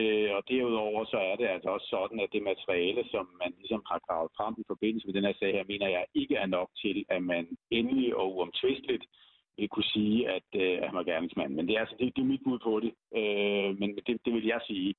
Øh, 0.00 0.30
og 0.36 0.42
derudover 0.48 1.04
så 1.04 1.18
er 1.30 1.36
det 1.36 1.46
altså 1.54 1.68
også 1.76 1.88
sådan, 1.96 2.20
at 2.20 2.32
det 2.32 2.42
materiale, 2.42 3.02
som 3.12 3.24
man 3.42 3.52
ligesom 3.58 3.82
har 3.90 4.00
gravet 4.06 4.30
frem 4.36 4.54
i 4.58 4.68
forbindelse 4.72 5.06
med 5.06 5.14
den 5.14 5.24
her 5.24 5.34
sag 5.40 5.52
her, 5.52 5.64
mener 5.72 5.88
jeg 5.88 6.04
ikke 6.14 6.36
er 6.36 6.46
nok 6.46 6.70
til, 6.82 7.04
at 7.08 7.22
man 7.22 7.44
endelig 7.70 8.16
og 8.16 8.26
uomtvisteligt 8.34 9.04
vil 9.58 9.68
kunne 9.68 9.92
sige, 9.96 10.18
at, 10.36 10.48
øh, 10.62 10.76
at 10.80 10.86
han 10.88 10.96
var 11.00 11.10
gerningsmand. 11.10 11.54
Men 11.54 11.66
det 11.68 11.74
er, 11.76 11.80
altså, 11.80 11.96
det, 11.98 12.16
det 12.16 12.22
er 12.22 12.32
mit 12.32 12.44
bud 12.44 12.58
på 12.68 12.74
det. 12.84 12.92
Øh, 13.20 13.70
men 13.80 13.88
det, 14.06 14.14
det 14.24 14.32
vil 14.36 14.46
jeg 14.46 14.60
sige, 14.70 14.90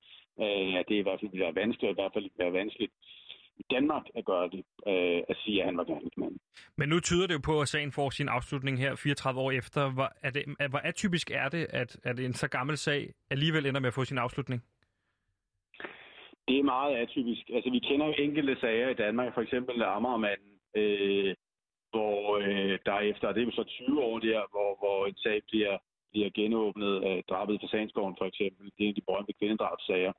øh, 0.44 0.74
at 0.80 0.86
det 0.90 0.96
i 0.96 1.06
hvert 1.06 1.20
fald 1.20 1.32
vil 1.32 1.46
være 1.46 1.60
vanskeligt, 1.62 1.90
og 1.90 1.96
i 1.96 2.00
hvert 2.02 2.14
fald 2.16 2.24
vil 2.30 2.44
være 2.46 2.60
vanskeligt 2.62 2.94
i 3.62 3.66
Danmark 3.76 4.06
at 4.16 4.26
gøre 4.26 4.50
det, 4.54 4.64
øh, 4.92 5.22
at 5.30 5.38
sige, 5.44 5.60
at 5.60 5.66
han 5.66 5.78
var 5.78 5.84
gerningsmand. 5.84 6.36
Men 6.78 6.90
nu 6.90 7.00
tyder 7.00 7.28
det 7.28 7.34
jo 7.34 7.40
på, 7.44 7.62
at 7.62 7.68
sagen 7.68 7.92
får 7.92 8.10
sin 8.10 8.30
afslutning 8.30 8.80
her 8.80 8.96
34 8.96 9.42
år 9.42 9.52
efter. 9.52 9.94
Hvor, 9.94 10.10
er 10.24 10.30
det, 10.30 10.44
hvor 10.70 10.80
atypisk 10.80 11.32
er 11.32 11.50
det, 11.50 11.68
at, 11.70 12.00
at 12.04 12.20
en 12.20 12.34
så 12.34 12.48
gammel 12.48 12.78
sag 12.78 13.14
alligevel 13.30 13.66
ender 13.66 13.82
med 13.82 13.88
at 13.88 13.94
få 13.94 14.06
sin 14.06 14.18
afslutning? 14.18 14.64
Det 16.48 16.60
er 16.60 16.64
meget 16.64 16.96
atypisk. 16.96 17.50
Altså, 17.50 17.70
vi 17.72 17.80
kender 17.80 18.06
jo 18.06 18.14
enkelte 18.18 18.58
sager 18.60 18.90
i 18.90 18.94
Danmark, 18.94 19.34
for 19.34 19.42
eksempel 19.42 19.84
Amagermanden, 19.84 20.54
øh, 20.76 21.36
hvor 21.92 22.38
øh, 22.38 22.80
der 22.86 23.00
efter, 23.00 23.32
det 23.32 23.42
er 23.42 23.46
jo 23.46 23.52
så 23.52 23.64
20 23.64 24.04
år 24.04 24.20
der, 24.20 24.42
hvor, 24.52 24.70
hvor 24.82 25.06
en 25.06 25.16
sag 25.16 25.42
bliver, 25.48 25.78
bliver 26.12 26.30
genåbnet 26.30 27.04
af 27.04 27.24
drabet 27.30 27.56
i 27.56 27.60
Fasanskoven 27.62 28.16
for 28.18 28.26
eksempel. 28.26 28.66
Det 28.66 28.80
er 28.80 28.84
en 28.84 28.96
af 28.96 28.96
de 28.96 29.08
berømte 29.08 29.34
kvindedrabssager. 29.40 30.14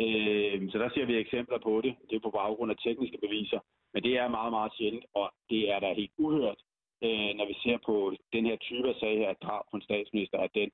Øh, 0.00 0.70
så 0.72 0.78
der 0.78 0.88
ser 0.94 1.04
vi 1.06 1.16
eksempler 1.16 1.58
på 1.58 1.80
det. 1.84 1.94
Det 2.08 2.16
er 2.16 2.26
på 2.26 2.30
baggrund 2.30 2.70
af 2.70 2.78
tekniske 2.84 3.18
beviser. 3.24 3.60
Men 3.94 4.02
det 4.02 4.18
er 4.18 4.28
meget, 4.28 4.52
meget 4.52 4.72
sjældent, 4.78 5.04
og 5.14 5.32
det 5.50 5.70
er 5.72 5.78
da 5.80 5.92
helt 5.92 6.12
uhørt, 6.18 6.60
øh, 7.04 7.30
når 7.38 7.46
vi 7.50 7.56
ser 7.64 7.78
på 7.86 8.14
den 8.32 8.46
her 8.46 8.56
type 8.56 8.88
af 8.88 8.96
sag 9.00 9.18
her, 9.18 9.30
at 9.30 9.42
drab 9.42 9.64
på 9.70 9.76
en 9.76 9.82
statsminister, 9.82 10.38
at 10.38 10.54
den 10.54 10.70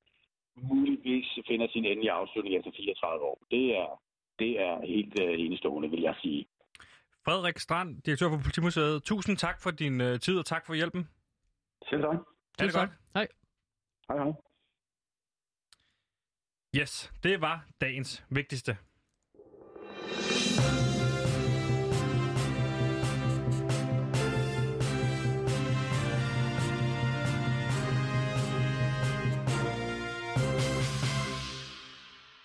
muligvis 0.57 1.29
finder 1.49 1.67
sin 1.69 1.85
endelige 1.85 2.13
afslutning 2.21 2.57
efter 2.57 2.71
34 2.77 3.25
år. 3.25 3.39
Det 3.51 3.77
er, 3.77 4.01
det 4.39 4.61
er 4.61 4.87
helt 4.87 5.21
øh, 5.21 5.41
enestående, 5.41 5.91
vil 5.91 6.01
jeg 6.01 6.15
sige. 6.23 6.47
Frederik 7.25 7.59
Strand, 7.59 8.03
direktør 8.03 8.29
for 8.29 8.37
Politimuseet. 8.37 9.03
Tusind 9.03 9.37
tak 9.37 9.61
for 9.63 9.71
din 9.71 10.01
øh, 10.01 10.21
tid, 10.21 10.39
og 10.39 10.47
tak 10.47 10.67
for 10.67 10.75
hjælpen. 10.75 11.09
Selv 11.89 12.03
tak. 12.03 12.17
Er 12.59 12.65
det 12.65 12.75
godt? 12.75 12.91
Hej. 13.15 13.29
Hej, 14.09 14.19
hej. 14.19 14.33
Yes, 16.77 17.13
det 17.23 17.41
var 17.41 17.67
dagens 17.81 18.25
vigtigste. 18.31 18.77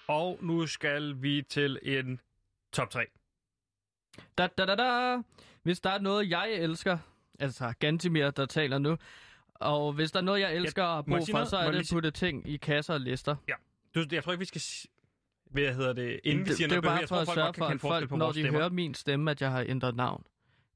Og 0.09 0.39
nu 0.41 0.67
skal 0.67 1.21
vi 1.21 1.43
til 1.49 1.79
en 1.81 2.19
top 2.73 2.89
3. 2.89 3.05
Da, 4.37 4.47
da, 4.57 4.65
da, 4.65 4.75
da. 4.75 5.21
Hvis 5.63 5.79
der 5.79 5.89
er 5.89 5.99
noget, 5.99 6.29
jeg 6.29 6.51
elsker, 6.51 6.97
altså 7.39 7.73
Gantimir, 7.79 8.29
der 8.29 8.45
taler 8.45 8.77
nu, 8.77 8.97
og 9.55 9.93
hvis 9.93 10.11
der 10.11 10.19
er 10.19 10.23
noget, 10.23 10.39
jeg 10.39 10.55
elsker 10.55 10.83
at 10.83 11.07
må 11.07 11.15
jeg 11.15 11.19
bruge 11.19 11.25
for, 11.25 11.37
noget? 11.37 11.49
så 11.49 11.57
er 11.57 11.71
det 11.71 11.79
at 11.79 11.89
putte 11.91 12.11
ting 12.11 12.47
i 12.47 12.57
kasser 12.57 12.93
og 12.93 13.01
lister. 13.01 13.35
Du, 13.95 14.05
jeg 14.11 14.23
tror 14.23 14.31
ikke, 14.31 14.39
vi 14.39 14.45
skal... 14.45 14.61
Hvad 15.51 15.73
hedder 15.73 15.93
det? 15.93 16.19
Inden 16.23 16.45
vi 16.45 16.49
det, 16.49 16.57
siger 16.57 16.67
det 16.67 16.73
er 16.73 16.77
jo 16.77 16.81
noget, 16.81 16.99
bare 16.99 17.07
for 17.07 17.15
at 17.15 17.27
folk 17.27 17.35
sørge 17.35 17.53
for, 17.53 17.65
at 17.65 17.81
folk, 17.81 18.11
når 18.11 18.31
de 18.31 18.39
stemmer. 18.39 18.59
hører 18.59 18.69
min 18.69 18.93
stemme, 18.93 19.31
at 19.31 19.41
jeg 19.41 19.51
har 19.51 19.65
ændret 19.67 19.95
navn. 19.95 20.23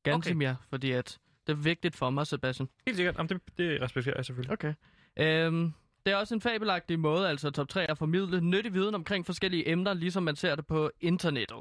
Gantimir, 0.03 0.49
okay. 0.49 0.57
fordi 0.69 0.91
at 0.91 1.19
det 1.47 1.53
er 1.53 1.57
vigtigt 1.57 1.95
for 1.95 2.09
mig, 2.09 2.27
Sebastian. 2.27 2.69
Helt 2.85 2.97
sikkert. 2.97 3.17
Jamen, 3.17 3.29
det, 3.29 3.41
det 3.57 3.81
respekterer 3.81 4.15
jeg 4.17 4.25
selvfølgelig. 4.25 4.53
Okay. 4.53 4.73
Øhm, 5.17 5.73
det 6.05 6.11
er 6.13 6.15
også 6.15 6.33
en 6.33 6.41
fabelagtig 6.41 6.99
måde, 6.99 7.29
altså 7.29 7.51
top 7.51 7.69
3, 7.69 7.91
at 7.91 7.97
formidle 7.97 8.41
nyttig 8.41 8.73
viden 8.73 8.95
omkring 8.95 9.25
forskellige 9.25 9.69
emner, 9.69 9.93
ligesom 9.93 10.23
man 10.23 10.35
ser 10.35 10.55
det 10.55 10.67
på 10.67 10.91
internettet. 11.01 11.57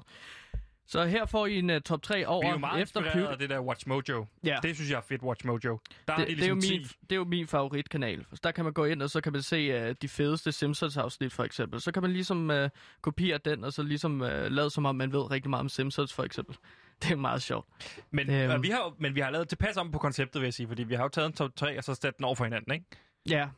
Så 0.87 1.05
her 1.05 1.27
får 1.27 1.47
I 1.47 1.59
en 1.59 1.71
uh, 1.71 1.79
top 1.79 2.03
3 2.03 2.27
over 2.27 2.43
Vi 2.43 2.47
er 2.47 2.53
jo 2.53 2.59
meget 2.59 2.83
efter 2.83 3.01
inspireret 3.05 3.33
af 3.33 3.39
det 3.39 3.51
der 3.51 3.61
Watch 3.61 3.89
Mojo. 3.89 4.27
Ja. 4.45 4.59
Det 4.63 4.75
synes 4.75 4.91
jeg 4.91 4.97
er 4.97 5.03
fedt, 5.03 5.23
Watch 5.23 5.47
Mojo. 5.47 5.79
Der 6.09 6.15
er 6.15 6.19
det, 6.19 6.29
de 6.29 6.35
det, 6.37 6.45
er 6.45 6.49
jo 6.49 6.55
ligesom 6.55 6.79
min, 6.79 6.89
10. 6.89 6.97
det 7.03 7.13
er 7.13 7.17
jo 7.17 7.25
min 7.25 7.47
favoritkanal. 7.47 8.25
Så 8.33 8.41
der 8.45 8.51
kan 8.51 8.65
man 8.65 8.73
gå 8.73 8.85
ind, 8.85 9.03
og 9.03 9.11
så 9.11 9.21
kan 9.21 9.33
man 9.33 9.43
se 9.43 9.89
uh, 9.89 9.95
de 10.03 10.09
fedeste 10.09 10.53
Simpsons-afsnit, 10.53 11.33
for 11.33 11.45
eksempel. 11.45 11.81
Så 11.81 11.93
kan 11.93 12.03
man 12.03 12.13
ligesom 12.13 12.51
uh, 12.51 12.69
kopiere 13.03 13.39
den, 13.45 13.65
og 13.65 13.73
så 13.73 13.83
ligesom 13.83 14.21
uh, 14.21 14.29
lade 14.29 14.71
som 14.71 14.87
om, 14.87 14.97
man 14.97 15.13
ved 15.13 15.31
rigtig 15.31 15.51
meget 15.51 15.61
om 15.61 15.69
Simpsons, 15.69 16.13
for 16.13 16.23
eksempel. 16.23 16.57
Det 17.03 17.11
er 17.11 17.17
meget 17.17 17.43
sjovt. 17.43 17.67
Men, 18.11 18.31
Øhm. 18.31 18.63
vi 18.63 18.69
har, 18.69 18.95
men 18.99 19.15
vi 19.15 19.21
har 19.21 19.31
lavet 19.31 19.49
tilpas 19.49 19.77
om 19.77 19.91
på 19.91 19.99
konceptet, 19.99 20.43
vil 20.43 20.47
jeg 20.47 20.55
sige, 20.55 20.69
fordi 20.69 20.83
vi 20.83 20.95
har 20.95 21.03
jo 21.03 21.09
taget 21.09 21.27
en 21.27 21.33
top 21.33 21.57
3, 21.57 21.79
og 21.79 21.85
så 21.85 21.95
sat 21.95 22.17
den 22.17 22.25
over 22.25 22.35
for 22.35 22.45
hinanden, 22.45 22.73
ikke? 22.73 22.87
Ja, 23.29 23.49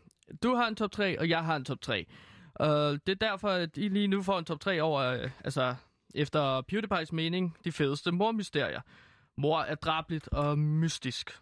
du 0.42 0.54
har 0.54 0.68
en 0.68 0.76
top 0.76 0.90
3, 0.92 1.18
og 1.18 1.28
jeg 1.28 1.44
har 1.44 1.56
en 1.56 1.64
top 1.64 1.80
3. 1.80 2.06
Uh, 2.60 2.66
det 2.66 3.08
er 3.08 3.14
derfor, 3.14 3.48
at 3.48 3.76
I 3.76 3.88
lige 3.88 4.06
nu 4.08 4.22
får 4.22 4.38
en 4.38 4.44
top 4.44 4.60
3 4.60 4.82
over, 4.82 5.24
uh, 5.24 5.30
altså 5.44 5.74
efter 6.14 6.62
PewDiePie's 6.72 7.12
mening, 7.12 7.56
de 7.64 7.72
fedeste 7.72 8.12
mormysterier. 8.12 8.80
Mor 9.36 9.60
er 9.60 9.74
drabligt 9.74 10.28
og 10.28 10.58
mystisk. 10.58 11.40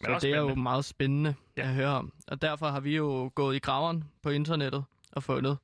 Men 0.00 0.20
Så 0.20 0.26
det 0.26 0.32
er 0.32 0.36
jo 0.36 0.42
spændende. 0.44 0.62
meget 0.62 0.84
spændende 0.84 1.34
Ja. 1.56 1.62
ja. 1.62 1.68
at 1.68 1.74
høre 1.74 1.88
om. 1.88 2.12
Og 2.28 2.42
derfor 2.42 2.68
har 2.68 2.80
vi 2.80 2.96
jo 2.96 3.30
gået 3.34 3.56
i 3.56 3.58
graveren 3.58 4.04
på 4.22 4.30
internettet 4.30 4.84
og 5.12 5.22
fundet 5.22 5.58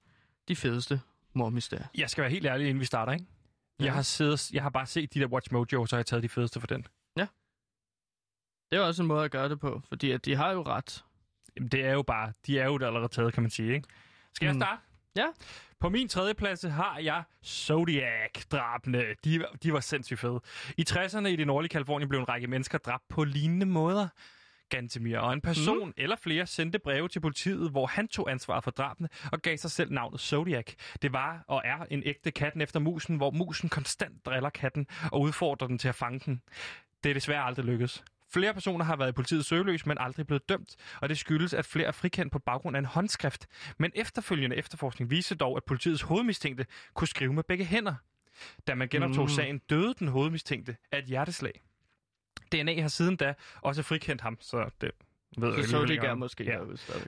de 0.49 0.57
fedeste 0.57 1.01
mormysterier. 1.33 1.87
Jeg 1.97 2.11
skal 2.11 2.23
være 2.23 2.31
helt 2.31 2.47
ærlig, 2.47 2.69
inden 2.69 2.81
vi 2.81 2.85
starter, 2.85 3.13
ikke? 3.13 3.27
Ja. 3.81 3.85
Jeg, 3.85 3.95
har 3.95 4.03
siddet, 4.03 4.51
jeg 4.53 4.63
har 4.63 4.71
bare 4.71 4.87
set 4.87 5.15
de 5.15 5.21
der 5.21 5.27
Watch 5.27 5.53
Mojo, 5.53 5.87
så 5.87 5.97
har 5.97 5.99
jeg 5.99 6.07
taget 6.07 6.23
de 6.23 6.29
fedeste 6.29 6.61
for 6.61 6.67
den. 6.67 6.87
Det 8.71 8.77
er 8.79 8.81
også 8.81 9.03
en 9.03 9.09
måde 9.09 9.25
at 9.25 9.31
gøre 9.31 9.49
det 9.49 9.61
på, 9.61 9.83
fordi 9.89 10.11
at 10.11 10.25
de 10.25 10.35
har 10.37 10.51
jo 10.51 10.63
ret. 10.63 11.05
Det 11.73 11.85
er 11.85 11.93
jo 11.93 12.03
bare, 12.03 12.33
de 12.47 12.59
er 12.59 12.65
jo 12.65 12.79
der 12.79 12.87
allerede 12.87 13.09
taget, 13.09 13.35
kan 13.35 13.43
man 13.43 13.51
sige, 13.51 13.75
ikke? 13.75 13.89
Skal 14.35 14.47
jeg 14.47 14.55
Mm. 14.55 14.61
starte? 14.61 14.83
Ja. 15.17 15.27
På 15.81 15.89
min 15.89 16.09
tredje 16.09 16.35
plads 16.35 16.63
har 16.63 16.99
jeg 16.99 17.23
Zodiac-drabene. 17.47 19.05
De, 19.25 19.45
de 19.63 19.73
var 19.73 19.81
sindssygt 19.81 20.21
fede. 20.21 20.41
I 20.79 20.85
60'erne 20.91 21.27
i 21.27 21.37
det 21.37 21.47
nordlige 21.47 21.69
Kalifornien 21.69 22.09
blev 22.09 22.21
en 22.21 22.29
række 22.29 22.47
mennesker 22.47 22.79
dræbt 22.79 23.09
på 23.09 23.25
lignende 23.25 23.67
måder. 23.67 24.09
Gantemir 24.69 25.19
og 25.19 25.33
en 25.33 25.41
person 25.41 25.87
mm. 25.87 25.93
eller 25.97 26.17
flere 26.17 26.47
sendte 26.47 26.79
breve 26.79 27.09
til 27.09 27.21
politiet, 27.21 27.71
hvor 27.71 27.87
han 27.87 28.09
tog 28.09 28.31
ansvar 28.31 28.61
for 28.61 28.71
drabene 28.71 29.09
og 29.33 29.43
gav 29.43 29.57
sig 29.57 29.71
selv 29.71 29.93
navnet 29.93 30.21
Zodiac. 30.21 30.67
Det 31.03 31.13
var 31.13 31.45
og 31.49 31.63
er 31.65 31.79
en 31.91 32.03
ægte 32.07 32.31
katten 32.31 32.61
efter 32.61 32.81
musen, 32.81 33.17
hvor 33.17 33.31
musen 33.31 33.69
konstant 33.69 34.27
driller 34.27 34.51
katten 34.51 34.87
og 35.13 35.21
udfordrer 35.21 35.69
den 35.69 35.79
til 35.79 35.89
at 35.89 35.95
fange 35.95 36.19
den. 36.27 36.43
Det 37.05 37.11
er 37.11 37.15
desværre 37.15 37.43
aldrig 37.45 37.65
lykkedes. 37.65 38.05
Flere 38.33 38.55
personer 38.55 38.85
har 38.85 38.97
været 38.97 39.09
i 39.09 39.13
politiets 39.13 39.49
søgeløs, 39.49 39.87
men 39.87 39.97
aldrig 40.01 40.27
blevet 40.27 40.49
dømt, 40.49 40.77
og 41.01 41.09
det 41.09 41.19
skyldes, 41.19 41.55
at 41.55 41.67
flere 41.67 41.87
er 41.87 41.93
frikendt 41.93 42.33
på 42.33 42.39
baggrund 42.39 42.77
af 42.77 42.79
en 42.79 42.85
håndskrift. 42.87 43.47
Men 43.79 43.93
efterfølgende 43.95 44.57
efterforskning 44.57 45.11
viste 45.11 45.35
dog, 45.35 45.57
at 45.57 45.65
politiets 45.65 46.03
hovedmistænkte 46.03 46.67
kunne 46.95 47.09
skrive 47.09 47.33
med 47.33 47.43
begge 47.43 47.65
hænder. 47.65 47.95
Da 48.67 48.75
man 48.75 48.89
genoptog 48.89 49.25
Mm. 49.25 49.29
sagen, 49.29 49.59
døde 49.71 49.95
den 49.99 50.09
hovedmistænkte 50.09 50.77
af 50.93 50.99
et 50.99 51.05
hjerteslag. 51.05 51.61
DNA 52.53 52.81
har 52.81 52.89
siden 52.89 53.17
da 53.17 53.35
også 53.63 53.83
frikendt 53.83 54.23
ham, 54.23 54.39
så 54.41 54.71
det 54.81 54.91
ved 55.39 55.49
jeg 55.49 55.55
Så 55.55 55.59
ikke, 55.59 55.71
så 55.71 55.77
hvor 55.77 55.85
de 55.85 55.89
længe 55.89 56.01
gerne 56.03 56.13
om. 56.13 56.19
måske 56.19 56.45
Ja. 56.45 56.59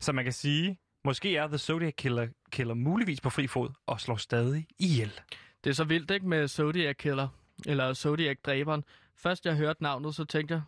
Så 0.01 0.13
man 0.13 0.25
kan 0.25 0.33
sige, 0.33 0.79
måske 1.05 1.37
er 1.37 1.47
The 1.47 1.59
Zodiac 1.59 1.95
Killer, 1.97 2.29
killer 2.53 2.75
muligvis 2.75 3.21
på 3.21 3.31
fri 3.31 3.47
fod 3.47 3.69
og 3.87 4.01
slår 4.01 4.17
stadig 4.17 4.67
ihjel. 4.79 5.21
Det 5.65 5.71
er 5.71 5.75
så 5.75 5.85
vildt, 5.85 6.11
ikke, 6.11 6.29
med 6.29 6.49
Zodiac 6.49 6.97
Killer, 6.97 7.29
eller 7.67 7.95
Zodiac 7.95 8.37
Dræberen. 8.45 8.85
Først 9.17 9.47
jeg 9.47 9.57
hørte 9.57 9.83
navnet, 9.83 10.15
så 10.15 10.25
tænkte 10.25 10.55
jeg, 10.55 10.63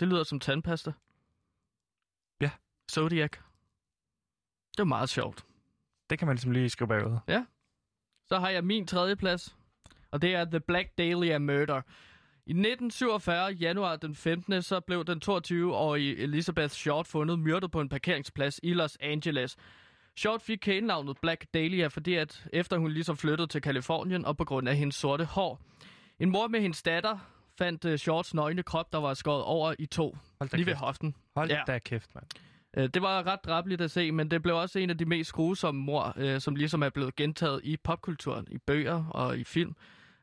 det 0.00 0.08
lyder 0.08 0.22
som 0.22 0.40
tandpasta. 0.40 0.92
Ja. 2.40 2.50
Zodiac. 2.90 3.30
Det 4.76 4.78
var 4.78 4.84
meget 4.84 5.08
sjovt. 5.08 5.44
Det 6.10 6.18
kan 6.18 6.26
man 6.26 6.36
ligesom 6.36 6.50
lige 6.50 6.68
skrive 6.70 6.88
bagud. 6.88 7.18
Så 8.26 8.38
har 8.38 8.48
jeg 8.48 8.64
min 8.64 8.86
tredje 8.86 9.16
plads, 9.16 9.56
og 10.10 10.22
det 10.22 10.34
er 10.34 10.44
The 10.44 10.60
Black 10.60 10.98
Dahlia 10.98 11.38
Murder. 11.38 11.82
I 12.46 12.50
1947, 12.50 13.52
januar 13.52 13.96
den 13.96 14.14
15., 14.14 14.62
så 14.62 14.80
blev 14.80 15.04
den 15.04 15.22
22-årige 15.24 16.16
Elizabeth 16.16 16.70
Short 16.70 17.06
fundet 17.06 17.38
myrdet 17.38 17.70
på 17.70 17.80
en 17.80 17.88
parkeringsplads 17.88 18.60
i 18.62 18.72
Los 18.72 18.96
Angeles. 19.00 19.56
Short 20.16 20.42
fik 20.42 20.58
kælenavnet 20.58 21.18
Black 21.22 21.46
Dahlia, 21.54 21.86
fordi 21.86 22.14
at 22.14 22.46
efter 22.52 22.78
hun 22.78 22.90
ligesom 22.90 23.16
flyttede 23.16 23.48
til 23.48 23.62
Kalifornien 23.62 24.24
og 24.24 24.36
på 24.36 24.44
grund 24.44 24.68
af 24.68 24.76
hendes 24.76 24.94
sorte 24.94 25.24
hår. 25.24 25.60
En 26.18 26.30
mor 26.30 26.48
med 26.48 26.60
hendes 26.60 26.82
datter 26.82 27.18
fandt 27.58 27.84
uh, 27.84 27.96
Shorts 27.96 28.34
nøgne 28.34 28.62
krop, 28.62 28.92
der 28.92 28.98
var 28.98 29.14
skåret 29.14 29.44
over 29.44 29.74
i 29.78 29.86
to, 29.86 30.16
Hold 30.40 30.50
lige 30.56 30.66
ved 30.66 30.72
kæft. 30.72 30.80
hoften. 30.80 31.14
Hold 31.36 31.50
Ja. 31.50 31.62
da 31.66 31.78
kæft, 31.78 32.14
mand. 32.14 32.26
Øh, 32.76 32.88
Det 32.94 33.02
var 33.02 33.26
ret 33.26 33.38
drabeligt 33.44 33.80
at 33.80 33.90
se, 33.90 34.12
men 34.12 34.30
det 34.30 34.42
blev 34.42 34.56
også 34.56 34.78
en 34.78 34.90
af 34.90 34.98
de 34.98 35.04
mest 35.04 35.32
grusomme 35.32 35.80
mor, 35.82 36.12
øh, 36.16 36.40
som 36.40 36.56
ligesom 36.56 36.82
er 36.82 36.90
blevet 36.90 37.16
gentaget 37.16 37.60
i 37.64 37.76
popkulturen, 37.76 38.46
i 38.50 38.58
bøger 38.58 39.04
og 39.04 39.38
i 39.38 39.44
film 39.44 39.76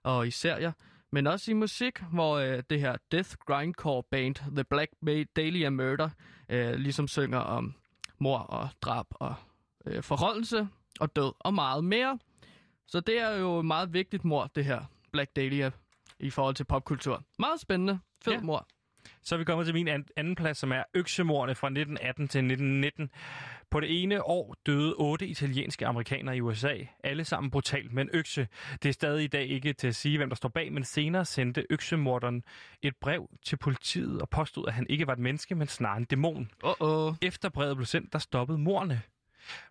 og 0.03 0.27
i 0.27 0.31
serier, 0.31 0.71
men 1.11 1.27
også 1.27 1.51
i 1.51 1.53
musik, 1.53 1.99
hvor 2.01 2.35
øh, 2.37 2.63
det 2.69 2.79
her 2.79 2.95
death 3.11 3.29
grindcore 3.47 4.03
band, 4.11 4.35
The 4.35 4.63
Black 4.63 4.91
Ma- 5.05 5.33
Dahlia 5.35 5.69
Murder, 5.69 6.09
øh, 6.49 6.73
ligesom 6.75 7.07
synger 7.07 7.39
om 7.39 7.73
mor 8.19 8.37
og 8.37 8.69
drab 8.81 9.05
og 9.11 9.35
øh, 9.85 10.03
forholdelse 10.03 10.67
og 10.99 11.15
død 11.15 11.33
og 11.39 11.53
meget 11.53 11.83
mere. 11.83 12.19
Så 12.87 12.99
det 12.99 13.19
er 13.21 13.35
jo 13.35 13.59
et 13.59 13.65
meget 13.65 13.93
vigtigt 13.93 14.23
mor, 14.25 14.51
det 14.55 14.65
her 14.65 14.81
Black 15.11 15.35
Dahlia, 15.35 15.71
i 16.19 16.29
forhold 16.29 16.55
til 16.55 16.63
popkultur. 16.63 17.23
Meget 17.39 17.59
spændende. 17.59 17.99
Fed 18.25 18.33
Ja. 18.33 18.39
mor. 18.41 18.67
Så 19.21 19.35
er 19.35 19.39
vi 19.39 19.43
kommet 19.45 19.65
til 19.67 19.73
min 19.75 19.87
an- 19.87 20.05
anden 20.17 20.35
plads, 20.35 20.57
som 20.57 20.71
er 20.71 20.83
øksemordene 20.93 21.55
fra 21.55 21.67
1918 21.67 22.27
til 22.27 22.39
1919. 22.43 23.09
På 23.71 23.79
det 23.79 24.03
ene 24.03 24.23
år 24.23 24.55
døde 24.65 24.93
otte 24.97 25.27
italienske 25.27 25.87
amerikanere 25.87 26.37
i 26.37 26.41
USA. 26.41 26.75
Alle 27.03 27.25
sammen 27.25 27.51
brutalt 27.51 27.93
med 27.93 28.03
en 28.03 28.09
økse. 28.13 28.47
Det 28.83 28.89
er 28.89 28.93
stadig 28.93 29.23
i 29.23 29.27
dag 29.27 29.47
ikke 29.47 29.73
til 29.73 29.87
at 29.87 29.95
sige, 29.95 30.17
hvem 30.17 30.29
der 30.29 30.35
står 30.35 30.49
bag, 30.49 30.73
men 30.73 30.83
senere 30.83 31.25
sendte 31.25 31.65
øksemorderen 31.69 32.43
et 32.81 32.95
brev 33.01 33.29
til 33.45 33.57
politiet 33.57 34.21
og 34.21 34.29
påstod, 34.29 34.67
at 34.67 34.73
han 34.73 34.85
ikke 34.89 35.07
var 35.07 35.13
et 35.13 35.19
menneske, 35.19 35.55
men 35.55 35.67
snarere 35.67 35.97
en 35.97 36.05
dæmon. 36.05 36.51
Uh-oh. 36.65 37.15
Efter 37.21 37.49
brevet 37.49 37.75
blev 37.77 37.85
sendt, 37.85 38.13
der 38.13 38.19
stoppede 38.19 38.57
morerne. 38.57 39.01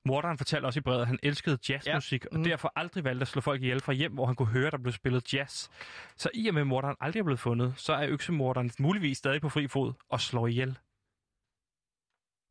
Morderen 0.04 0.38
fortalte 0.38 0.66
også 0.66 0.78
i 0.78 0.80
brevet, 0.80 1.00
at 1.00 1.06
han 1.06 1.18
elskede 1.22 1.58
jazzmusik, 1.68 2.24
ja. 2.24 2.28
Mhm. 2.32 2.40
og 2.40 2.48
derfor 2.48 2.72
aldrig 2.76 3.04
valgte 3.04 3.22
at 3.22 3.28
slå 3.28 3.40
folk 3.40 3.62
ihjel 3.62 3.80
fra 3.80 3.92
hjem, 3.92 4.12
hvor 4.12 4.26
han 4.26 4.34
kunne 4.34 4.48
høre, 4.48 4.70
der 4.70 4.78
blev 4.78 4.92
spillet 4.92 5.34
jazz. 5.34 5.68
Så 6.16 6.30
i 6.34 6.48
og 6.48 6.54
med, 6.54 6.60
at 6.60 6.66
morderen 6.66 6.96
aldrig 7.00 7.20
er 7.20 7.24
blevet 7.24 7.40
fundet, 7.40 7.74
så 7.76 7.92
er 7.92 8.08
øksemorderen 8.08 8.70
muligvis 8.78 9.18
stadig 9.18 9.40
på 9.40 9.48
fri 9.48 9.68
fod 9.68 9.92
og 10.08 10.20
slår 10.20 10.46
ihjel. 10.46 10.78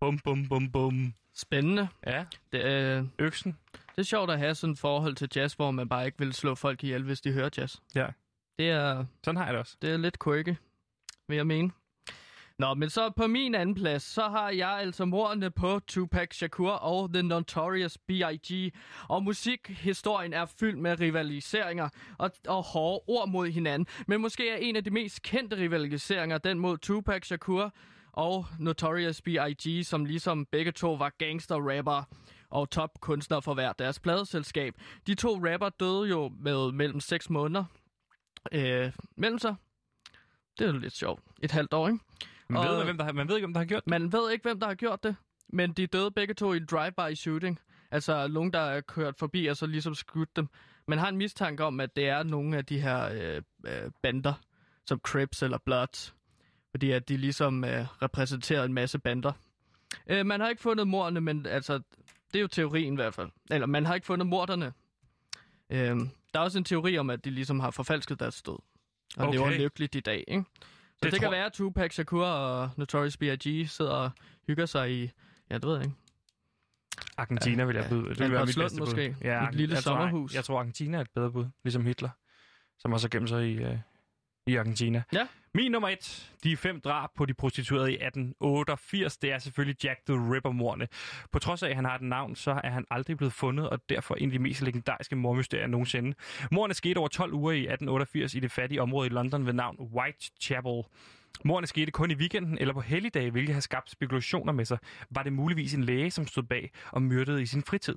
Bum, 0.01 0.19
bum, 0.19 0.47
bum, 0.49 0.71
bum. 0.71 1.13
Spændende. 1.35 1.87
Ja, 2.07 2.25
Det, 2.51 2.63
øh, 2.65 3.05
øksen. 3.19 3.57
Det 3.73 3.97
er 3.97 4.03
sjovt 4.03 4.29
at 4.31 4.39
have 4.39 4.55
sådan 4.55 4.73
et 4.73 4.79
forhold 4.79 5.15
til 5.15 5.29
jazz, 5.35 5.53
hvor 5.53 5.71
man 5.71 5.89
bare 5.89 6.05
ikke 6.05 6.17
vil 6.19 6.33
slå 6.33 6.55
folk 6.55 6.83
ihjel, 6.83 7.03
hvis 7.03 7.21
de 7.21 7.31
hører 7.31 7.49
jazz. 7.57 7.75
Ja. 7.95 8.07
Det 8.59 8.69
er, 8.69 9.05
Sådan 9.23 9.37
har 9.37 9.45
jeg 9.45 9.53
det 9.53 9.59
også. 9.59 9.77
det 9.81 9.93
er 9.93 9.97
lidt 9.97 10.23
quirky, 10.23 10.55
vil 11.27 11.35
jeg 11.35 11.47
mene. 11.47 11.71
Nå, 12.61 12.73
men 12.73 12.89
så 12.89 13.09
på 13.09 13.27
min 13.27 13.55
anden 13.55 13.75
plads, 13.75 14.03
så 14.03 14.21
har 14.21 14.49
jeg 14.49 14.69
altså 14.69 15.05
mordene 15.05 15.51
på 15.51 15.79
Tupac 15.87 16.35
Shakur 16.35 16.71
og 16.71 17.13
The 17.13 17.23
Notorious 17.23 17.97
B.I.G. 17.97 18.73
Og 19.09 19.23
musikhistorien 19.23 20.33
er 20.33 20.45
fyldt 20.45 20.79
med 20.79 20.99
rivaliseringer 20.99 21.89
og, 22.17 22.31
og 22.47 22.63
hårde 22.63 23.03
ord 23.07 23.29
mod 23.29 23.47
hinanden. 23.47 23.87
Men 24.07 24.21
måske 24.21 24.49
er 24.49 24.55
en 24.55 24.75
af 24.75 24.83
de 24.83 24.89
mest 24.89 25.21
kendte 25.21 25.57
rivaliseringer 25.57 26.37
den 26.37 26.59
mod 26.59 26.77
Tupac 26.77 27.25
Shakur 27.25 27.73
og 28.11 28.45
Notorious 28.59 29.21
B.I.G., 29.21 29.85
som 29.85 30.05
ligesom 30.05 30.45
begge 30.45 30.71
to 30.71 30.93
var 30.93 31.13
gangster-rapper 31.17 32.03
og 32.49 32.69
topkunstnere 32.69 33.41
for 33.41 33.53
hver 33.53 33.73
deres 33.73 33.99
pladeselskab. 33.99 34.73
De 35.07 35.15
to 35.15 35.35
rapper 35.35 35.69
døde 35.69 36.09
jo 36.09 36.31
med 36.39 36.71
mellem 36.71 36.99
6 36.99 37.29
måneder 37.29 37.65
øh, 38.51 38.91
mellem 39.17 39.39
sig. 39.39 39.55
Det 40.59 40.67
er 40.67 40.71
lidt 40.71 40.95
sjovt. 40.95 41.21
Et 41.43 41.51
halvt 41.51 41.73
år, 41.73 41.87
ikke? 41.87 41.99
Man, 42.51 42.67
Og- 42.67 42.75
ved, 42.77 42.83
hvem 42.83 42.97
der, 42.97 43.05
har- 43.05 43.11
man 43.11 43.27
ved 43.27 43.35
ikke, 43.35 43.45
hvem 43.45 43.53
der 43.53 43.59
har 43.59 43.65
gjort 43.65 43.83
det. 43.85 43.89
Man 43.91 44.11
ved 44.13 44.31
ikke, 44.31 44.43
hvem 44.43 44.59
der 44.59 44.67
har 44.67 44.75
gjort 44.75 45.03
det, 45.03 45.15
men 45.49 45.73
de 45.73 45.87
døde 45.87 46.11
begge 46.11 46.33
to 46.33 46.53
i 46.53 46.57
en 46.57 46.65
drive-by 46.65 47.15
shooting. 47.15 47.59
Altså 47.91 48.27
nogen, 48.27 48.53
der 48.53 48.59
er 48.59 48.81
kørt 48.81 49.15
forbi 49.19 49.45
og 49.45 49.57
så 49.57 49.65
ligesom 49.65 49.95
skudt 49.95 50.35
dem. 50.35 50.47
Man 50.87 50.97
har 50.99 51.09
en 51.09 51.17
mistanke 51.17 51.63
om, 51.63 51.79
at 51.79 51.95
det 51.95 52.07
er 52.07 52.23
nogle 52.23 52.57
af 52.57 52.65
de 52.65 52.79
her 52.79 53.09
øh, 53.13 53.41
øh, 53.67 53.91
bander, 54.01 54.33
som 54.85 54.99
Crips 54.99 55.43
eller 55.43 55.57
Bloods. 55.65 56.15
Fordi 56.71 56.91
at 56.91 57.09
de 57.09 57.17
ligesom 57.17 57.63
øh, 57.63 57.85
repræsenterer 58.01 58.63
en 58.63 58.73
masse 58.73 58.99
bander. 58.99 59.31
Øh, 60.07 60.25
man 60.25 60.39
har 60.39 60.49
ikke 60.49 60.61
fundet 60.61 60.87
morderne, 60.87 61.21
men 61.21 61.45
altså, 61.45 61.73
det 62.33 62.35
er 62.35 62.41
jo 62.41 62.47
teorien 62.47 62.93
i 62.93 62.95
hvert 62.95 63.13
fald. 63.13 63.29
Eller 63.51 63.67
man 63.67 63.85
har 63.85 63.95
ikke 63.95 64.07
fundet 64.07 64.27
morderne. 64.27 64.73
Øh, 65.69 65.79
der 66.33 66.39
er 66.39 66.43
også 66.43 66.57
en 66.57 66.63
teori 66.63 66.97
om, 66.97 67.09
at 67.09 67.25
de 67.25 67.29
ligesom 67.29 67.59
har 67.59 67.71
forfalsket 67.71 68.19
deres 68.19 68.41
død. 68.41 68.53
Og 68.53 69.27
Okay. 69.27 69.33
lever 69.33 69.49
lykkeligt 69.51 69.95
i 69.95 69.99
dag, 69.99 70.23
ikke? 70.27 70.43
Så 71.03 71.05
Det 71.07 71.11
det, 71.11 71.11
det 71.11 71.19
tror- 71.21 71.31
kan 71.31 71.37
være, 71.37 71.45
at 71.45 71.53
Tupac 71.53 71.93
Shakur 71.93 72.25
og 72.25 72.69
Notorious 72.77 73.17
B.I.G. 73.17 73.69
sidder 73.69 73.91
og 73.91 74.11
hygger 74.47 74.65
sig 74.65 74.91
i, 75.03 75.11
ja, 75.49 75.55
det 75.55 75.65
ved 75.65 75.75
jeg 75.75 75.83
ikke. 75.85 75.95
Argentina 77.17 77.63
vil 77.65 77.75
jeg 77.75 77.83
Ja, 77.83 77.89
byde. 77.89 78.09
Det 78.09 78.19
vil 78.19 78.31
være 78.31 78.45
mit 78.45 78.55
bedste 78.57 78.77
bud. 78.77 78.85
måske. 78.87 79.15
Ja, 79.21 79.47
Et 79.47 79.55
lille 79.55 79.75
jeg 79.75 79.83
tror, 79.83 79.89
sommerhus. 79.91 80.35
Jeg 80.35 80.43
tror, 80.43 80.59
Argentina 80.59 80.97
er 80.97 81.01
et 81.01 81.09
bedre 81.15 81.31
bud, 81.31 81.45
ligesom 81.63 81.85
Hitler, 81.85 82.09
som 82.79 82.93
også 82.93 83.07
har 83.07 83.09
gemt 83.09 83.29
sig 83.29 83.47
i, 83.51 83.53
øh, 83.53 83.77
i 84.47 84.55
Argentina. 84.55 85.03
Ja. 85.13 85.27
Min 85.53 85.71
nummer 85.71 85.89
et, 85.89 86.33
de 86.43 86.57
fem 86.57 86.81
drab 86.81 87.09
på 87.15 87.25
de 87.25 87.33
prostituerede 87.33 87.91
i 87.91 87.95
1888, 87.95 89.17
det 89.17 89.31
er 89.31 89.39
selvfølgelig 89.39 89.83
Jack 89.83 89.99
the 90.05 90.15
Ripper-mordene. 90.33 90.87
På 91.31 91.39
trods 91.39 91.63
af, 91.63 91.69
at 91.69 91.75
han 91.75 91.85
har 91.85 91.95
et 91.95 92.01
navn, 92.01 92.35
så 92.35 92.61
er 92.63 92.69
han 92.69 92.85
aldrig 92.91 93.17
blevet 93.17 93.33
fundet, 93.33 93.69
og 93.69 93.79
derfor 93.89 94.15
en 94.15 94.25
af 94.25 94.31
de 94.31 94.39
mest 94.39 94.61
legendariske 94.61 95.15
mordmysterier 95.15 95.67
nogensinde. 95.67 96.13
Mordene 96.51 96.73
skete 96.73 96.97
over 96.97 97.07
12 97.07 97.33
uger 97.33 97.51
i 97.51 97.59
1888 97.59 98.35
i 98.35 98.39
det 98.39 98.51
fattige 98.51 98.81
område 98.81 99.07
i 99.07 99.09
London 99.09 99.45
ved 99.45 99.53
navn 99.53 99.77
Whitechapel. 99.79 100.83
Mordene 101.45 101.67
skete 101.67 101.91
kun 101.91 102.11
i 102.11 102.15
weekenden 102.15 102.57
eller 102.57 102.73
på 102.73 102.81
helligdage, 102.81 103.31
hvilket 103.31 103.53
har 103.53 103.61
skabt 103.61 103.91
spekulationer 103.91 104.53
med 104.53 104.65
sig. 104.65 104.77
Var 105.09 105.23
det 105.23 105.33
muligvis 105.33 105.73
en 105.73 105.83
læge, 105.83 106.11
som 106.11 106.27
stod 106.27 106.43
bag 106.43 106.71
og 106.91 107.01
myrdede 107.01 107.41
i 107.41 107.45
sin 107.45 107.63
fritid? 107.63 107.95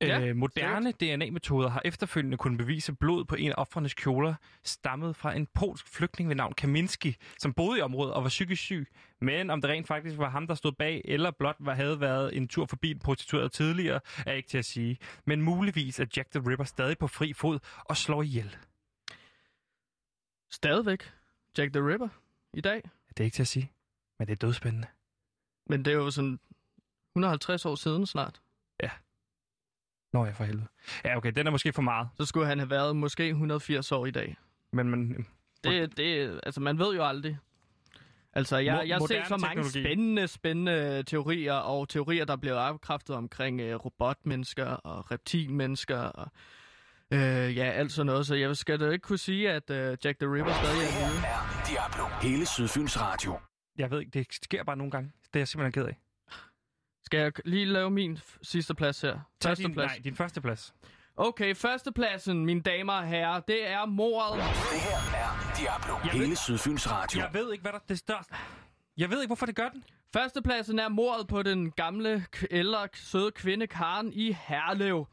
Ja, 0.00 0.20
øh, 0.20 0.36
moderne 0.36 0.92
DNA-metoder 0.92 1.68
har 1.68 1.82
efterfølgende 1.84 2.36
kunnet 2.36 2.58
bevise 2.58 2.92
blod 2.92 3.24
på 3.24 3.34
en 3.34 3.50
af 3.50 3.54
offrenes 3.56 3.94
kjoler 3.94 4.34
stammet 4.62 5.16
fra 5.16 5.36
en 5.36 5.46
polsk 5.46 5.88
flygtning 5.88 6.28
ved 6.28 6.36
navn 6.36 6.54
Kaminski, 6.54 7.16
som 7.38 7.52
boede 7.52 7.78
i 7.78 7.82
området 7.82 8.14
og 8.14 8.22
var 8.22 8.28
psykisk 8.28 8.62
syg. 8.62 8.88
Men 9.20 9.50
om 9.50 9.60
det 9.60 9.70
rent 9.70 9.86
faktisk 9.86 10.18
var 10.18 10.28
ham, 10.28 10.46
der 10.46 10.54
stod 10.54 10.72
bag, 10.72 11.02
eller 11.04 11.30
blot 11.30 11.56
var, 11.58 11.74
havde 11.74 12.00
været 12.00 12.36
en 12.36 12.48
tur 12.48 12.66
forbi 12.66 12.90
en 12.90 12.98
prostitueret 12.98 13.52
tidligere, 13.52 14.00
er 14.26 14.32
ikke 14.32 14.48
til 14.48 14.58
at 14.58 14.64
sige. 14.64 14.98
Men 15.24 15.42
muligvis 15.42 16.00
er 16.00 16.06
Jack 16.16 16.30
the 16.30 16.50
Ripper 16.50 16.64
stadig 16.64 16.98
på 16.98 17.06
fri 17.06 17.32
fod 17.32 17.58
og 17.84 17.96
slår 17.96 18.22
ihjel. 18.22 18.56
Stadigvæk 20.50 21.12
Jack 21.58 21.72
the 21.72 21.92
Ripper 21.92 22.08
i 22.54 22.60
dag. 22.60 22.82
Det 23.08 23.20
er 23.20 23.24
ikke 23.24 23.34
til 23.34 23.42
at 23.42 23.48
sige, 23.48 23.72
men 24.18 24.28
det 24.28 24.32
er 24.32 24.46
dødspændende. 24.46 24.88
Men 25.66 25.84
det 25.84 25.90
er 25.90 25.94
jo 25.96 26.10
sådan 26.10 26.38
150 27.16 27.66
år 27.66 27.74
siden 27.74 28.06
snart. 28.06 28.40
Nå 30.14 30.24
ja, 30.24 30.30
for 30.30 30.44
helvede. 30.44 30.66
Ja, 31.04 31.16
okay, 31.16 31.32
den 31.32 31.46
er 31.46 31.50
måske 31.50 31.72
for 31.72 31.82
meget. 31.82 32.08
Så 32.16 32.24
skulle 32.26 32.46
han 32.46 32.58
have 32.58 32.70
været 32.70 32.96
måske 32.96 33.28
180 33.28 33.92
år 33.92 34.06
i 34.06 34.10
dag. 34.10 34.36
Men 34.72 34.88
man, 34.88 35.26
Det, 35.64 35.96
det, 35.96 36.40
altså 36.42 36.60
man 36.60 36.78
ved 36.78 36.94
jo 36.94 37.04
aldrig. 37.06 37.38
Altså, 38.32 38.56
jeg, 38.56 38.80
Mo- 38.80 38.86
jeg 38.88 38.96
har 38.96 39.06
set 39.06 39.22
så 39.28 39.36
mange 39.36 39.62
teknologi. 39.62 39.82
spændende, 39.82 40.28
spændende 40.28 41.02
teorier, 41.02 41.52
og 41.52 41.88
teorier, 41.88 42.24
der 42.24 42.36
bliver 42.36 42.58
afkræftet 42.58 43.16
omkring 43.16 43.60
øh, 43.60 43.74
robotmennesker 43.74 44.64
og 44.64 45.10
reptilmennesker 45.10 45.98
og 45.98 46.28
øh, 47.10 47.56
ja, 47.56 47.64
alt 47.64 47.92
sådan 47.92 48.06
noget. 48.06 48.26
Så 48.26 48.34
jeg 48.34 48.56
skal 48.56 48.80
da 48.80 48.90
ikke 48.90 49.02
kunne 49.02 49.18
sige, 49.18 49.50
at 49.50 49.70
øh, 49.70 49.96
Jack 50.04 50.18
the 50.18 50.34
Ripper 50.34 50.52
stadig 50.52 50.82
er 50.82 51.06
er 51.28 51.64
Diablo. 51.68 52.28
Hele 52.28 52.46
Sydfyns 52.46 53.00
Radio. 53.00 53.38
Jeg 53.78 53.90
ved 53.90 54.00
ikke, 54.00 54.10
det 54.10 54.26
sker 54.42 54.64
bare 54.64 54.76
nogle 54.76 54.90
gange. 54.90 55.12
Det 55.24 55.36
er 55.36 55.40
jeg 55.40 55.48
simpelthen 55.48 55.82
ked 55.82 55.88
af. 55.88 55.96
Skal 57.04 57.20
jeg 57.20 57.32
lige 57.44 57.64
lave 57.64 57.90
min 57.90 58.16
f- 58.16 58.38
sidste 58.42 58.74
plads 58.74 59.00
her? 59.00 59.12
Tag 59.12 59.50
Første 59.50 59.64
din, 59.64 59.74
plads. 59.74 59.90
nej, 59.92 60.00
din 60.04 60.16
første 60.16 60.40
plads. 60.40 60.74
Okay, 61.16 61.54
førstepladsen, 61.54 62.46
mine 62.46 62.60
damer 62.60 62.92
og 62.92 63.06
herrer, 63.06 63.40
det 63.40 63.68
er 63.70 63.86
mordet. 63.86 64.36
Det 64.38 64.44
her 64.80 65.18
er 65.18 65.54
Diablo. 65.58 65.94
Jeg 66.04 66.12
Hele 66.12 66.28
ved- 66.28 66.36
Sydfyns 66.36 66.90
Radio. 66.90 67.20
Jeg 67.20 67.30
ved 67.32 67.52
ikke, 67.52 67.62
hvad 67.62 67.72
der 67.72 67.78
det 67.88 67.98
største. 67.98 68.34
Jeg 68.96 69.10
ved 69.10 69.20
ikke, 69.20 69.26
hvorfor 69.28 69.46
det 69.46 69.56
gør 69.56 69.68
den. 69.68 69.84
Førstepladsen 70.12 70.78
er 70.78 70.88
mordet 70.88 71.28
på 71.28 71.42
den 71.42 71.70
gamle, 71.70 72.26
ældre, 72.50 72.88
søde 72.94 73.30
kvinde 73.30 73.66
Karen 73.66 74.12
i 74.12 74.32
Herlev. 74.46 75.06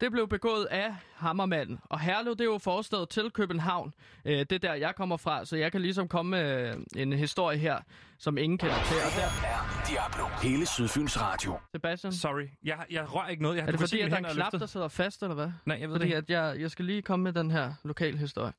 Det 0.00 0.12
blev 0.12 0.28
begået 0.28 0.64
af 0.64 0.94
Hammermanden. 1.14 1.78
Og 1.84 2.00
Herlev, 2.00 2.32
det 2.32 2.40
er 2.40 2.44
jo 2.44 2.58
forstedet 2.58 3.08
til 3.08 3.30
København. 3.30 3.94
Øh, 4.24 4.32
Det 4.38 4.52
er 4.52 4.58
der, 4.58 4.74
jeg 4.74 4.94
kommer 4.94 5.16
fra, 5.16 5.44
så 5.44 5.56
jeg 5.56 5.72
kan 5.72 5.80
ligesom 5.82 6.08
komme 6.08 6.30
med 6.30 6.74
øh, 6.96 7.02
en 7.02 7.12
historie 7.12 7.58
her, 7.58 7.78
som 8.18 8.38
ingen 8.38 8.58
kender 8.58 8.74
til. 8.74 8.96
Og 8.96 9.12
der, 9.16 9.48
er 9.48 9.84
Diablo. 9.88 10.48
Hele 10.48 10.66
Sydfyns 10.66 11.20
Radio. 11.20 11.58
Sebastian, 11.72 12.12
Sorry, 12.12 12.46
jeg, 12.64 12.78
jeg 12.90 13.14
rører 13.14 13.28
ikke 13.28 13.42
noget. 13.42 13.56
Jeg 13.56 13.66
er 13.66 13.70
det 13.70 13.80
fordi, 13.80 14.00
at 14.00 14.10
der 14.10 14.16
er 14.16 14.20
en 14.20 14.34
knap, 14.34 14.52
der 14.52 14.66
sidder 14.66 14.88
fast, 14.88 15.22
eller 15.22 15.34
hvad? 15.34 15.50
Nej, 15.66 15.78
jeg 15.80 15.88
ved 15.88 15.94
Fordi 15.96 16.10
det 16.10 16.16
ikke. 16.18 16.34
at 16.36 16.52
jeg, 16.54 16.60
jeg 16.60 16.70
skal 16.70 16.84
lige 16.84 17.02
komme 17.02 17.22
med 17.22 17.32
den 17.32 17.50
her 17.50 17.72
lokale 17.84 18.18
historie. 18.18 18.52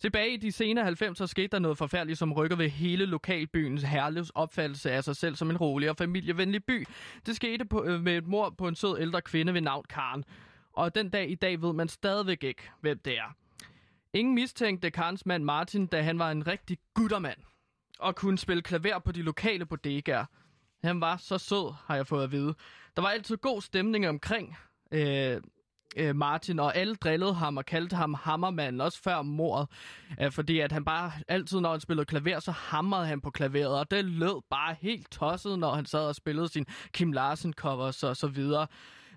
Tilbage 0.00 0.34
i 0.34 0.36
de 0.36 0.52
senere 0.52 0.88
90'er 0.88 1.26
skete 1.26 1.48
der 1.48 1.58
noget 1.58 1.78
forfærdeligt, 1.78 2.18
som 2.18 2.32
rykker 2.32 2.56
ved 2.56 2.68
hele 2.68 3.06
lokalbyens 3.06 3.82
Herlevs 3.82 4.30
opfattelse 4.30 4.90
af 4.90 5.04
sig 5.04 5.16
selv 5.16 5.36
som 5.36 5.50
en 5.50 5.56
rolig 5.56 5.90
og 5.90 5.96
familievenlig 5.96 6.64
by. 6.64 6.86
Det 7.26 7.36
skete 7.36 7.64
på, 7.64 7.84
øh, 7.84 8.00
med 8.00 8.16
et 8.16 8.26
mord 8.26 8.56
på 8.58 8.68
en 8.68 8.74
sød 8.74 9.00
ældre 9.00 9.20
kvinde 9.22 9.54
ved 9.54 9.60
navn 9.60 9.84
Karen. 9.90 10.24
Og 10.72 10.94
den 10.94 11.08
dag 11.08 11.30
i 11.30 11.34
dag 11.34 11.62
ved 11.62 11.72
man 11.72 11.88
stadigvæk 11.88 12.44
ikke, 12.44 12.62
hvem 12.80 12.98
det 12.98 13.18
er. 13.18 13.36
Ingen 14.12 14.34
mistænkte 14.34 14.90
Karens 14.90 15.26
mand 15.26 15.44
Martin, 15.44 15.86
da 15.86 16.02
han 16.02 16.18
var 16.18 16.30
en 16.30 16.46
rigtig 16.46 16.78
guttermand 16.94 17.38
og 17.98 18.16
kunne 18.16 18.38
spille 18.38 18.62
klaver 18.62 18.98
på 18.98 19.12
de 19.12 19.22
lokale 19.22 19.66
bodegaer. 19.66 20.24
Han 20.84 21.00
var 21.00 21.16
så 21.16 21.38
sød, 21.38 21.74
har 21.86 21.96
jeg 21.96 22.06
fået 22.06 22.24
at 22.24 22.32
vide. 22.32 22.54
Der 22.96 23.02
var 23.02 23.08
altid 23.08 23.36
god 23.36 23.62
stemning 23.62 24.08
omkring 24.08 24.56
øh, 24.92 25.40
øh, 25.96 26.16
Martin, 26.16 26.58
og 26.58 26.76
alle 26.76 26.94
drillede 26.94 27.34
ham 27.34 27.56
og 27.56 27.64
kaldte 27.64 27.96
ham 27.96 28.14
Hammermanden, 28.14 28.80
også 28.80 29.02
før 29.02 29.22
mordet. 29.22 29.68
Øh, 30.20 30.32
fordi 30.32 30.60
at 30.60 30.72
han 30.72 30.84
bare 30.84 31.12
altid, 31.28 31.60
når 31.60 31.70
han 31.70 31.80
spillede 31.80 32.06
klaver, 32.06 32.40
så 32.40 32.50
hamrede 32.50 33.06
han 33.06 33.20
på 33.20 33.30
klaveret, 33.30 33.78
og 33.78 33.90
det 33.90 34.04
lød 34.04 34.42
bare 34.50 34.76
helt 34.80 35.10
tosset, 35.10 35.58
når 35.58 35.74
han 35.74 35.86
sad 35.86 36.06
og 36.08 36.14
spillede 36.14 36.48
sin 36.48 36.66
Kim 36.92 37.12
Larsen-covers 37.12 38.02
og 38.02 38.16
så 38.16 38.30
videre. 38.34 38.66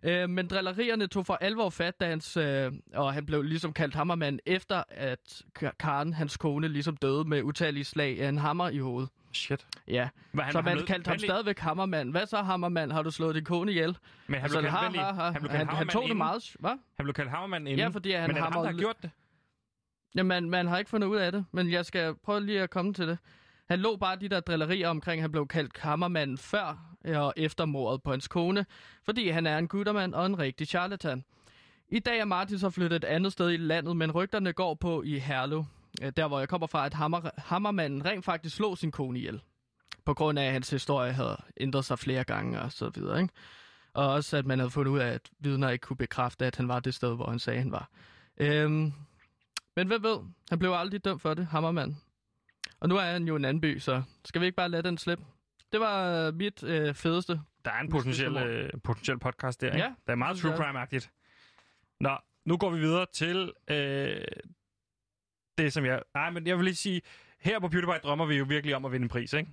Øh, 0.06 0.30
men 0.30 0.48
drillerierne 0.48 1.08
tog 1.08 1.26
for 1.26 1.34
alvor 1.42 1.70
fat, 1.70 2.00
da 2.00 2.08
hans, 2.08 2.38
øh, 2.38 2.72
og 2.94 3.14
han 3.14 3.26
blev 3.26 3.42
ligesom 3.44 3.74
kaldt 3.74 3.96
Hammermand, 3.96 4.40
efter 4.46 4.84
at 4.90 5.42
Ka- 5.60 5.76
Karen, 5.80 6.14
hans 6.14 6.38
kone, 6.38 6.68
ligesom 6.68 6.98
døde 6.98 7.24
med 7.26 7.44
utallige 7.44 7.84
slag 7.84 8.22
af 8.22 8.30
en 8.30 8.38
hammer 8.38 8.70
i 8.70 8.78
hovedet. 8.78 9.10
Shit. 9.34 9.68
Ja, 9.88 10.10
han, 10.40 10.52
så 10.52 10.58
han 10.58 10.66
man 10.66 10.74
blev- 10.78 10.86
kaldte 10.88 11.08
ham 11.08 11.14
venlig- 11.16 11.28
stadigvæk 11.30 11.60
Hammermand. 11.60 12.12
Hvad 12.12 12.26
så, 12.26 12.38
Hammermand? 12.42 12.92
Har 12.92 13.02
du 13.02 13.12
slået 13.12 13.36
din 13.36 13.44
kone 13.46 13.72
ihjel? 13.72 13.98
Men 14.28 14.34
han 14.36 14.44
Altså, 14.44 14.60
blev 14.60 14.72
kaldt 14.72 14.98
ha, 14.98 15.04
ha, 15.06 15.12
ha. 15.14 15.24
Han 15.24 15.34
blev 15.34 15.42
kaldt 15.42 15.52
han, 15.52 15.60
han 15.60 15.68
Hammermand 15.68 15.90
tog 15.90 16.02
det 16.02 16.06
inden. 16.08 16.18
meget... 16.18 16.56
Hvad? 16.60 16.72
Han 16.72 17.04
blev 17.06 17.14
kaldt 17.14 17.30
Hammermand 17.30 17.68
inden. 17.68 17.80
Ja, 17.80 17.88
fordi 17.88 18.12
han 18.12 18.22
Men 18.22 18.38
er 18.38 18.44
det 18.46 18.54
ham, 18.54 18.64
der 18.64 18.72
har 18.72 18.78
gjort 18.78 19.02
det? 19.02 19.12
Jamen, 20.16 20.50
man 20.50 20.68
har 20.68 20.78
ikke 20.78 20.90
fundet 20.90 21.08
ud 21.08 21.18
af 21.18 21.32
det, 21.32 21.46
men 21.52 21.72
jeg 21.72 21.86
skal 21.86 22.16
prøve 22.24 22.46
lige 22.46 22.62
at 22.62 22.70
komme 22.70 22.94
til 22.94 23.08
det. 23.08 23.18
Han 23.70 23.80
lå 23.80 23.96
bare 23.96 24.16
de 24.16 24.30
der 24.30 24.40
drillerier 24.40 24.90
omkring, 24.90 25.22
han 25.22 25.32
blev 25.32 25.48
kaldt 25.48 25.74
kammermanden 25.74 26.38
før 26.38 26.95
og 27.06 27.34
efter 27.38 27.66
mordet 27.66 28.04
på 28.04 28.12
hans 28.12 28.28
kone, 28.28 28.66
fordi 29.04 29.30
han 29.30 29.48
er 29.48 29.58
en 29.58 29.68
guttermand 29.68 30.14
og 30.14 30.26
en 30.26 30.40
rigtig 30.40 30.68
charlatan. 30.68 31.24
I 31.90 32.00
dag 32.00 32.20
er 32.20 32.26
Martin 32.26 32.60
så 32.60 32.70
flyttet 32.70 32.96
et 32.96 33.04
andet 33.04 33.32
sted 33.32 33.52
i 33.52 33.58
landet, 33.58 33.98
men 33.98 34.12
rygterne 34.12 34.54
går 34.54 34.74
på 34.74 35.04
i 35.04 35.20
Herlev, 35.20 35.66
øh, 36.02 36.12
der 36.18 36.28
hvor 36.28 36.40
jeg 36.40 36.50
kommer 36.50 36.68
fra, 36.68 36.86
at 36.86 36.94
hammer, 36.94 37.30
hammermanden 37.38 38.06
rent 38.06 38.26
faktisk 38.26 38.56
slog 38.56 38.78
sin 38.78 38.92
kone 38.92 39.20
ihjel. 39.20 39.42
På 40.06 40.14
grund 40.14 40.40
af, 40.40 40.46
at 40.46 40.52
hans 40.52 40.70
historie 40.70 41.12
havde 41.12 41.38
ændret 41.58 41.86
sig 41.86 42.00
flere 42.00 42.24
gange 42.24 42.62
og 42.62 42.72
så 42.72 42.90
videre, 42.90 43.22
ikke? 43.22 43.34
Og 43.94 44.12
også, 44.12 44.38
at 44.38 44.46
man 44.46 44.60
havde 44.60 44.72
fundet 44.72 44.92
ud 44.92 45.00
af, 45.00 45.08
at 45.08 45.22
vidner 45.40 45.70
ikke 45.70 45.84
kunne 45.84 45.98
bekræfte, 45.98 46.46
at 46.46 46.56
han 46.56 46.68
var 46.68 46.80
det 46.80 46.94
sted, 46.94 47.16
hvor 47.16 47.30
han 47.30 47.40
sagde, 47.40 47.60
han 47.60 47.72
var. 47.72 47.90
Øhm, 48.38 48.94
men 49.76 49.88
hvem 49.88 50.04
ved? 50.04 50.18
Han 50.50 50.60
blev 50.60 50.72
aldrig 50.72 51.06
dømt 51.06 51.22
for 51.22 51.34
det, 51.34 51.46
hammermanden. 51.46 52.02
Og 52.80 52.90
nu 52.90 52.96
er 52.96 53.02
han 53.02 53.28
jo 53.28 53.36
en 53.36 53.46
anden 53.46 53.62
by, 53.62 53.80
så 53.80 54.04
skal 54.26 54.42
vi 54.42 54.46
ikke 54.46 54.56
bare 54.56 54.70
lade 54.70 54.84
den 54.84 54.98
slippe? 54.98 55.26
Det 55.72 55.80
var 55.80 56.28
øh, 56.28 56.34
mit 56.34 56.64
øh, 56.64 56.94
fedeste. 56.96 57.42
Der 57.66 57.72
er 57.72 57.80
en 57.82 57.90
potentiel, 57.90 58.38
øh, 58.38 58.70
potentiel 58.84 59.20
podcast 59.20 59.62
der, 59.62 59.68
ikke? 59.68 59.78
Ja, 59.80 59.94
Der 60.08 60.12
er 60.12 60.16
meget 60.16 60.38
true 60.38 60.54
crime-agtigt. 60.56 61.10
Nå, 62.00 62.18
nu 62.46 62.58
går 62.58 62.70
vi 62.70 62.80
videre 62.80 63.06
til 63.14 63.54
øh, 63.68 64.22
det, 65.58 65.74
som 65.74 65.86
jeg... 65.86 66.02
Nej, 66.14 66.30
men 66.30 66.48
jeg 66.48 66.58
vil 66.58 66.64
lige 66.66 66.76
sige, 66.76 67.02
her 67.40 67.60
på 67.60 67.68
PewDiePie 67.68 68.00
drømmer 68.04 68.26
vi 68.26 68.36
jo 68.38 68.46
virkelig 68.50 68.76
om 68.76 68.86
at 68.86 68.92
vinde 68.92 69.04
en 69.04 69.10
pris, 69.10 69.34
ikke? 69.34 69.50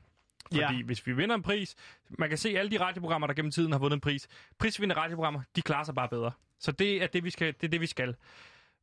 Fordi 0.47 0.59
Ja. 0.61 0.83
hvis 0.83 1.07
vi 1.07 1.13
vinder 1.13 1.35
en 1.35 1.43
pris... 1.43 1.75
Man 2.19 2.29
kan 2.29 2.39
se 2.39 2.59
alle 2.59 2.71
de 2.71 2.81
radioprogrammer, 2.81 3.27
der 3.27 3.35
gennem 3.35 3.51
tiden 3.51 3.73
har 3.73 3.79
vundet 3.79 3.97
en 3.97 4.01
pris. 4.01 4.29
Prisvindende 4.59 5.01
radioprogrammer, 5.01 5.41
de 5.57 5.63
klarer 5.63 5.85
sig 5.85 5.95
bare 5.95 6.09
bedre. 6.09 6.33
Så 6.59 6.73
det 6.73 7.03
er 7.03 7.07
det, 7.07 7.25
vi 7.25 7.31
skal. 7.31 7.47
Det 7.61 7.65
er 7.65 7.69
det, 7.69 7.81
vi 7.81 7.87
skal. 7.87 8.15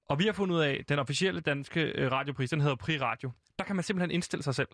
Og 0.09 0.19
vi 0.19 0.25
har 0.25 0.33
fundet 0.33 0.55
ud 0.55 0.61
af, 0.61 0.77
at 0.79 0.89
den 0.89 0.99
officielle 0.99 1.41
danske 1.41 1.81
øh, 1.81 2.11
radiopris, 2.11 2.49
den 2.49 2.61
hedder 2.61 2.75
Pri 2.75 2.97
Radio. 2.99 3.31
Der 3.59 3.65
kan 3.65 3.75
man 3.75 3.83
simpelthen 3.83 4.11
indstille 4.11 4.43
sig 4.43 4.55
selv. 4.55 4.67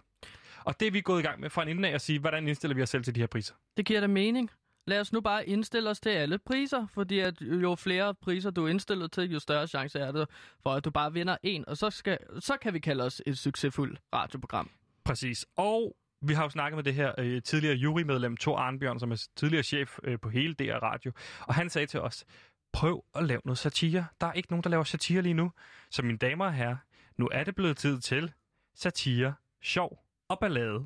Og 0.66 0.80
det 0.80 0.88
er 0.88 0.91
vi 0.91 1.01
gået 1.01 1.20
i 1.20 1.24
gang 1.24 1.39
med 1.39 1.49
fra 1.49 1.61
en 1.61 1.68
ende 1.68 1.89
af 1.89 1.93
at 1.93 2.01
sige, 2.01 2.20
hvordan 2.20 2.47
indstiller 2.47 2.76
vi 2.76 2.82
os 2.82 2.89
selv 2.89 3.03
til 3.03 3.16
de 3.16 3.20
her 3.20 3.28
priser. 3.28 3.53
Det 3.78 3.86
giver 3.86 3.99
da 3.99 4.07
mening. 4.07 4.51
Lad 4.88 4.99
os 4.99 5.13
nu 5.13 5.22
bare 5.22 5.47
indstille 5.47 5.89
os 5.89 5.99
til 5.99 6.09
alle 6.09 6.38
priser, 6.38 6.88
fordi 6.93 7.20
at 7.20 7.41
jo 7.41 7.76
flere 7.76 8.13
priser 8.13 8.51
du 8.51 8.66
er 8.66 8.70
indstillet 8.70 9.11
til, 9.11 9.32
jo 9.32 9.39
større 9.39 9.68
chance 9.68 9.99
er 9.99 10.11
det 10.11 10.28
for, 10.63 10.74
at 10.74 10.86
du 10.86 10.91
bare 10.91 11.13
vinder 11.13 11.38
en, 11.43 11.68
og 11.68 11.78
så, 11.78 11.89
skal, 11.89 12.18
så 12.39 12.57
kan 12.61 12.74
vi 12.74 12.80
kalde 12.80 13.03
os 13.03 13.22
et 13.26 13.38
succesfuldt 13.38 13.99
radioprogram. 14.13 14.70
Præcis. 15.03 15.45
Og 15.57 15.95
vi 16.22 16.34
har 16.34 16.43
jo 16.43 16.49
snakket 16.49 16.76
med 16.78 16.84
det 16.84 16.93
her 16.93 17.13
øh, 17.18 17.41
tidligere 17.41 17.76
jurymedlem, 17.76 18.38
Thor 18.38 18.57
Arnbjørn, 18.57 18.99
som 18.99 19.11
er 19.11 19.28
tidligere 19.36 19.63
chef 19.63 19.99
øh, 20.03 20.20
på 20.20 20.30
hele 20.30 20.53
DR 20.53 20.76
Radio. 20.76 21.11
Og 21.41 21.55
han 21.55 21.70
sagde 21.70 21.88
til 21.88 22.01
os, 22.01 22.26
prøv 22.74 23.05
at 23.16 23.24
lave 23.24 23.41
noget 23.45 23.57
satire. 23.57 24.05
Der 24.22 24.28
er 24.28 24.34
ikke 24.34 24.51
nogen, 24.51 24.63
der 24.63 24.70
laver 24.70 24.84
satire 24.84 25.22
lige 25.22 25.34
nu. 25.34 25.51
Så 25.91 26.01
mine 26.01 26.18
damer 26.18 26.45
og 26.45 26.53
herrer, 26.53 26.76
nu 27.18 27.30
er 27.32 27.43
det 27.43 27.55
blevet 27.55 27.78
tid 27.78 27.99
til 27.99 28.34
satire, 28.76 29.34
sjov 29.61 30.05
og 30.30 30.39
ballade. 30.39 30.80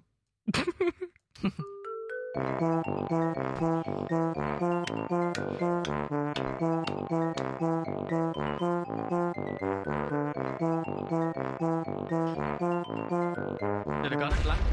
Det 14.02 14.06
er 14.06 14.10
da 14.10 14.16
godt 14.16 14.46
langt. 14.46 14.64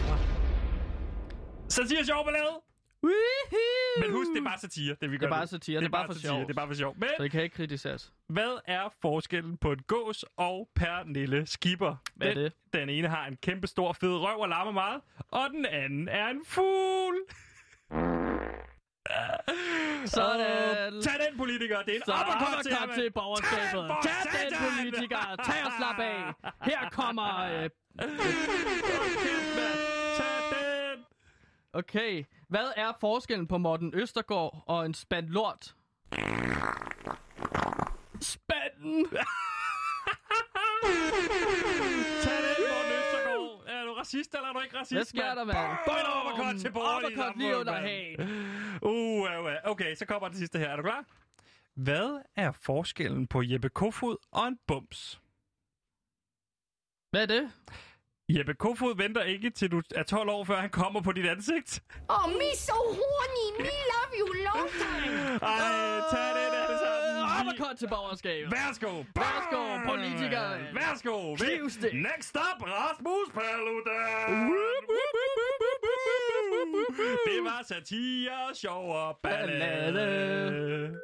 Satire, 1.68 2.04
sjov 2.04 2.24
ballade! 2.24 2.60
Woohoo! 3.02 3.35
Men 4.06 4.16
husk, 4.16 4.28
det 4.34 4.40
er 4.40 4.44
bare 4.44 4.58
satire, 4.58 4.96
det 5.00 5.10
vi 5.12 5.18
gør 5.18 5.28
bare 5.28 5.40
nu. 5.40 5.46
satire, 5.46 5.80
det 5.80 5.86
er 5.86 5.90
bare 5.90 6.06
for 6.06 6.12
satire, 6.12 6.30
sjov. 6.30 6.40
Det 6.40 6.50
er 6.50 6.54
bare 6.54 6.66
for 6.66 6.74
sjov. 6.74 6.94
Men 6.98 7.08
Så 7.16 7.22
det 7.22 7.30
kan 7.30 7.42
ikke 7.42 7.56
kritiseres. 7.56 8.12
hvad 8.28 8.58
er 8.66 8.88
forskellen 9.02 9.56
på 9.56 9.72
en 9.72 9.78
gås 9.86 10.24
og 10.36 10.68
Pernille 10.76 11.46
Skipper? 11.46 11.96
Hvad 12.16 12.28
er 12.28 12.34
den, 12.34 12.42
det? 12.44 12.52
Den 12.72 12.88
ene 12.88 13.08
har 13.08 13.26
en 13.26 13.36
kæmpe 13.36 13.66
stor 13.66 13.92
fed 13.92 14.12
røv 14.16 14.38
og 14.40 14.48
larmer 14.48 14.72
meget, 14.72 15.00
og 15.30 15.50
den 15.50 15.66
anden 15.66 16.08
er 16.08 16.26
en 16.28 16.40
fugl. 16.46 17.16
Sådan. 20.06 20.40
Og 20.96 21.02
Tag 21.02 21.14
den, 21.30 21.38
politiker. 21.38 21.82
Det 21.82 21.92
er 21.92 21.96
en 21.96 22.02
Så 22.06 22.12
uppercut 22.12 22.64
til, 22.64 22.74
ham. 22.74 22.90
til 22.94 23.10
borgerskabet. 23.12 23.84
for 23.90 24.00
Tag 24.02 24.12
den, 24.22 24.54
satan! 24.54 24.70
politiker. 24.82 25.18
Tag 25.44 25.64
og 25.66 25.72
slap 25.78 25.98
af. 25.98 26.32
Her 26.62 26.88
kommer... 26.90 27.28
Øh. 27.44 27.50
Tag 27.98 28.08
den. 29.56 29.95
Okay, 31.76 32.24
hvad 32.48 32.72
er 32.76 32.92
forskellen 33.00 33.46
på 33.46 33.58
Morten 33.58 33.94
Østergaard 33.94 34.64
og 34.66 34.86
en 34.86 34.94
spand 34.94 35.28
lort? 35.28 35.74
Spanden! 38.20 39.06
Tag 42.24 42.38
den, 42.42 42.56
Morten 42.72 42.92
Østergaard. 43.00 43.64
Er 43.66 43.84
du 43.84 43.92
racist, 43.92 44.34
eller 44.34 44.48
er 44.48 44.52
du 44.52 44.60
ikke 44.60 44.76
racist, 44.76 44.92
Hvad 44.92 45.04
sker 45.04 45.34
der, 45.34 45.44
mand? 45.44 45.56
Bøj 45.86 46.00
en 46.00 46.06
uppercut 46.18 46.60
til 46.60 46.72
borgerlige 46.72 47.12
Uppercut 47.18 47.36
lige 47.38 47.56
under 47.56 47.74
hagen. 47.80 48.20
Uh, 48.82 48.92
uh, 48.92 49.44
uh. 49.44 49.70
Okay, 49.70 49.94
så 49.94 50.06
kommer 50.06 50.28
det 50.28 50.38
sidste 50.38 50.58
her. 50.58 50.68
Er 50.68 50.76
du 50.76 50.82
klar? 50.82 51.04
Hvad 51.74 52.22
er 52.36 52.52
forskellen 52.52 53.26
på 53.26 53.42
Jeppe 53.42 53.68
Kofod 53.68 54.16
og 54.30 54.48
en 54.48 54.58
bums? 54.66 55.20
Hvad 57.10 57.22
er 57.22 57.26
det? 57.26 57.52
Jeppe 58.28 58.54
Kofod 58.54 58.96
venter 58.96 59.22
ikke 59.22 59.50
til 59.50 59.70
du 59.70 59.82
er 59.94 60.02
12 60.02 60.30
år, 60.30 60.44
før 60.44 60.56
han 60.56 60.70
kommer 60.70 61.00
på 61.00 61.12
dit 61.12 61.26
ansigt. 61.26 61.82
Oh, 62.08 62.30
me 62.30 62.50
so 62.54 62.72
horny. 62.98 63.46
Me 63.58 63.76
love 63.92 64.12
you 64.20 64.26
long 64.48 64.68
time. 64.82 65.38
Ej, 65.42 66.00
tag 66.12 66.28
det 66.36 66.46
alle 66.62 66.78
sammen. 66.84 67.22
Uppercut 67.40 67.78
til 67.78 67.88
borgerskabet. 67.88 68.52
Værsgo. 68.52 68.92
Værsgo, 69.20 69.62
politikere. 69.90 70.50
Værsgo. 70.74 71.34
Knivstik. 71.36 71.92
Next 71.94 72.36
up, 72.36 72.58
Rasmus 72.62 73.28
Paludan. 73.34 74.50
Whoop, 74.50 74.86
var 77.56 77.62
satire, 77.62 78.54
sjov 78.54 78.90
og 78.90 79.16
ballade. 79.22 80.96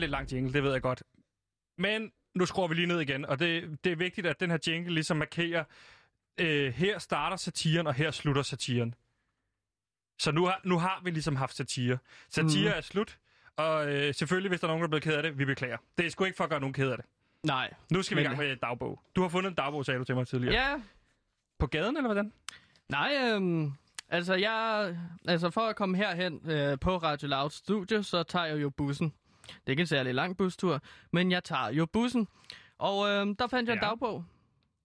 En 0.00 0.02
lidt 0.02 0.10
lang 0.10 0.32
jingle, 0.32 0.52
det 0.52 0.62
ved 0.62 0.72
jeg 0.72 0.82
godt. 0.82 1.02
Men 1.78 2.12
nu 2.34 2.46
skruer 2.46 2.68
vi 2.68 2.74
lige 2.74 2.86
ned 2.86 3.00
igen, 3.00 3.24
og 3.24 3.38
det, 3.38 3.78
det 3.84 3.92
er 3.92 3.96
vigtigt, 3.96 4.26
at 4.26 4.40
den 4.40 4.50
her 4.50 4.58
jingle 4.66 4.94
ligesom 4.94 5.16
markerer, 5.16 5.64
øh, 6.40 6.72
her 6.72 6.98
starter 6.98 7.36
satiren, 7.36 7.86
og 7.86 7.94
her 7.94 8.10
slutter 8.10 8.42
satiren. 8.42 8.94
Så 10.18 10.32
nu 10.32 10.44
har, 10.44 10.60
nu 10.64 10.78
har 10.78 11.00
vi 11.04 11.10
ligesom 11.10 11.36
haft 11.36 11.56
satire. 11.56 11.98
Satire 12.28 12.70
mm. 12.70 12.76
er 12.76 12.80
slut, 12.80 13.18
og 13.56 13.92
øh, 13.92 14.14
selvfølgelig, 14.14 14.48
hvis 14.48 14.60
der 14.60 14.66
er 14.66 14.70
nogen, 14.70 14.80
der 14.80 14.86
er 14.86 14.90
blevet 14.90 15.02
ked 15.02 15.14
af 15.14 15.22
det, 15.22 15.38
vi 15.38 15.44
beklager. 15.44 15.76
Det 15.98 16.06
er 16.06 16.10
sgu 16.10 16.24
ikke 16.24 16.36
for 16.36 16.44
at 16.44 16.50
gøre 16.50 16.60
nogen 16.60 16.74
ked 16.74 16.90
af 16.90 16.96
det. 16.96 17.06
Nej. 17.42 17.74
Nu 17.92 18.02
skal 18.02 18.16
vi 18.16 18.22
i 18.22 18.24
gang 18.24 18.38
med 18.38 18.56
dagbog. 18.56 19.00
Du 19.16 19.22
har 19.22 19.28
fundet 19.28 19.50
en 19.50 19.54
dagbog, 19.54 19.86
sagde 19.86 19.98
du 19.98 20.04
til 20.04 20.14
mig 20.14 20.26
tidligere. 20.26 20.54
Ja, 20.54 20.80
På 21.58 21.66
gaden, 21.66 21.96
eller 21.96 22.08
hvordan? 22.08 22.32
Nej, 22.88 23.16
øhm, 23.22 23.72
altså 24.08 24.34
jeg, 24.34 24.96
altså 25.28 25.50
for 25.50 25.60
at 25.60 25.76
komme 25.76 25.96
herhen 25.96 26.50
øh, 26.50 26.78
på 26.78 26.96
Radio 26.96 27.28
Loud 27.28 27.50
Studio, 27.50 28.02
så 28.02 28.22
tager 28.22 28.46
jeg 28.46 28.62
jo 28.62 28.70
bussen. 28.70 29.12
Det 29.54 29.66
er 29.66 29.70
ikke 29.70 29.80
en 29.80 29.86
særlig 29.86 30.14
lang 30.14 30.36
bustur, 30.36 30.80
men 31.12 31.30
jeg 31.30 31.44
tager 31.44 31.68
jo 31.70 31.86
bussen. 31.86 32.28
Og 32.78 33.08
øhm, 33.08 33.36
der 33.36 33.46
fandt 33.46 33.68
jeg 33.68 33.74
en 33.76 33.82
Ja. 33.82 33.88
dagbog. 33.88 34.24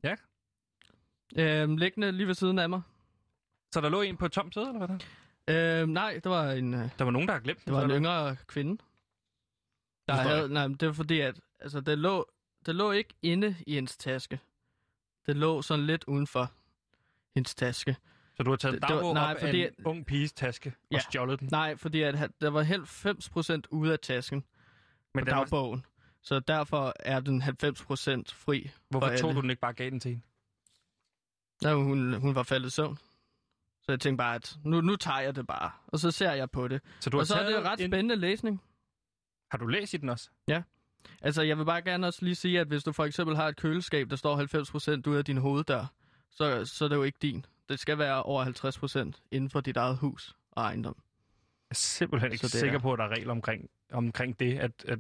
Ja. 0.04 0.16
Øhm, 1.38 1.78
liggende 1.78 2.12
lige 2.12 2.28
ved 2.28 2.34
siden 2.36 2.60
af 2.60 2.70
mig. 2.70 2.82
Så 3.74 3.82
der 3.82 3.90
lå 3.90 4.02
en 4.02 4.18
på 4.18 4.26
et 4.26 4.32
tomt 4.32 4.54
sæde, 4.54 4.68
eller 4.68 4.78
hvordan? 4.88 5.02
Øhm, 5.48 5.90
nej, 5.90 6.20
det 6.24 6.32
var 6.32 6.52
en, 6.52 6.74
øh, 6.74 6.90
Der 7.00 7.04
var 7.04 7.12
nogen, 7.12 7.28
der 7.28 7.34
har 7.34 7.42
glemt 7.42 7.66
det 7.66 7.74
var 7.74 7.84
en 7.84 7.90
yngre 7.92 8.36
kvinde. 8.48 8.78
Der 10.08 10.14
havde, 10.14 10.50
nej, 10.50 10.68
det 10.68 10.88
var 10.88 10.94
fordi, 10.94 11.20
at 11.20 11.40
altså, 11.60 11.82
det, 11.82 11.98
lå, 11.98 12.26
det 12.66 12.76
lå 12.76 12.92
ikke 12.92 13.14
inde 13.22 13.56
i 13.68 13.74
hendes 13.74 13.98
taske. 13.98 14.40
Det 15.26 15.36
lå 15.36 15.62
sådan 15.62 15.86
lidt 15.86 16.04
uden 16.08 16.28
for 16.28 16.52
hendes 17.36 17.56
taske. 17.56 17.96
Så 18.38 18.44
du 18.44 18.50
har 18.50 18.58
taget 18.58 18.82
Det- 18.82 18.88
det 18.90 18.96
var- 18.96 19.14
nej, 19.14 19.34
op 19.34 19.40
fordi- 19.40 19.62
af 19.64 19.72
en 19.78 19.86
ung 19.86 20.06
piges 20.06 20.34
taske 20.34 20.74
Ja. 20.92 20.96
og 20.96 21.02
stjålet 21.02 21.40
den. 21.40 21.50
Nej, 21.52 21.76
fordi 21.76 22.02
at, 22.02 22.32
der 22.42 22.50
var 22.50 22.62
helt 22.62 22.88
90% 22.88 23.68
ude 23.70 23.94
af 23.94 24.00
tasken. 24.00 24.44
Men 25.16 25.24
på 25.26 25.30
den 25.30 25.36
var, 25.38 25.44
dagbogen. 25.44 25.86
Så 26.22 26.40
derfor 26.40 26.94
er 27.00 27.20
den 27.20 27.42
90% 27.42 27.48
fri. 28.34 28.70
hvorfor 28.90 29.08
for 29.08 29.18
tog 29.18 29.36
du 29.36 29.42
den 29.42 29.50
ikke 29.50 29.60
bare 29.60 29.74
gav 29.74 29.90
den 29.90 30.00
til 30.00 30.10
hende? 30.12 30.24
Ja, 31.64 31.74
hun, 31.74 32.14
hun 32.14 32.36
var 32.36 32.44
faldet 32.44 32.68
i 32.68 32.72
søvn. 32.72 32.98
Så 33.82 33.92
jeg 33.92 34.00
tænkte 34.00 34.18
bare, 34.18 34.36
at 34.36 34.56
nu, 34.64 34.82
nu 34.82 34.96
tager 34.96 35.20
jeg 35.20 35.36
det 35.36 35.48
bare. 35.48 35.72
Og 35.88 36.00
så 36.00 36.12
ser 36.12 36.32
jeg 36.32 36.52
på 36.52 36.68
det. 36.68 36.82
Så 37.00 37.10
du 37.10 37.18
har 37.18 37.22
Og 37.22 37.28
så 37.28 37.36
er 37.36 37.46
det 37.46 37.54
jo 37.56 37.62
ret 37.62 37.82
en... 37.82 37.90
spændende 37.92 38.16
læsning. 38.16 38.62
Har 39.52 39.58
du 39.58 39.66
læst 39.68 39.94
i 39.94 39.98
den 39.98 40.10
også? 40.10 40.30
Altså, 41.22 41.42
jeg 41.42 41.58
vil 41.58 41.66
bare 41.66 41.82
gerne 41.82 42.08
også 42.08 42.20
lige 42.26 42.36
sige, 42.36 42.60
at 42.60 42.68
hvis 42.68 42.84
du 42.84 42.92
for 42.92 43.06
eksempel 43.06 43.36
har 43.36 43.48
et 43.48 43.56
køleskab, 43.58 44.10
der 44.10 44.16
står 44.16 45.02
90% 45.08 45.10
ud 45.12 45.16
af 45.16 45.26
din 45.26 45.38
hoveddør, 45.38 45.86
så, 46.32 46.66
så 46.66 46.86
er 46.86 46.90
det 46.90 46.96
jo 46.96 47.04
ikke 47.04 47.18
din. 47.22 47.46
Det 47.70 47.80
skal 47.80 47.98
være 47.98 48.24
over 48.24 49.12
50% 49.16 49.22
inden 49.32 49.50
for 49.50 49.62
dit 49.62 49.78
eget 49.78 49.98
hus 49.98 50.36
og 50.52 50.64
ejendom. 50.64 50.96
Jeg 50.98 51.04
er 51.72 51.76
simpelthen 51.76 52.32
ikke 52.32 52.48
Så 52.48 52.58
er- 52.58 52.60
sikker 52.60 52.80
på, 52.80 52.94
at 52.94 53.00
der 53.00 53.06
er 53.06 53.10
regler 53.10 53.32
omkring, 53.32 53.70
omkring 53.92 54.40
det, 54.40 54.60
at, 54.60 54.72
at 54.88 55.00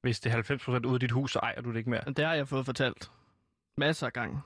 hvis 0.00 0.20
det 0.20 0.32
er 0.32 0.42
90% 0.82 0.86
ud 0.86 0.94
af 0.94 1.00
dit 1.00 1.10
hus, 1.10 1.32
så 1.32 1.38
ejer 1.38 1.60
du 1.60 1.70
det 1.70 1.76
ikke 1.76 1.90
mere. 1.90 2.04
Det 2.06 2.24
har 2.24 2.34
jeg 2.34 2.48
fået 2.48 2.66
fortalt 2.66 3.10
masser 3.78 4.06
af 4.06 4.12
gange. 4.12 4.40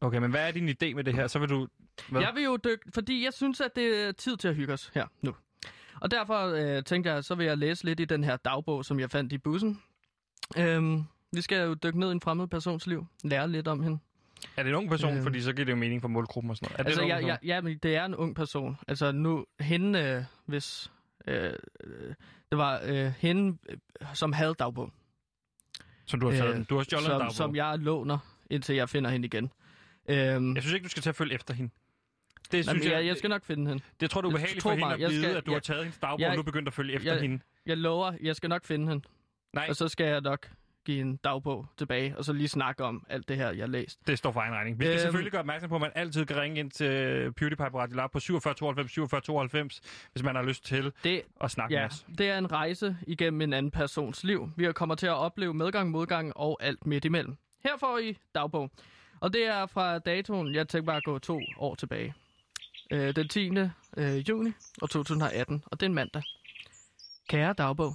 Okay, 0.00 0.18
men 0.18 0.30
hvad 0.30 0.48
er 0.48 0.50
din 0.50 0.68
idé 0.68 0.94
med 0.94 1.04
det 1.04 1.14
her? 1.14 1.26
Så 1.26 1.38
vil 1.38 1.48
du... 1.48 1.68
Hvad? 2.08 2.20
Jeg 2.20 2.32
vil 2.34 2.44
jo 2.44 2.56
dykke, 2.64 2.84
fordi 2.94 3.24
jeg 3.24 3.32
synes, 3.32 3.60
at 3.60 3.76
det 3.76 4.06
er 4.06 4.12
tid 4.12 4.36
til 4.36 4.48
at 4.48 4.54
hygge 4.54 4.72
os 4.72 4.90
her 4.94 5.06
nu. 5.22 5.34
Og 6.00 6.10
derfor 6.10 6.46
øh, 6.46 6.84
tænkte 6.84 7.12
jeg, 7.12 7.24
så 7.24 7.34
vil 7.34 7.46
jeg 7.46 7.58
læse 7.58 7.84
lidt 7.84 8.00
i 8.00 8.04
den 8.04 8.24
her 8.24 8.36
dagbog, 8.36 8.84
som 8.84 9.00
jeg 9.00 9.10
fandt 9.10 9.32
i 9.32 9.38
bussen. 9.38 9.82
Øhm, 10.58 11.04
vi 11.32 11.40
skal 11.40 11.66
jo 11.66 11.74
dykke 11.74 12.00
ned 12.00 12.08
i 12.08 12.12
en 12.12 12.20
fremmed 12.20 12.46
persons 12.46 12.86
liv, 12.86 13.06
lære 13.24 13.48
lidt 13.48 13.68
om 13.68 13.82
hende. 13.82 13.98
Er 14.56 14.62
det 14.62 14.70
en 14.70 14.76
ung 14.76 14.90
person? 14.90 15.14
Øhm. 15.14 15.22
Fordi 15.22 15.40
så 15.42 15.52
giver 15.52 15.64
det 15.64 15.72
jo 15.72 15.76
mening 15.76 16.00
for 16.00 16.08
målgruppen 16.08 16.50
og 16.50 16.56
sådan 16.56 16.66
noget. 16.66 16.80
Er 16.80 16.84
altså, 16.84 17.02
det 17.02 17.08
ja, 17.08 17.34
ung 17.34 17.44
ja, 17.44 17.60
men 17.60 17.78
det 17.78 17.96
er 17.96 18.04
en 18.04 18.14
ung 18.14 18.36
person. 18.36 18.78
Altså 18.88 19.12
nu, 19.12 19.46
hende, 19.60 19.98
øh, 19.98 20.24
hvis... 20.46 20.90
Øh, 21.26 21.52
øh, 21.84 22.14
det 22.50 22.58
var 22.58 22.80
øh, 22.84 23.12
hende, 23.18 23.58
øh, 23.68 23.76
som 24.14 24.32
havde 24.32 24.54
dagbog. 24.58 24.92
Som 26.06 26.20
du 26.20 26.30
har 26.30 26.36
taget 26.36 26.58
øh. 26.58 26.64
Du 26.70 26.76
har 26.76 26.82
stjålet 26.82 27.04
Som, 27.06 27.18
dagbog. 27.18 27.32
som 27.34 27.56
jeg 27.56 27.78
låner, 27.78 28.18
indtil 28.50 28.74
jeg 28.74 28.88
finder 28.88 29.10
hende 29.10 29.26
igen. 29.26 29.50
Øhm, 30.08 30.54
Jeg 30.54 30.62
synes 30.62 30.74
ikke, 30.74 30.84
du 30.84 30.88
skal 30.88 31.02
tage 31.02 31.14
følge 31.14 31.34
efter 31.34 31.54
hende. 31.54 31.72
Det, 32.52 32.66
jamen, 32.66 32.80
synes 32.80 32.92
jeg, 32.92 33.06
jeg 33.06 33.16
skal 33.16 33.30
nok 33.30 33.44
finde 33.44 33.68
hende. 33.68 33.82
det 34.00 34.10
tror 34.10 34.20
du 34.20 34.28
er 34.28 34.30
jeg 34.30 34.34
ubehageligt 34.34 34.62
for 34.62 34.70
hende 34.70 34.84
mig, 34.84 34.94
at 34.94 35.00
jeg 35.00 35.10
vide, 35.10 35.22
skal- 35.22 35.36
at 35.36 35.46
du 35.46 35.50
har 35.50 35.56
jeg- 35.56 35.62
taget 35.62 35.82
hendes 35.84 35.98
dagbog, 35.98 36.20
jeg- 36.20 36.30
og 36.30 36.36
nu 36.36 36.42
begyndt 36.42 36.68
at 36.68 36.74
følge 36.74 36.94
efter 36.94 37.12
jeg- 37.12 37.20
hende. 37.22 37.40
Jeg 37.66 37.76
lover, 37.76 38.12
jeg 38.22 38.36
skal 38.36 38.48
nok 38.48 38.64
finde 38.64 38.88
hende. 38.88 39.04
Nej, 39.52 39.66
Og 39.68 39.76
så 39.76 39.88
skal 39.88 40.06
jeg 40.06 40.20
nok 40.20 40.50
give 40.84 41.00
en 41.00 41.16
dagbog 41.16 41.66
tilbage, 41.78 42.14
og 42.18 42.24
så 42.24 42.32
lige 42.32 42.48
snakke 42.48 42.84
om 42.84 43.06
alt 43.08 43.28
det 43.28 43.36
her, 43.36 43.50
jeg 43.50 43.62
har 43.62 43.66
læst. 43.66 43.98
det 44.06 44.18
står 44.18 44.32
for 44.32 44.40
egen 44.40 44.52
regning. 44.54 44.78
Vi 44.78 44.84
skal 44.84 44.92
Øhm. 44.92 45.00
selvfølgelig 45.00 45.32
gøre 45.32 45.40
opmærksom 45.40 45.68
på, 45.68 45.74
at 45.74 45.80
man 45.80 45.90
altid 45.94 46.26
kan 46.26 46.36
ringe 46.36 46.60
ind 46.60 46.70
til 46.70 47.32
PewDiePie 47.32 47.70
på 47.70 47.78
Radio 47.80 47.96
Lab 47.96 48.10
på 48.10 48.20
47 48.20 48.54
92 48.54 48.90
47 48.92 49.20
92, 49.20 49.80
hvis 50.12 50.22
man 50.22 50.34
har 50.36 50.42
lyst 50.42 50.64
til 50.64 50.92
Det, 51.04 51.22
at 51.40 51.50
snakke 51.50 51.72
med 51.74 51.80
ja, 51.80 51.86
os. 51.86 52.06
det 52.18 52.28
er 52.30 52.38
en 52.38 52.52
rejse 52.52 52.96
igennem 53.06 53.40
en 53.40 53.52
anden 53.52 53.70
persons 53.72 54.24
liv. 54.24 54.50
Vi 54.56 54.72
kommer 54.72 54.94
til 54.94 55.06
at 55.06 55.14
opleve 55.16 55.54
medgang, 55.54 55.90
modgang 55.90 56.36
og 56.36 56.58
alt 56.60 56.86
midt 56.86 57.04
imellem. 57.04 57.36
Her 57.64 57.76
får 57.80 57.98
I 57.98 58.16
dagbog. 58.34 58.70
Og 59.20 59.32
det 59.32 59.46
er 59.46 59.66
fra 59.66 59.98
datoen, 59.98 60.54
jeg 60.54 60.68
tænker 60.68 60.86
bare 60.86 60.96
at 60.96 61.04
gå 61.04 61.18
to 61.18 61.40
år 61.58 61.74
tilbage. 61.74 62.14
Øh, 62.90 63.16
den 63.16 63.28
10. 63.28 63.50
Øh, 63.96 64.28
juni 64.28 64.50
år 64.82 64.86
2018, 64.86 65.62
og 65.66 65.80
det 65.80 65.86
er 65.86 65.88
en 65.90 65.94
mandag. 65.94 66.22
Kære 67.28 67.52
dagbog. 67.52 67.94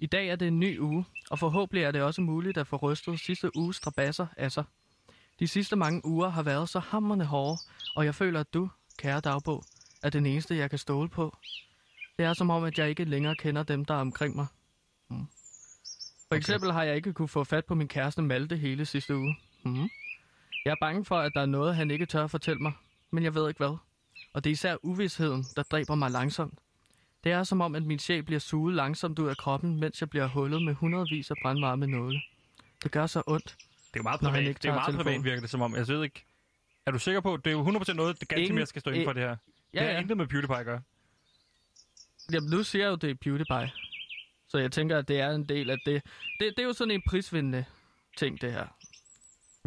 I 0.00 0.06
dag 0.06 0.28
er 0.28 0.36
det 0.36 0.48
en 0.48 0.60
ny 0.60 0.80
uge, 0.80 1.04
og 1.30 1.38
forhåbentlig 1.38 1.84
er 1.84 1.90
det 1.90 2.02
også 2.02 2.22
muligt 2.22 2.58
at 2.58 2.66
få 2.66 2.76
rystet 2.76 3.20
sidste 3.20 3.56
uges 3.56 3.76
strabasser 3.76 4.26
af 4.36 4.52
sig. 4.52 4.64
De 5.38 5.48
sidste 5.48 5.76
mange 5.76 6.04
uger 6.04 6.28
har 6.28 6.42
været 6.42 6.68
så 6.68 6.78
hammerende 6.78 7.24
hårde, 7.24 7.58
og 7.96 8.04
jeg 8.04 8.14
føler, 8.14 8.40
at 8.40 8.54
du, 8.54 8.70
kære 8.98 9.20
dagbog, 9.20 9.64
er 10.02 10.10
den 10.10 10.26
eneste, 10.26 10.56
jeg 10.56 10.70
kan 10.70 10.78
stole 10.78 11.08
på. 11.08 11.36
Det 12.18 12.26
er 12.26 12.32
som 12.32 12.50
om, 12.50 12.64
at 12.64 12.78
jeg 12.78 12.88
ikke 12.88 13.04
længere 13.04 13.36
kender 13.36 13.62
dem, 13.62 13.84
der 13.84 13.94
er 13.94 14.00
omkring 14.00 14.36
mig. 14.36 14.46
Mm. 15.10 15.26
For 16.28 16.34
eksempel 16.34 16.72
har 16.72 16.82
jeg 16.82 16.96
ikke 16.96 17.12
kunne 17.12 17.28
få 17.28 17.44
fat 17.44 17.64
på 17.64 17.74
min 17.74 17.88
kæreste 17.88 18.22
Malte 18.22 18.56
hele 18.56 18.86
sidste 18.86 19.16
uge. 19.16 19.36
Mm. 19.64 19.88
Jeg 20.64 20.70
er 20.70 20.76
bange 20.80 21.04
for, 21.04 21.18
at 21.18 21.32
der 21.34 21.40
er 21.40 21.46
noget, 21.46 21.76
han 21.76 21.90
ikke 21.90 22.06
tør 22.06 22.24
at 22.24 22.30
fortælle 22.30 22.62
mig, 22.62 22.72
men 23.10 23.24
jeg 23.24 23.34
ved 23.34 23.48
ikke 23.48 23.58
hvad. 23.58 23.76
Og 24.34 24.44
det 24.44 24.50
er 24.50 24.52
især 24.52 24.76
uvidsheden, 24.82 25.44
der 25.56 25.62
dræber 25.62 25.94
mig 25.94 26.10
langsomt. 26.10 26.58
Det 27.24 27.32
er 27.32 27.42
som 27.42 27.60
om, 27.60 27.74
at 27.74 27.82
min 27.82 27.98
sjæl 27.98 28.22
bliver 28.22 28.38
suget 28.38 28.74
langsomt 28.74 29.18
ud 29.18 29.28
af 29.28 29.36
kroppen, 29.36 29.80
mens 29.80 30.00
jeg 30.00 30.10
bliver 30.10 30.26
hullet 30.26 30.62
med 30.62 30.74
hundredvis 30.74 31.30
af 31.30 31.36
brandvarme 31.42 31.86
nåle. 31.86 32.20
Det 32.82 32.90
gør 32.90 33.06
så 33.06 33.22
ondt. 33.26 33.44
Det 33.44 33.94
er 33.94 34.00
jo 34.00 34.02
meget 34.02 34.20
privat. 34.20 34.62
Det 34.62 34.68
er 34.68 34.72
meget 34.72 34.84
privat, 34.84 35.04
telefonen. 35.04 35.24
virker 35.24 35.40
det 35.40 35.50
som 35.50 35.62
om. 35.62 35.74
Jeg 35.76 35.88
ved 35.88 36.04
ikke... 36.04 36.24
Er 36.86 36.90
du 36.90 36.98
sikker 36.98 37.20
på, 37.20 37.36
det 37.36 37.46
er 37.46 37.52
jo 37.52 37.64
100% 37.64 37.92
noget, 37.92 38.20
det 38.20 38.28
ganske 38.28 38.54
mere 38.54 38.66
skal 38.66 38.80
stå 38.80 38.90
inden 38.90 39.06
for 39.06 39.12
det 39.12 39.22
her? 39.22 39.36
Ja, 39.74 39.78
det 39.78 39.86
har 39.86 39.94
ja. 39.94 40.00
intet 40.00 40.16
med 40.16 40.26
PewDiePie 40.26 40.56
at 40.56 40.64
gøre. 40.64 40.82
Jamen, 42.32 42.50
nu 42.50 42.62
siger 42.62 42.84
jeg 42.84 42.90
jo, 42.90 42.96
det 42.96 43.10
er 43.10 43.14
PewDiePie. 43.14 43.70
Så 44.48 44.58
jeg 44.58 44.72
tænker, 44.72 44.98
at 44.98 45.08
det 45.08 45.20
er 45.20 45.30
en 45.30 45.44
del 45.44 45.70
af 45.70 45.76
det. 45.86 46.02
Det, 46.40 46.52
det 46.56 46.62
er 46.62 46.66
jo 46.66 46.72
sådan 46.72 46.90
en 46.90 47.02
prisvindende 47.08 47.64
ting, 48.16 48.40
det 48.40 48.52
her. 48.52 48.66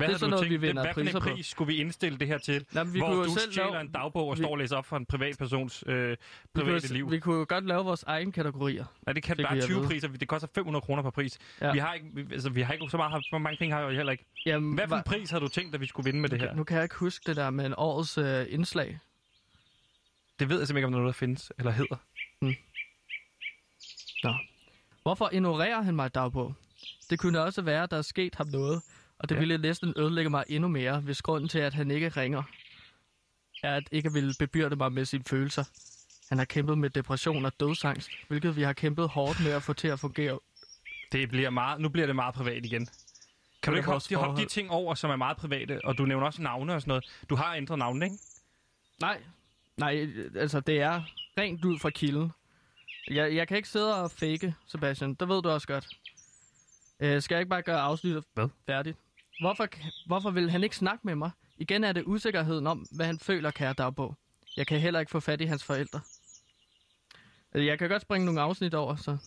Hvad 0.01 0.07
Det 0.07 0.13
er 0.13 0.19
sådan 0.19 0.29
noget, 0.29 0.43
tænkt, 0.43 0.61
vi 0.61 0.67
vinder 0.67 0.83
hvad 0.83 0.93
priser 0.93 1.19
på. 1.19 1.29
pris 1.29 1.45
skulle 1.45 1.73
vi 1.73 1.79
indstille 1.79 2.19
det 2.19 2.27
her 2.27 2.37
til? 2.37 2.65
Nå, 2.71 2.83
vi 2.83 2.99
hvor 2.99 3.07
kunne 3.13 3.25
du 3.25 3.33
selv 3.39 3.51
stjæler 3.51 3.71
lave- 3.71 3.81
en 3.81 3.91
dagbog 3.91 4.27
og 4.27 4.37
vi- 4.37 4.43
står 4.43 4.51
og 4.51 4.57
læser 4.57 4.75
op 4.77 4.85
for 4.85 4.97
en 4.97 5.05
privatpersons 5.05 5.83
øh, 5.87 6.09
Vi 6.09 6.15
private 6.55 6.87
kunne, 6.87 6.93
liv. 6.93 7.11
vi 7.11 7.19
kunne 7.19 7.35
jo 7.35 7.45
godt 7.49 7.65
lave 7.65 7.83
vores 7.83 8.03
egen 8.03 8.31
kategorier. 8.31 8.85
Nej, 9.05 9.13
det 9.13 9.23
kan 9.23 9.35
fik 9.37 9.45
der 9.45 9.51
vi 9.53 9.57
er 9.59 9.61
at 9.61 9.67
20 9.67 9.77
vide. 9.77 9.87
priser. 9.87 10.07
Det 10.07 10.27
koster 10.27 10.47
500 10.55 10.81
kroner 10.81 11.03
per 11.03 11.09
pris. 11.09 11.39
Ja. 11.61 11.71
Vi 11.71 11.77
har 11.79 11.93
ikke, 11.93 12.05
vi- 12.13 12.33
altså, 12.33 12.49
vi 12.49 12.61
har 12.61 12.73
ikke 12.73 12.89
så, 12.89 12.97
meget, 12.97 13.25
så 13.29 13.37
mange 13.37 13.57
penge 13.57 13.75
har 13.75 13.81
jeg 13.81 13.95
heller 13.95 14.11
ikke. 14.11 14.25
Jamen, 14.45 14.73
Hvad 14.75 14.87
for 14.87 14.95
en 14.95 15.03
pris 15.03 15.29
har 15.31 15.39
du 15.39 15.47
tænkt, 15.47 15.75
at 15.75 15.81
vi 15.81 15.85
skulle 15.85 16.03
vinde 16.05 16.19
med 16.19 16.29
det 16.29 16.39
her? 16.39 16.53
Nu 16.55 16.63
kan 16.63 16.75
jeg 16.75 16.83
ikke 16.83 16.95
huske 16.95 17.23
det 17.27 17.35
der 17.35 17.49
med 17.49 17.65
en 17.65 17.73
årets 17.77 18.17
øh, 18.17 18.45
indslag. 18.49 18.99
Det 20.39 20.49
ved 20.49 20.57
jeg 20.57 20.67
simpelthen 20.67 20.77
ikke, 20.77 20.85
om 20.85 20.91
der 20.91 20.97
er 20.99 21.01
noget, 21.01 21.15
der 21.15 21.17
findes 21.19 21.51
eller 21.59 21.71
hedder. 21.71 21.95
Nå. 24.23 24.33
Hvorfor 25.03 25.29
ignorerer 25.33 25.81
han 25.81 25.95
mig 25.95 26.15
dagbog? 26.15 26.53
Det 27.09 27.19
kunne 27.19 27.41
også 27.41 27.61
være, 27.61 27.83
at 27.83 27.91
der 27.91 27.97
er 27.97 28.01
sket 28.01 28.35
ham 28.35 28.47
noget, 28.47 28.81
og 29.21 29.29
det 29.29 29.35
Ja. 29.35 29.39
ville 29.39 29.57
næsten 29.57 29.93
ødelægge 29.97 30.29
mig 30.29 30.43
endnu 30.47 30.67
mere, 30.69 30.99
hvis 30.99 31.21
grunden 31.21 31.49
til, 31.49 31.59
at 31.59 31.73
han 31.73 31.91
ikke 31.91 32.09
ringer, 32.09 32.43
er 33.63 33.75
at 33.75 33.83
ikke 33.91 34.13
ville 34.13 34.33
bebyrde 34.39 34.75
mig 34.75 34.91
med 34.91 35.05
sine 35.05 35.23
følelser. 35.29 35.63
Han 36.29 36.37
har 36.37 36.45
kæmpet 36.45 36.77
med 36.77 36.89
depression 36.89 37.45
og 37.45 37.59
dødsangst, 37.59 38.09
hvilket 38.27 38.55
vi 38.55 38.61
har 38.61 38.73
kæmpet 38.73 39.09
hårdt 39.09 39.43
med 39.43 39.51
at 39.51 39.63
få 39.63 39.73
til 39.73 39.87
at 39.87 39.99
fungere. 39.99 40.39
Det 41.11 41.29
bliver 41.29 41.49
meget, 41.49 41.81
nu 41.81 41.89
bliver 41.89 42.05
det 42.07 42.15
meget 42.15 42.35
privat 42.35 42.65
igen. 42.65 42.87
Kan 43.63 43.73
du 43.73 43.77
ikke 43.77 43.89
hoppe 43.91 44.15
hoppe 44.15 44.41
de 44.41 44.47
ting 44.47 44.71
over, 44.71 44.95
som 44.95 45.11
er 45.11 45.15
meget 45.15 45.37
private? 45.37 45.79
Og 45.85 45.97
du 45.97 46.05
nævner 46.05 46.25
også 46.25 46.41
navne 46.41 46.73
og 46.75 46.81
sådan 46.81 46.89
noget. 46.89 47.21
Du 47.29 47.35
har 47.35 47.55
ændret 47.55 47.77
navne, 47.79 48.05
ikke? 48.05 48.17
Nej, 49.01 49.21
nej, 49.77 50.07
altså 50.35 50.59
det 50.59 50.81
er 50.81 51.01
rent 51.37 51.65
ud 51.65 51.79
fra 51.79 51.89
kilden. 51.89 52.31
Jeg, 53.07 53.35
jeg 53.35 53.47
kan 53.47 53.57
ikke 53.57 53.69
sidde 53.69 54.03
og 54.03 54.11
fake, 54.11 54.53
Sebastian. 54.67 55.13
Det 55.13 55.27
ved 55.29 55.41
du 55.41 55.49
også 55.49 55.67
godt. 55.67 55.87
Øh, 56.99 57.21
skal 57.21 57.35
jeg 57.35 57.39
ikke 57.41 57.49
bare 57.49 57.61
gøre 57.61 57.79
afsnittet 57.79 58.23
Hvad? 58.33 58.47
færdigt? 58.65 58.97
Hvorfor, 59.41 59.67
hvorfor 60.07 60.29
vil 60.31 60.51
han 60.51 60.63
ikke 60.63 60.75
snakke 60.75 60.99
med 61.07 61.15
mig? 61.15 61.31
Igen 61.57 61.83
er 61.83 61.91
det 61.91 62.03
usikkerheden 62.05 62.67
om, 62.67 62.85
hvad 62.91 63.05
han 63.05 63.19
føler, 63.19 63.51
kære 63.51 63.73
dagbog. 63.73 64.17
Jeg 64.57 64.67
kan 64.67 64.79
heller 64.79 64.99
ikke 64.99 65.09
få 65.11 65.19
fat 65.19 65.41
i 65.41 65.45
hans 65.45 65.63
forældre. 65.63 65.99
Øh, 67.55 67.65
Jeg 67.65 67.79
kan 67.79 67.89
godt 67.89 68.01
springe 68.01 68.25
nogle 68.25 68.41
afsnit 68.41 68.73
over, 68.73 68.95
så... 68.95 69.17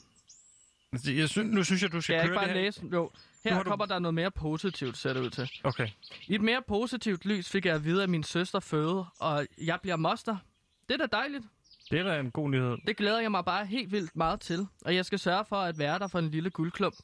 Altså, 0.92 1.12
Jeg 1.12 1.28
synes, 1.28 1.54
nu 1.54 1.64
synes 1.64 1.82
jeg, 1.82 1.92
du 1.92 2.00
skal 2.00 2.14
jeg 2.14 2.22
ikke 2.24 2.28
køre 2.32 2.36
bare 2.38 2.48
det 2.48 2.54
her. 2.54 2.62
læse? 2.62 2.82
Jo, 2.92 3.10
her 3.44 3.62
du- 3.62 3.68
kommer 3.68 3.86
der 3.86 3.98
noget 3.98 4.14
mere 4.14 4.30
positivt, 4.30 4.96
ser 4.96 5.12
det 5.12 5.20
ud 5.20 5.30
til. 5.30 5.50
Okay. 5.64 5.88
I 6.26 6.34
et 6.34 6.40
mere 6.40 6.62
positivt 6.68 7.24
lys 7.24 7.50
fik 7.50 7.66
jeg 7.66 7.74
at 7.74 7.84
vide, 7.84 8.02
at 8.02 8.10
min 8.10 8.22
søster 8.22 8.60
føde, 8.60 9.04
og 9.20 9.46
jeg 9.58 9.78
bliver 9.82 9.96
moster. 9.96 10.36
Det 10.88 10.94
er 11.00 11.06
da 11.06 11.16
dejligt. 11.16 11.44
Det 11.90 11.98
er 11.98 12.02
da 12.02 12.20
en 12.20 12.30
god 12.30 12.48
nyhed. 12.50 12.76
Det 12.86 12.96
glæder 12.96 13.20
jeg 13.20 13.30
mig 13.30 13.44
bare 13.44 13.66
helt 13.66 13.92
vildt 13.92 14.16
meget 14.16 14.40
til, 14.40 14.66
og 14.84 14.94
jeg 14.94 15.04
skal 15.06 15.18
sørge 15.18 15.44
for 15.44 15.56
at 15.56 15.78
være 15.78 15.98
der 15.98 16.06
for 16.08 16.18
en 16.18 16.30
lille 16.30 16.50
guldklump. 16.50 16.94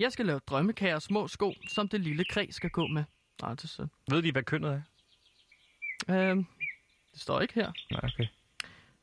Jeg 0.00 0.12
skal 0.12 0.26
lave 0.26 0.40
drømmekager 0.46 0.94
og 0.94 1.02
små 1.02 1.28
sko, 1.28 1.54
som 1.68 1.88
det 1.88 2.00
lille 2.00 2.24
kræ 2.24 2.46
skal 2.50 2.70
gå 2.70 2.86
med. 2.86 3.04
Nej, 3.42 3.50
det 3.54 3.64
er 3.64 3.68
sødt. 3.68 3.90
Ved 4.10 4.22
de, 4.22 4.32
hvad 4.32 4.42
kønnet 4.42 4.82
er? 6.08 6.30
Øhm, 6.30 6.46
det 7.12 7.20
står 7.20 7.40
ikke 7.40 7.54
her. 7.54 7.72
Nej, 7.90 8.00
okay. 8.04 8.26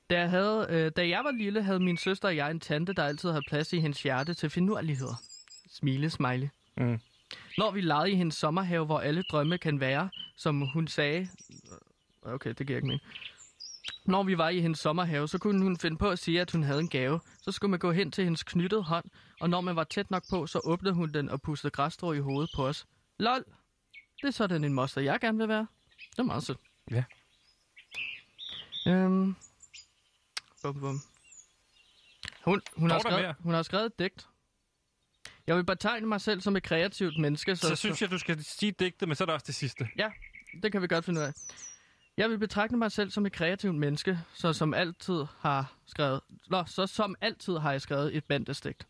Da 0.10 0.20
jeg, 0.20 0.30
havde, 0.30 0.68
øh, 0.70 0.92
da 0.96 1.08
jeg 1.08 1.24
var 1.24 1.32
lille, 1.32 1.64
havde 1.64 1.80
min 1.80 1.98
søster 1.98 2.28
og 2.28 2.36
jeg 2.36 2.52
en 2.52 2.60
tante, 2.60 2.94
der 2.94 3.04
altid 3.04 3.30
havde 3.30 3.44
plads 3.48 3.74
i 3.74 3.80
hendes 3.80 4.04
hjerte 4.04 4.34
til 4.34 4.50
finurligheder. 4.50 5.22
Smile, 5.70 6.10
smiley. 6.10 6.48
Mm. 6.78 7.00
Når 7.58 7.72
vi 7.72 7.82
legede 7.82 8.12
i 8.12 8.16
hendes 8.16 8.36
sommerhave, 8.36 8.86
hvor 8.86 9.00
alle 9.00 9.24
drømme 9.24 9.58
kan 9.58 9.80
være, 9.80 10.10
som 10.38 10.62
hun 10.62 10.88
sagde... 10.88 11.30
Okay, 12.22 12.54
det 12.58 12.68
giver 12.68 12.78
ikke 12.78 12.88
mening. 12.88 13.02
Når 14.06 14.24
vi 14.24 14.38
var 14.38 14.50
i 14.50 14.60
hendes 14.60 14.80
sommerhave, 14.80 15.28
så 15.28 15.38
kunne 15.38 15.64
hun 15.64 15.78
finde 15.78 15.98
på 15.98 16.10
at 16.10 16.20
sige, 16.20 16.42
at 16.42 16.52
hun 16.52 16.64
havde 16.64 16.80
en 16.80 16.90
gave. 16.90 17.20
Så 17.42 17.52
skulle 17.52 17.70
man 17.70 17.80
gå 17.80 17.92
hen 17.92 18.12
til 18.12 18.24
hendes 18.24 18.44
knyttede 18.44 18.84
hånd, 18.84 19.06
og 19.42 19.50
når 19.50 19.62
man 19.62 19.76
var 19.76 19.84
tæt 19.84 20.12
nok 20.12 20.24
på, 20.30 20.48
så 20.48 20.62
åbnede 20.64 20.94
hun 20.94 21.14
den 21.14 21.30
og 21.30 21.42
pustede 21.42 21.72
græsstrå 21.72 22.14
i 22.14 22.20
hovedet 22.20 22.50
på 22.56 22.68
os. 22.68 22.86
Lol! 23.20 23.44
Det 24.22 24.28
er 24.28 24.32
sådan 24.32 24.64
en 24.64 24.74
moster, 24.74 25.02
jeg 25.02 25.20
gerne 25.20 25.38
vil 25.38 25.48
være. 25.48 25.68
Det 26.12 26.20
er 26.20 26.24
meget 26.24 26.44
sødt. 26.44 26.58
Ja. 26.92 27.04
Øhm. 28.88 29.36
Bum, 30.62 30.80
bum. 30.80 31.02
Hun, 32.46 32.62
hun, 32.78 32.92
har 32.92 33.00
skrevet, 33.00 33.36
hun 33.40 33.54
har 33.54 33.64
skrevet 33.64 33.86
et 33.86 34.00
digt. 34.00 34.28
Jeg 35.48 35.56
vil 35.56 35.64
betegne 35.64 36.08
mig 36.08 36.22
selv 36.22 36.42
som 36.42 36.56
et 36.56 36.64
kreativt 36.64 37.20
menneske, 37.20 37.56
så, 37.56 37.68
Så 37.68 37.76
synes 37.76 38.02
jeg, 38.02 38.12
du 38.12 38.18
skal 38.18 38.44
sige 38.44 38.72
digtet, 38.72 39.08
men 39.08 39.16
så 39.16 39.24
er 39.24 39.26
der 39.26 39.34
også 39.34 39.46
det 39.48 39.56
sidste. 39.56 39.88
Ja, 39.98 40.12
det 40.64 40.72
kan 40.72 40.82
vi 40.82 40.88
godt 40.88 41.06
finde 41.06 41.22
ud 41.22 41.26
af. 41.26 41.34
Jeg 42.18 42.30
vil 42.30 42.38
betragte 42.38 42.78
mig 42.78 42.92
selv 42.92 43.12
som 43.12 43.26
et 43.26 43.32
kreativt 43.32 43.76
menneske, 43.76 44.20
så 44.34 44.54
som 44.54 44.74
altid 44.74 45.26
har 45.40 45.76
skrevet... 45.86 46.22
Nå, 46.50 46.64
så 46.66 46.88
som 46.88 47.16
altid 47.22 47.58
har 47.58 47.72
jeg 47.72 47.82
skrevet 47.82 48.16
et 48.16 48.24
bandestigt. 48.24 48.88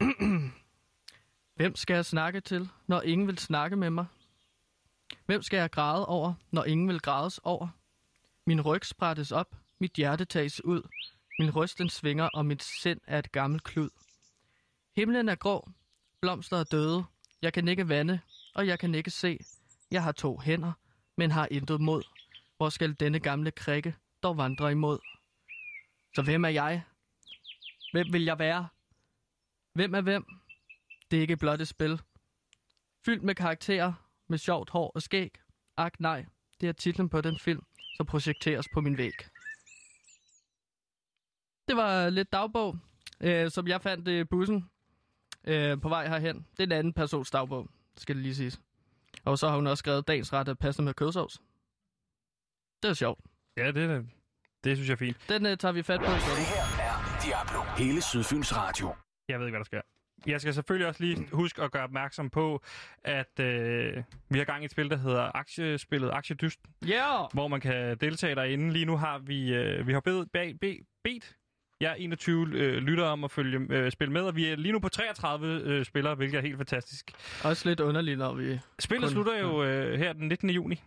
Hvem 1.56 1.76
skal 1.76 1.94
jeg 1.94 2.04
snakke 2.04 2.40
til, 2.40 2.68
når 2.86 3.02
ingen 3.02 3.26
vil 3.26 3.38
snakke 3.38 3.76
med 3.76 3.90
mig? 3.90 4.06
Hvem 5.26 5.42
skal 5.42 5.56
jeg 5.56 5.70
græde 5.70 6.06
over, 6.06 6.34
når 6.50 6.64
ingen 6.64 6.88
vil 6.88 7.00
grædes 7.00 7.38
over? 7.38 7.68
Min 8.46 8.60
ryg 8.60 8.84
sprættes 8.84 9.32
op, 9.32 9.56
mit 9.78 9.92
hjerte 9.92 10.24
tages 10.24 10.64
ud, 10.64 10.82
min 11.38 11.50
ryst 11.50 11.78
den 11.78 11.88
svinger, 11.88 12.24
og 12.24 12.46
mit 12.46 12.62
sind 12.62 13.00
er 13.06 13.18
et 13.18 13.32
gammelt 13.32 13.64
klud. 13.64 13.90
Himlen 14.96 15.28
er 15.28 15.34
grå, 15.34 15.68
blomster 16.20 16.56
er 16.56 16.64
døde, 16.64 17.04
jeg 17.42 17.52
kan 17.52 17.68
ikke 17.68 17.88
vande, 17.88 18.20
og 18.54 18.66
jeg 18.66 18.78
kan 18.78 18.94
ikke 18.94 19.10
se. 19.10 19.38
Jeg 19.90 20.02
har 20.02 20.12
to 20.12 20.38
hænder, 20.38 20.72
men 21.16 21.30
har 21.30 21.48
intet 21.50 21.80
mod. 21.80 22.02
Hvor 22.56 22.68
skal 22.68 22.94
denne 22.94 23.20
gamle 23.20 23.50
krikke 23.50 23.94
dog 24.22 24.36
vandre 24.36 24.70
imod? 24.70 24.98
Så 26.14 26.22
hvem 26.22 26.44
er 26.44 26.48
jeg? 26.48 26.82
Hvem 27.92 28.12
vil 28.12 28.24
jeg 28.24 28.38
være? 28.38 28.68
Hvem 29.72 29.94
er 29.94 30.00
hvem? 30.00 30.26
Det 31.10 31.16
er 31.16 31.20
ikke 31.20 31.36
blot 31.36 31.60
et 31.60 31.68
spil. 31.68 32.00
Fyldt 33.04 33.22
med 33.22 33.34
karakterer, 33.34 33.92
med 34.28 34.38
sjovt 34.38 34.70
hår 34.70 34.90
og 34.94 35.02
skæg. 35.02 35.38
Ak 35.76 36.00
nej, 36.00 36.26
det 36.60 36.68
er 36.68 36.72
titlen 36.72 37.08
på 37.08 37.20
den 37.20 37.38
film, 37.38 37.62
som 37.96 38.06
projekteres 38.06 38.66
på 38.74 38.80
min 38.80 38.98
væg. 38.98 39.14
Det 41.68 41.76
var 41.76 42.10
lidt 42.10 42.32
dagbog, 42.32 42.78
øh, 43.20 43.50
som 43.50 43.68
jeg 43.68 43.82
fandt 43.82 44.08
i 44.08 44.24
bussen 44.24 44.70
øh, 45.44 45.80
på 45.80 45.88
vej 45.88 46.08
herhen. 46.08 46.46
Det 46.50 46.60
er 46.60 46.66
en 46.66 46.72
anden 46.72 46.92
persons 46.92 47.30
dagbog, 47.30 47.70
skal 47.96 48.14
det 48.14 48.22
lige 48.22 48.34
siges. 48.34 48.60
Og 49.24 49.38
så 49.38 49.48
har 49.48 49.56
hun 49.56 49.66
også 49.66 49.80
skrevet 49.82 50.08
dagens 50.08 50.32
ret 50.32 50.48
af 50.48 50.58
pasta 50.58 50.82
med 50.82 50.94
kødsovs. 50.94 51.40
Det 52.82 52.88
er 52.90 52.94
sjovt. 52.94 53.20
Ja, 53.56 53.72
det, 53.72 53.84
er, 53.90 54.02
det 54.64 54.76
synes 54.76 54.88
jeg 54.88 54.92
er 54.92 54.96
fint. 54.98 55.16
Den 55.28 55.46
øh, 55.46 55.56
tager 55.56 55.72
vi 55.72 55.82
fat 55.82 56.00
på 56.00 56.04
igen. 56.06 56.14
Det 56.14 56.46
her 56.46 56.62
er 56.84 57.20
Diablo. 57.24 57.60
Hele 57.84 58.02
Sydfyns 58.02 58.56
Radio. 58.56 58.94
Jeg 59.28 59.38
ved 59.38 59.46
ikke, 59.46 59.56
hvad 59.56 59.64
der 59.64 59.64
sker. 59.64 59.80
Jeg 60.26 60.40
skal 60.40 60.54
selvfølgelig 60.54 60.88
også 60.88 61.02
lige 61.04 61.28
huske 61.32 61.62
at 61.62 61.72
gøre 61.72 61.84
opmærksom 61.84 62.30
på, 62.30 62.62
at 63.04 63.40
øh, 63.40 64.02
vi 64.28 64.38
har 64.38 64.44
gang 64.44 64.62
i 64.62 64.64
et 64.64 64.70
spil, 64.70 64.90
der 64.90 64.96
hedder 64.96 65.36
aktiespillet 65.36 66.10
Aktiedyst, 66.10 66.60
Yeah! 66.84 67.28
hvor 67.32 67.48
man 67.48 67.60
kan 67.60 67.96
deltage 67.96 68.34
derinde. 68.34 68.72
Lige 68.72 68.84
nu 68.84 68.96
har 68.96 69.18
vi, 69.18 69.54
øh, 69.54 69.86
vi 69.86 69.92
har 69.92 70.00
bedt, 70.00 70.32
bed, 70.32 70.54
bed, 70.54 70.76
bedt 71.04 71.36
jeg 71.80 71.96
21 71.98 72.46
øh, 72.54 72.76
lytter 72.82 73.04
om 73.04 73.24
at 73.24 73.30
følge 73.30 73.66
øh, 73.70 73.92
spil 73.92 74.10
med, 74.10 74.20
og 74.22 74.36
vi 74.36 74.46
er 74.46 74.56
lige 74.56 74.72
nu 74.72 74.78
på 74.78 74.88
33 74.88 75.60
øh, 75.60 75.84
spillere, 75.84 76.14
hvilket 76.14 76.38
er 76.38 76.42
helt 76.42 76.56
fantastisk. 76.56 77.12
Også 77.44 77.68
lidt 77.68 77.80
underligt, 77.80 78.18
når 78.18 78.34
vi... 78.34 78.58
Spillet 78.78 79.04
Kun- 79.08 79.12
slutter 79.12 79.38
jo 79.38 79.64
øh, 79.64 79.98
her 79.98 80.12
den 80.12 80.28
19. 80.28 80.50
juni, 80.50 80.82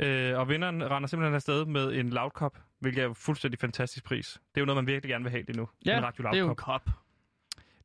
øh, 0.00 0.38
og 0.38 0.48
vinderen 0.48 0.90
render 0.90 1.06
simpelthen 1.06 1.34
afsted 1.34 1.64
med 1.64 1.92
en 1.92 2.10
Loud 2.10 2.30
Cup, 2.30 2.58
hvilket 2.78 3.00
er 3.00 3.04
jo 3.06 3.12
fuldstændig 3.12 3.60
fantastisk 3.60 4.04
pris. 4.04 4.32
Det 4.54 4.56
er 4.56 4.60
jo 4.60 4.66
noget, 4.66 4.76
man 4.76 4.86
virkelig 4.86 5.10
gerne 5.10 5.24
vil 5.24 5.30
have 5.30 5.42
lige 5.46 5.56
nu. 5.56 5.68
Ja, 5.86 5.98
en 5.98 6.04
Radio 6.04 6.22
Loud 6.22 6.32
det 6.34 6.38
er 6.40 6.44
jo 6.44 6.46
Cup. 6.46 6.52
en 6.52 6.56
kop. 6.56 6.88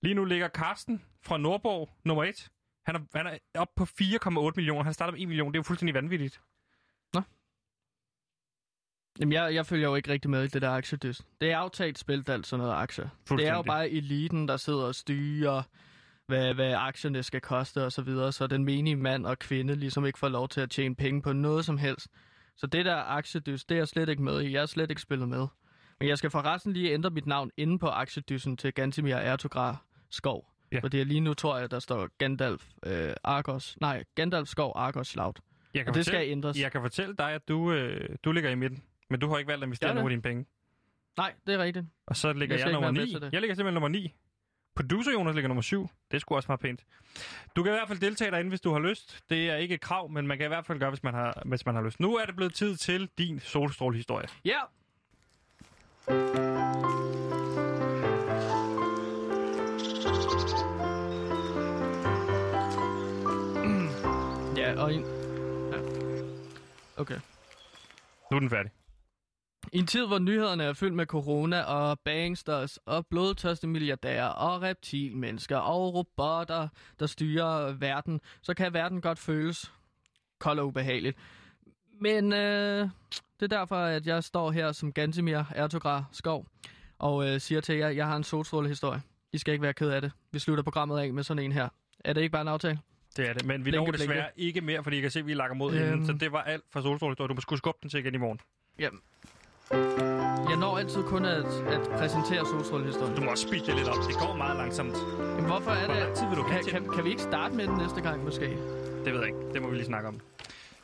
Lige 0.02 0.14
nu 0.16 0.26
ligger 0.26 0.48
Carsten 0.50 1.02
fra 1.26 1.38
Nordborg 1.38 1.90
nummer 2.04 2.24
1. 2.24 2.50
Han 2.86 2.96
er, 2.96 3.00
han 3.16 3.28
er 3.28 3.38
oppe 3.60 3.74
på 3.76 3.84
4,8 3.84 4.52
millioner. 4.56 4.84
Han 4.84 4.94
starter 4.94 5.12
med 5.12 5.22
1 5.22 5.28
million. 5.28 5.52
Det 5.52 5.58
er 5.58 5.60
jo 5.60 5.64
fuldstændig 5.64 5.94
vanvittigt. 5.94 6.42
Jamen, 9.20 9.34
jeg, 9.34 9.54
jeg 9.54 9.66
følger 9.66 9.90
jo 9.90 9.96
ikke 9.96 10.12
rigtig 10.12 10.32
med 10.32 10.44
i 10.44 10.48
det 10.48 10.62
der 10.62 10.70
aktiedyst. 10.70 11.22
Det 11.42 11.52
er 11.52 11.58
aftalt 11.58 12.00
spil, 12.00 12.24
alt 12.28 12.48
sådan 12.48 12.66
noget 12.66 12.76
aktier. 12.76 13.10
Det 13.30 13.48
er 13.48 13.54
jo 13.54 13.62
bare 13.62 13.90
eliten, 13.90 14.48
der 14.48 14.58
sidder 14.58 14.84
og 14.84 14.96
styrer, 14.96 15.64
hvad, 16.28 16.54
hvad 16.54 16.74
aktierne 16.74 17.24
skal 17.24 17.42
koste 17.42 17.86
og 17.86 17.92
så 17.92 18.02
videre, 18.02 18.32
så 18.32 18.48
den 18.48 18.66
menige 18.66 18.96
mand 18.96 19.26
og 19.26 19.40
kvinde 19.40 19.76
ligesom 19.76 20.06
ikke 20.06 20.20
får 20.20 20.30
lov 20.30 20.50
til 20.50 20.62
at 20.62 20.70
tjene 20.70 20.96
penge 20.96 21.22
på 21.22 21.34
noget 21.34 21.66
som 21.66 21.78
helst. 21.78 22.08
Så 22.58 22.68
det 22.68 22.86
der 22.86 22.96
aktiedyst, 22.96 23.70
det 23.70 23.76
er 23.76 23.80
jeg 23.80 23.88
slet 23.88 24.10
ikke 24.10 24.24
med 24.24 24.42
i. 24.42 24.54
Jeg 24.54 24.62
er 24.62 24.66
slet 24.66 24.90
ikke 24.90 25.02
spillet 25.02 25.30
med. 25.30 25.48
Men 26.00 26.10
jeg 26.10 26.18
skal 26.18 26.30
forresten 26.30 26.74
lige 26.74 26.94
ændre 26.94 27.10
mit 27.10 27.26
navn 27.26 27.52
inde 27.58 27.80
på 27.80 27.88
aktiedyssen 27.88 28.58
til 28.58 28.74
Gantimir 28.74 29.16
Ertogra 29.16 29.78
Skov. 30.10 30.52
Ja. 30.72 30.80
Fordi 30.80 31.04
lige 31.04 31.20
nu 31.20 31.34
tror 31.34 31.58
jeg, 31.58 31.72
der 31.72 31.80
står 31.80 32.10
Gandalf 32.18 32.66
øh, 32.86 33.14
Argos. 33.24 33.78
Nej, 33.82 34.04
Gandalf 34.16 34.48
Skov 34.48 34.74
Argos 34.76 35.16
Loud. 35.16 35.34
Jeg 35.74 35.88
Og 35.88 35.94
det 35.94 36.06
skal 36.06 36.30
ændres. 36.30 36.60
Jeg 36.60 36.72
kan 36.72 36.82
fortælle 36.82 37.16
dig, 37.16 37.32
at 37.32 37.48
du, 37.48 37.72
øh, 37.72 38.10
du 38.24 38.32
ligger 38.32 38.50
i 38.50 38.56
midten. 38.56 38.84
Men 39.10 39.20
du 39.20 39.30
har 39.30 39.38
ikke 39.38 39.48
valgt 39.48 39.64
at 39.64 39.68
investere 39.68 39.94
nogen 39.94 40.08
af 40.08 40.10
dine 40.10 40.22
penge. 40.22 40.46
Nej, 41.18 41.34
det 41.48 41.54
er 41.56 41.60
rigtigt. 41.60 41.86
Og 42.08 42.16
så 42.18 42.34
ligger 42.34 42.56
Jeg 42.56 42.66
jeg, 42.66 42.74
nummer 42.74 42.86
være 42.88 42.94
med 42.94 43.06
9. 43.06 43.12
til 43.12 43.22
det. 43.22 43.34
Jeg 43.34 43.42
ligger 43.42 43.56
simpelthen 43.56 43.74
nummer 43.74 43.88
9. 43.90 44.14
Producer 44.76 45.12
Jonas 45.12 45.36
ligger 45.36 45.48
nummer 45.48 45.62
7. 45.62 45.90
Det 46.12 46.22
skulle 46.22 46.38
også 46.38 46.48
meget 46.48 46.60
pænt. 46.60 46.86
Du 47.56 47.64
kan 47.64 47.72
i 47.72 47.76
hvert 47.76 47.88
fald 47.88 48.00
deltage 48.00 48.32
derinde, 48.32 48.50
hvis 48.50 48.62
du 48.62 48.72
har 48.72 48.80
lyst. 48.80 49.24
Det 49.30 49.50
er 49.50 49.56
ikke 49.56 49.76
et 49.76 49.82
krav, 49.82 50.10
men 50.10 50.28
man 50.28 50.38
kan 50.38 50.46
i 50.46 50.48
hvert 50.48 50.66
fald 50.66 50.80
gøre, 50.80 50.90
hvis 50.90 51.04
man 51.04 51.14
har, 51.14 51.42
hvis 51.46 51.66
man 51.66 51.76
har 51.76 51.82
lyst. 51.82 52.00
Nu 52.00 52.16
er 52.16 52.26
det 52.26 52.36
blevet 52.36 52.54
tid 52.54 52.76
til 52.76 53.10
din 53.18 53.40
solstrålehistorie. 53.40 54.28
Ja! 54.46 54.60
ja, 64.58 64.82
og 64.82 64.94
en... 64.94 65.02
Ja. 65.72 65.80
Okay. 66.98 67.20
Nu 68.32 68.36
er 68.38 68.40
den 68.40 68.50
færdig. 68.50 68.72
I 69.74 69.78
en 69.78 69.88
tid, 69.88 70.08
hvor 70.08 70.20
nyhederne 70.20 70.64
er 70.64 70.74
fyldt 70.74 70.96
med 70.96 71.06
corona 71.06 71.62
og 71.62 72.00
banksters 72.00 72.80
og 72.86 73.08
blodtørste 73.08 73.68
milliardærer 73.68 74.28
og 74.28 74.62
reptilmennesker 74.62 75.58
og 75.58 75.94
robotter, 75.94 76.68
der 77.00 77.06
styrer 77.06 77.74
verden, 77.74 78.22
så 78.42 78.54
kan 78.54 78.74
verden 78.74 79.02
godt 79.02 79.20
føles 79.20 79.72
kold 80.40 80.60
og 80.60 80.68
ubehageligt. 80.68 81.18
Men 82.02 82.34
øh, 82.34 82.90
det 83.40 83.54
er 83.54 83.58
derfor, 83.58 83.76
at 83.76 84.08
jeg 84.08 84.24
står 84.24 84.52
her 84.52 84.72
som 84.72 84.92
Gantimir 84.92 85.44
Ertogra 85.56 86.04
Skov 86.12 86.46
og 87.00 87.28
øh, 87.30 87.42
siger 87.42 87.62
til 87.62 87.76
jer, 87.76 87.88
at 87.88 87.96
jeg 87.96 88.08
har 88.08 88.16
en 88.16 88.24
solstrålehistorie. 88.24 89.02
I 89.34 89.38
skal 89.38 89.52
ikke 89.52 89.62
være 89.64 89.74
ked 89.74 89.90
af 89.90 90.02
det. 90.02 90.12
Vi 90.32 90.40
slutter 90.40 90.64
programmet 90.64 91.00
af 91.00 91.14
med 91.14 91.24
sådan 91.24 91.44
en 91.44 91.52
her. 91.52 91.70
Er 92.00 92.14
det 92.14 92.22
ikke 92.22 92.32
bare 92.32 92.42
en 92.42 92.48
aftale? 92.48 92.80
Det 93.18 93.30
er 93.30 93.34
det, 93.34 93.46
men 93.46 93.66
vi 93.66 93.72
Blinke, 93.72 93.86
når 93.86 93.98
desværre 93.98 94.28
ikke 94.38 94.62
mere, 94.62 94.84
fordi 94.84 94.96
jeg 94.96 95.02
kan 95.02 95.12
se, 95.12 95.20
at 95.20 95.26
vi 95.28 95.34
lakker 95.34 95.56
mod. 95.56 95.74
Øhm. 95.74 95.94
inden. 95.94 96.06
Så 96.06 96.14
det 96.14 96.32
var 96.32 96.42
alt 96.42 96.64
for 96.70 96.82
solstrålehistorie. 96.82 97.28
Du 97.28 97.34
må 97.34 97.42
skulle 97.42 97.58
skubbe 97.58 97.80
den 97.82 97.90
til 97.90 98.00
igen 98.00 98.16
i 98.16 98.18
morgen. 98.18 98.40
Jamen. 98.80 99.00
Jeg 100.50 100.58
når 100.60 100.78
altid 100.78 101.04
kun 101.04 101.26
at, 101.26 101.46
at 101.46 101.82
præsentere 102.00 102.46
solstrålehistorien. 102.46 103.16
Du 103.16 103.22
må 103.24 103.32
også 103.32 103.48
speede 103.48 103.66
det 103.66 103.76
lidt 103.76 103.88
op. 103.88 103.96
Det 104.10 104.16
går 104.20 104.36
meget 104.36 104.58
langsomt. 104.58 104.96
Jamen, 105.20 105.46
hvorfor 105.46 105.72
er 105.72 105.86
Hvor 105.86 105.94
det... 105.96 106.16
tid 106.18 106.28
vil 106.28 106.38
du 106.38 106.44
kan, 106.44 106.64
kan, 106.64 106.90
kan 106.96 107.04
vi 107.04 107.10
ikke 107.10 107.22
starte 107.22 107.56
med 107.56 107.68
den 107.68 107.78
næste 107.78 108.02
gang, 108.02 108.24
måske? 108.24 108.46
Det 109.06 109.14
ved 109.14 109.20
jeg 109.20 109.28
ikke. 109.28 109.54
Det 109.54 109.62
må 109.62 109.70
vi 109.70 109.76
lige 109.76 109.86
snakke 109.86 110.08
om. 110.08 110.20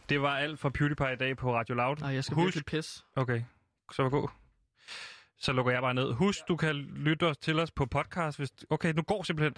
Det 0.10 0.22
var 0.22 0.38
alt 0.38 0.60
for 0.60 0.70
PewDiePie 0.70 1.14
i 1.14 1.16
dag 1.16 1.38
på 1.38 1.54
Radio 1.56 1.76
Loud. 1.76 1.96
Nej, 1.98 2.10
jeg 2.14 2.24
skal 2.24 2.36
Husk- 2.36 2.46
virkelig 2.46 2.66
pisse. 2.66 3.04
Okay, 3.16 3.44
så 3.92 4.10
gå. 4.10 4.30
Så 5.40 5.54
lukker 5.54 5.72
jeg 5.72 5.82
bare 5.82 5.94
ned. 5.94 6.14
Husk, 6.14 6.40
du 6.48 6.56
kan 6.56 6.76
lytte 6.76 7.28
os 7.28 7.38
til 7.38 7.60
os 7.60 7.72
på 7.72 7.86
podcast. 7.86 8.38
Hvis... 8.38 8.50
Okay, 8.70 8.94
nu 8.94 9.02
går 9.02 9.24
simpelthen. 9.24 9.56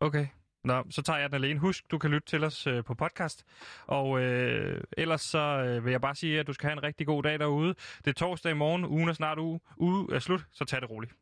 Okay. 0.00 0.26
Nå, 0.64 0.84
så 0.90 1.02
tager 1.02 1.18
jeg 1.18 1.28
den 1.30 1.34
alene. 1.34 1.60
Husk, 1.60 1.90
du 1.90 1.98
kan 1.98 2.10
lytte 2.10 2.28
til 2.28 2.44
os 2.44 2.66
øh, 2.66 2.84
på 2.84 2.94
podcast. 2.94 3.44
Og 3.86 4.20
øh, 4.20 4.80
ellers 4.96 5.20
så 5.20 5.38
øh, 5.38 5.84
vil 5.84 5.90
jeg 5.90 6.00
bare 6.00 6.14
sige, 6.14 6.40
at 6.40 6.46
du 6.46 6.52
skal 6.52 6.68
have 6.68 6.78
en 6.78 6.82
rigtig 6.82 7.06
god 7.06 7.22
dag 7.22 7.38
derude. 7.38 7.74
Det 8.04 8.10
er 8.10 8.12
torsdag 8.12 8.50
i 8.50 8.54
morgen. 8.54 8.84
Ugen 8.84 9.08
er 9.08 9.12
snart 9.12 9.38
uge. 9.38 9.60
Uge 9.76 10.14
er 10.14 10.18
slut, 10.18 10.46
så 10.52 10.64
tag 10.64 10.80
det 10.80 10.90
roligt. 10.90 11.12